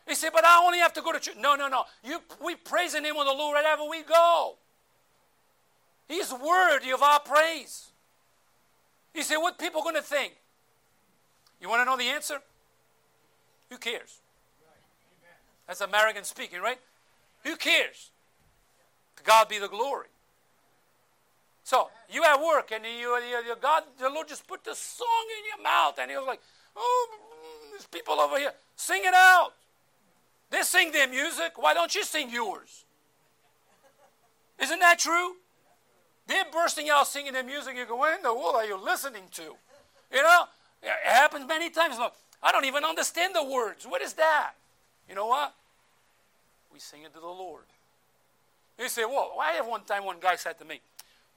He 0.08 0.16
said, 0.16 0.32
but 0.34 0.44
I 0.44 0.62
only 0.66 0.80
have 0.80 0.94
to 0.94 1.02
go 1.02 1.14
to 1.14 1.20
church. 1.20 1.36
No, 1.40 1.56
no, 1.56 1.68
no. 1.68 1.86
You, 2.04 2.20
we 2.44 2.56
praise 2.56 2.94
the 2.94 3.02
name 3.02 3.16
of 3.16 3.26
the 3.26 3.34
Lord 3.34 3.56
wherever 3.56 3.84
we 3.90 4.04
go. 4.04 4.56
He's 6.08 6.32
worthy 6.32 6.92
of 6.92 7.02
our 7.02 7.20
praise. 7.20 7.88
He 9.14 9.24
said, 9.24 9.38
what 9.38 9.58
people 9.58 9.82
going 9.82 9.96
to 9.96 10.02
think? 10.02 10.34
You 11.62 11.70
want 11.70 11.82
to 11.82 11.86
know 11.86 11.96
the 11.96 12.10
answer? 12.10 12.40
Who 13.70 13.78
cares? 13.78 14.20
That's 15.68 15.82
American 15.82 16.24
speaking, 16.24 16.60
right? 16.60 16.80
Who 17.44 17.56
cares? 17.56 18.12
To 19.18 19.24
God 19.24 19.48
be 19.48 19.60
the 19.60 19.70
glory. 19.70 20.08
So 21.64 21.90
you 22.12 22.24
at 22.26 22.40
work 22.40 22.72
and 22.74 22.84
you, 22.84 22.92
you, 22.92 23.38
you, 23.48 23.56
God, 23.62 23.84
the 23.98 24.10
Lord 24.10 24.28
just 24.28 24.46
put 24.48 24.64
the 24.64 24.76
song 24.76 25.26
in 25.40 25.46
your 25.56 25.64
mouth, 25.64 25.98
and 26.00 26.12
He 26.12 26.18
was 26.18 26.28
like, 26.28 26.42
"Oh, 26.76 27.08
mm, 27.10 27.72
there's 27.72 27.88
people 27.88 28.20
over 28.20 28.38
here, 28.38 28.52
sing 28.76 29.02
it 29.06 29.14
out." 29.14 29.54
They 30.54 30.62
sing 30.62 30.92
their 30.92 31.08
music. 31.08 31.54
Why 31.56 31.74
don't 31.74 31.96
you 31.96 32.04
sing 32.04 32.30
yours? 32.30 32.86
Isn't 34.62 34.80
that 34.82 35.00
true? 35.00 35.34
They're 36.28 36.46
bursting 36.54 36.92
out 36.92 37.08
singing 37.08 37.34
their 37.34 37.44
music. 37.44 37.76
You 37.76 37.88
go, 37.88 37.96
what 37.96 38.16
in 38.16 38.22
the 38.22 38.32
world 38.32 38.54
are 38.56 38.64
you 38.64 38.78
listening 38.80 39.24
to? 39.32 39.42
You 39.42 40.22
know, 40.22 40.44
it 40.84 40.92
happens 41.06 41.48
many 41.48 41.72
times. 41.72 41.98
Look, 41.98 42.14
I 42.44 42.52
don't 42.52 42.66
even 42.66 42.86
understand 42.86 43.34
the 43.34 43.44
words. 43.44 43.88
What 43.88 44.04
is 44.04 44.14
that? 44.14 44.52
You 45.10 45.16
know 45.16 45.26
what? 45.26 45.56
We 46.72 46.78
sing 46.78 47.02
it 47.02 47.16
to 47.16 47.20
the 47.20 47.26
Lord. 47.26 47.64
You 48.78 48.90
say, 48.90 49.06
well, 49.06 49.32
I 49.42 49.54
have 49.54 49.66
one 49.66 49.84
time 49.86 50.06
one 50.06 50.18
guy 50.22 50.36
said 50.36 50.60
to 50.60 50.66
me, 50.66 50.82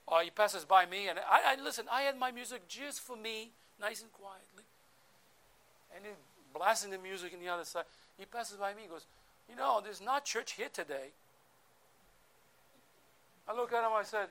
uh, 0.06 0.18
he 0.20 0.28
passes 0.28 0.66
by 0.66 0.84
me, 0.84 1.08
and 1.08 1.18
I, 1.18 1.54
I 1.56 1.62
listen, 1.64 1.86
I 1.90 2.02
had 2.02 2.18
my 2.18 2.32
music 2.32 2.68
just 2.68 3.00
for 3.00 3.16
me, 3.16 3.50
nice 3.80 4.02
and 4.02 4.12
quietly. 4.12 4.64
And 5.94 6.04
he's 6.04 6.14
blasting 6.54 6.90
the 6.90 6.98
music 6.98 7.32
on 7.32 7.40
the 7.40 7.48
other 7.48 7.64
side. 7.64 7.84
He 8.18 8.24
passes 8.24 8.56
by 8.56 8.72
me, 8.74 8.82
he 8.82 8.88
goes, 8.88 9.06
You 9.48 9.56
know, 9.56 9.80
there's 9.82 10.00
not 10.00 10.24
church 10.24 10.52
here 10.52 10.68
today. 10.72 11.10
I 13.48 13.54
look 13.54 13.72
at 13.72 13.84
him, 13.84 13.90
I 13.94 14.02
said, 14.02 14.28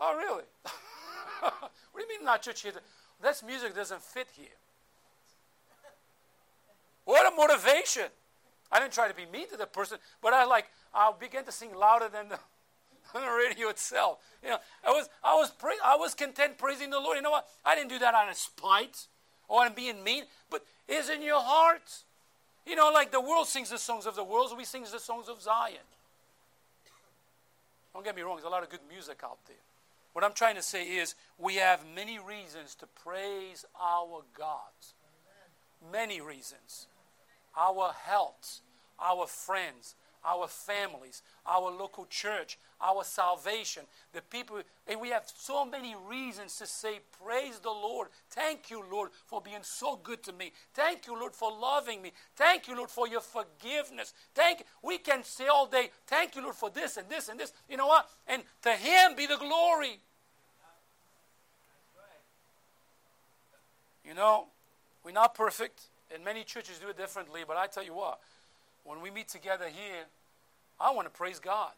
Oh, 0.00 0.16
really? 0.16 0.44
what 1.40 1.70
do 1.94 2.00
you 2.00 2.08
mean 2.08 2.24
not 2.24 2.42
church 2.42 2.62
here? 2.62 2.72
This 3.22 3.42
music 3.42 3.74
doesn't 3.74 4.02
fit 4.02 4.28
here. 4.32 4.46
What 7.04 7.32
a 7.32 7.36
motivation. 7.36 8.06
I 8.70 8.80
didn't 8.80 8.92
try 8.92 9.08
to 9.08 9.14
be 9.14 9.26
mean 9.26 9.48
to 9.50 9.56
the 9.56 9.66
person, 9.66 9.98
but 10.20 10.32
I 10.32 10.44
like 10.44 10.66
I 10.94 11.12
began 11.18 11.44
to 11.44 11.52
sing 11.52 11.74
louder 11.74 12.08
than 12.08 12.28
the, 12.28 12.38
than 13.12 13.22
the 13.22 13.30
radio 13.30 13.68
itself. 13.68 14.18
You 14.42 14.50
know, 14.50 14.58
I 14.86 14.90
was 14.90 15.08
I 15.22 15.34
was 15.34 15.50
pra- 15.50 15.84
I 15.84 15.96
was 15.96 16.14
content 16.14 16.58
praising 16.58 16.90
the 16.90 16.98
Lord. 16.98 17.16
You 17.16 17.22
know 17.22 17.30
what? 17.30 17.46
I 17.64 17.74
didn't 17.74 17.90
do 17.90 17.98
that 17.98 18.14
on 18.14 18.28
a 18.28 18.34
spite 18.34 19.06
or 19.48 19.68
being 19.70 20.02
mean, 20.02 20.24
but 20.50 20.64
is 20.88 21.10
in 21.10 21.22
your 21.22 21.40
heart. 21.40 22.04
You 22.66 22.76
know, 22.76 22.90
like 22.92 23.10
the 23.10 23.20
world 23.20 23.48
sings 23.48 23.70
the 23.70 23.78
songs 23.78 24.06
of 24.06 24.14
the 24.14 24.24
world, 24.24 24.54
we 24.56 24.64
sing 24.64 24.84
the 24.90 24.98
songs 24.98 25.28
of 25.28 25.42
Zion. 25.42 25.76
Don't 27.92 28.04
get 28.04 28.16
me 28.16 28.22
wrong, 28.22 28.36
there's 28.36 28.46
a 28.46 28.50
lot 28.50 28.62
of 28.62 28.70
good 28.70 28.80
music 28.88 29.20
out 29.24 29.38
there. 29.46 29.56
What 30.12 30.24
I'm 30.24 30.32
trying 30.32 30.56
to 30.56 30.62
say 30.62 30.84
is 30.84 31.14
we 31.38 31.56
have 31.56 31.80
many 31.94 32.18
reasons 32.18 32.74
to 32.76 32.86
praise 32.86 33.64
our 33.80 34.22
God. 34.36 34.58
Many 35.90 36.20
reasons. 36.20 36.86
Our 37.56 37.92
health, 37.92 38.60
our 39.00 39.26
friends, 39.26 39.94
our 40.24 40.46
families, 40.48 41.22
our 41.46 41.70
local 41.70 42.06
church, 42.06 42.58
our 42.80 43.04
salvation, 43.04 43.82
the 44.12 44.22
people. 44.22 44.60
And 44.86 45.00
we 45.00 45.10
have 45.10 45.24
so 45.26 45.64
many 45.64 45.94
reasons 46.08 46.56
to 46.58 46.66
say, 46.66 47.00
Praise 47.24 47.58
the 47.58 47.70
Lord. 47.70 48.08
Thank 48.30 48.70
you, 48.70 48.84
Lord, 48.90 49.10
for 49.26 49.40
being 49.40 49.62
so 49.62 49.96
good 49.96 50.22
to 50.24 50.32
me. 50.32 50.52
Thank 50.74 51.06
you, 51.06 51.18
Lord, 51.18 51.34
for 51.34 51.50
loving 51.50 52.02
me. 52.02 52.12
Thank 52.36 52.68
you, 52.68 52.76
Lord, 52.76 52.90
for 52.90 53.08
your 53.08 53.20
forgiveness. 53.20 54.14
Thank 54.34 54.60
you. 54.60 54.64
We 54.82 54.98
can 54.98 55.24
say 55.24 55.46
all 55.46 55.66
day, 55.66 55.90
Thank 56.06 56.36
you, 56.36 56.42
Lord, 56.42 56.56
for 56.56 56.70
this 56.70 56.96
and 56.96 57.08
this 57.08 57.28
and 57.28 57.38
this. 57.38 57.52
You 57.68 57.76
know 57.76 57.86
what? 57.86 58.08
And 58.26 58.42
to 58.62 58.70
Him 58.70 59.16
be 59.16 59.26
the 59.26 59.36
glory. 59.36 59.98
You 64.04 64.14
know, 64.14 64.46
we're 65.04 65.12
not 65.12 65.34
perfect, 65.34 65.84
and 66.12 66.24
many 66.24 66.44
churches 66.44 66.78
do 66.78 66.88
it 66.88 66.96
differently, 66.96 67.42
but 67.46 67.56
I 67.56 67.66
tell 67.66 67.84
you 67.84 67.94
what, 67.94 68.20
when 68.84 69.00
we 69.00 69.10
meet 69.10 69.28
together 69.28 69.66
here, 69.66 70.04
I 70.80 70.90
want 70.92 71.06
to 71.06 71.12
praise 71.12 71.38
God. 71.38 71.72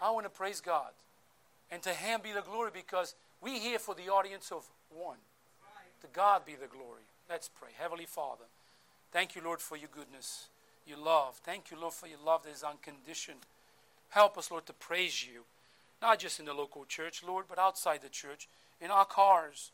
I 0.00 0.10
want 0.10 0.26
to 0.26 0.30
praise 0.30 0.60
God. 0.60 0.90
And 1.70 1.82
to 1.82 1.90
Him 1.90 2.20
be 2.22 2.32
the 2.32 2.42
glory 2.42 2.70
because 2.72 3.14
we 3.40 3.58
here 3.58 3.78
for 3.78 3.94
the 3.94 4.08
audience 4.08 4.52
of 4.52 4.64
one. 4.90 5.18
To 6.02 6.06
God 6.12 6.44
be 6.44 6.52
the 6.52 6.66
glory. 6.66 7.02
Let's 7.28 7.48
pray. 7.48 7.70
Heavenly 7.78 8.06
Father, 8.06 8.44
thank 9.12 9.34
you, 9.34 9.42
Lord, 9.42 9.60
for 9.60 9.76
your 9.76 9.88
goodness, 9.92 10.48
your 10.86 10.98
love. 10.98 11.40
Thank 11.42 11.70
you, 11.70 11.80
Lord, 11.80 11.94
for 11.94 12.06
your 12.06 12.18
love 12.24 12.44
that 12.44 12.52
is 12.52 12.62
unconditioned. 12.62 13.40
Help 14.10 14.36
us, 14.36 14.50
Lord, 14.50 14.66
to 14.66 14.72
praise 14.72 15.26
you, 15.26 15.44
not 16.02 16.18
just 16.18 16.38
in 16.38 16.46
the 16.46 16.54
local 16.54 16.84
church, 16.84 17.22
Lord, 17.26 17.46
but 17.48 17.58
outside 17.58 18.02
the 18.02 18.08
church, 18.08 18.48
in 18.80 18.90
our 18.90 19.06
cars, 19.06 19.70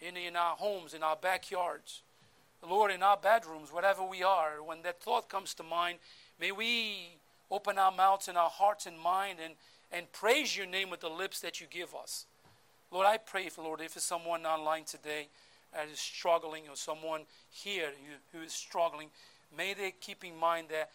in, 0.00 0.16
in 0.16 0.36
our 0.36 0.56
homes, 0.56 0.94
in 0.94 1.02
our 1.02 1.16
backyards. 1.16 2.02
Lord, 2.68 2.90
in 2.90 3.02
our 3.02 3.16
bedrooms, 3.16 3.72
whatever 3.72 4.04
we 4.04 4.22
are, 4.22 4.62
when 4.62 4.82
that 4.82 5.02
thought 5.02 5.28
comes 5.28 5.54
to 5.54 5.62
mind, 5.62 5.98
may 6.38 6.52
we 6.52 7.16
open 7.50 7.78
our 7.78 7.92
mouths 7.92 8.28
and 8.28 8.36
our 8.36 8.50
hearts 8.50 8.86
and 8.86 8.98
mind 8.98 9.38
and, 9.42 9.54
and 9.90 10.10
praise 10.12 10.56
your 10.56 10.66
name 10.66 10.90
with 10.90 11.00
the 11.00 11.08
lips 11.08 11.40
that 11.40 11.60
you 11.60 11.66
give 11.70 11.94
us. 11.94 12.26
Lord, 12.90 13.06
I 13.06 13.18
pray, 13.18 13.48
for 13.48 13.62
Lord, 13.62 13.80
if 13.80 13.96
it's 13.96 14.04
someone 14.04 14.44
online 14.44 14.84
today 14.84 15.28
that 15.72 15.88
is 15.88 15.98
struggling 15.98 16.64
or 16.68 16.76
someone 16.76 17.22
here 17.50 17.90
who 18.32 18.42
is 18.42 18.52
struggling, 18.52 19.08
may 19.56 19.74
they 19.74 19.92
keep 20.00 20.24
in 20.24 20.36
mind 20.36 20.68
that 20.70 20.90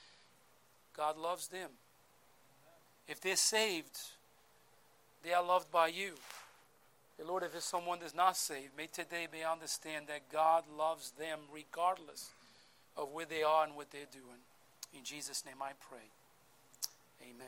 God 0.96 1.18
loves 1.18 1.48
them. 1.48 1.70
If 3.08 3.22
they're 3.22 3.36
saved, 3.36 4.00
they 5.24 5.34
are 5.34 5.44
loved 5.44 5.72
by 5.72 5.88
you. 5.88 6.14
Lord, 7.24 7.44
if 7.44 7.62
someone 7.62 8.00
that's 8.02 8.16
not 8.16 8.36
saved, 8.36 8.72
may 8.78 8.88
today 8.88 9.28
they 9.32 9.44
understand 9.44 10.08
that 10.08 10.30
God 10.32 10.64
loves 10.78 11.12
them 11.12 11.40
regardless 11.54 12.32
of 12.98 13.12
where 13.12 13.26
they 13.26 13.44
are 13.44 13.64
and 13.64 13.76
what 13.76 13.92
they're 13.92 14.02
doing. 14.12 14.42
In 14.96 15.04
Jesus' 15.04 15.46
name 15.46 15.62
I 15.62 15.72
pray. 15.90 16.08
Amen. 17.22 17.48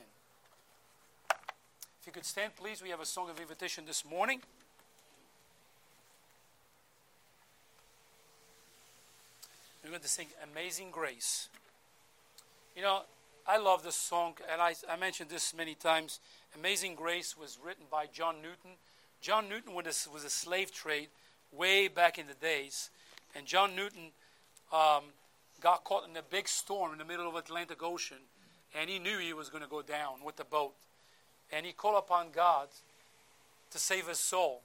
If 2.01 2.07
you 2.07 2.11
could 2.11 2.25
stand, 2.25 2.55
please, 2.55 2.81
we 2.81 2.89
have 2.89 3.01
a 3.01 3.05
song 3.05 3.29
of 3.29 3.39
invitation 3.39 3.85
this 3.85 4.05
morning. 4.05 4.41
We're 9.83 9.91
going 9.91 10.01
to 10.01 10.07
sing 10.09 10.27
Amazing 10.51 10.91
Grace. 10.91 11.47
You 12.75 12.81
know, 12.81 13.01
I 13.47 13.57
love 13.57 13.83
this 13.83 13.95
song, 13.95 14.35
and 14.51 14.61
I, 14.61 14.75
I 14.89 14.97
mentioned 14.97 15.29
this 15.29 15.53
many 15.53 15.75
times. 15.75 16.19
Amazing 16.55 16.95
Grace 16.95 17.37
was 17.37 17.57
written 17.63 17.85
by 17.89 18.05
John 18.05 18.41
Newton. 18.41 18.71
John 19.21 19.49
Newton 19.49 19.73
was 19.73 20.05
a, 20.25 20.29
slave 20.29 20.71
trade 20.71 21.09
way 21.51 21.87
back 21.87 22.17
in 22.17 22.27
the 22.27 22.33
days, 22.33 22.89
and 23.35 23.45
John 23.45 23.75
Newton 23.75 24.11
um, 24.71 25.03
got 25.61 25.83
caught 25.83 26.07
in 26.07 26.15
a 26.17 26.21
big 26.21 26.47
storm 26.47 26.91
in 26.93 26.97
the 26.97 27.05
middle 27.05 27.27
of 27.27 27.33
the 27.33 27.39
Atlantic 27.39 27.81
Ocean, 27.83 28.17
and 28.75 28.89
he 28.89 28.99
knew 28.99 29.17
he 29.17 29.33
was 29.33 29.49
going 29.49 29.63
to 29.63 29.69
go 29.69 29.81
down 29.81 30.23
with 30.23 30.35
the 30.35 30.43
boat. 30.43 30.73
And 31.51 31.65
he 31.65 31.71
called 31.71 31.97
upon 31.97 32.27
God 32.31 32.67
to 33.71 33.79
save 33.79 34.07
his 34.07 34.19
soul. 34.19 34.61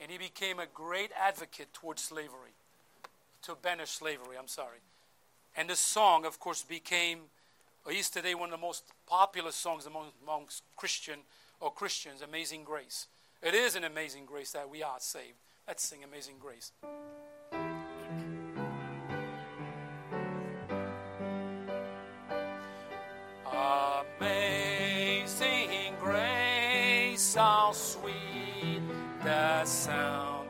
And 0.00 0.10
he 0.10 0.18
became 0.18 0.58
a 0.58 0.66
great 0.72 1.10
advocate 1.20 1.72
towards 1.74 2.02
slavery, 2.02 2.54
to 3.42 3.54
banish 3.60 3.90
slavery, 3.90 4.36
I'm 4.38 4.48
sorry. 4.48 4.78
And 5.56 5.68
this 5.68 5.80
song, 5.80 6.24
of 6.24 6.38
course, 6.38 6.62
became, 6.62 7.18
or 7.84 7.92
is 7.92 8.08
today 8.08 8.34
one 8.34 8.50
of 8.50 8.58
the 8.58 8.66
most 8.66 8.84
popular 9.06 9.52
songs 9.52 9.84
among, 9.84 10.06
amongst 10.22 10.62
Christian 10.76 11.20
or 11.60 11.70
Christians, 11.70 12.22
Amazing 12.22 12.64
Grace. 12.64 13.08
It 13.42 13.54
is 13.54 13.74
an 13.74 13.84
amazing 13.84 14.26
grace 14.26 14.50
that 14.52 14.68
we 14.68 14.82
are 14.82 14.98
saved. 14.98 15.38
Let's 15.66 15.82
sing 15.82 16.04
Amazing 16.04 16.34
Grace. 16.38 16.72
Amazing 24.20 25.94
grace, 25.98 27.34
how 27.34 27.72
sweet 27.72 28.82
the 29.24 29.64
sound 29.64 30.48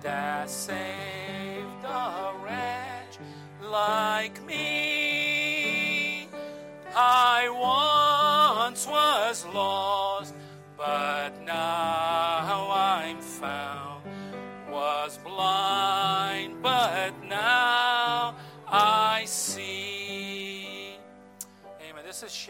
that 0.00 0.48
saved 0.48 1.84
a 1.84 2.32
wretch 2.42 3.18
like 3.62 4.42
me. 4.46 6.28
I 6.96 7.48
once 8.58 8.86
was 8.86 9.44
lost, 9.52 10.01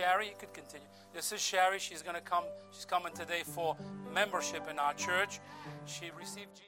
Sherry. 0.02 0.26
You 0.26 0.34
could 0.36 0.52
continue. 0.52 0.86
This 1.14 1.30
is 1.30 1.40
Sherry. 1.40 1.78
She's 1.78 2.02
going 2.02 2.16
to 2.16 2.20
come. 2.20 2.42
She's 2.72 2.84
coming 2.84 3.12
today 3.12 3.42
for 3.44 3.76
membership 4.12 4.68
in 4.68 4.78
our 4.80 4.94
church. 4.94 5.38
She 5.86 6.10
received 6.18 6.50
Jesus. 6.50 6.60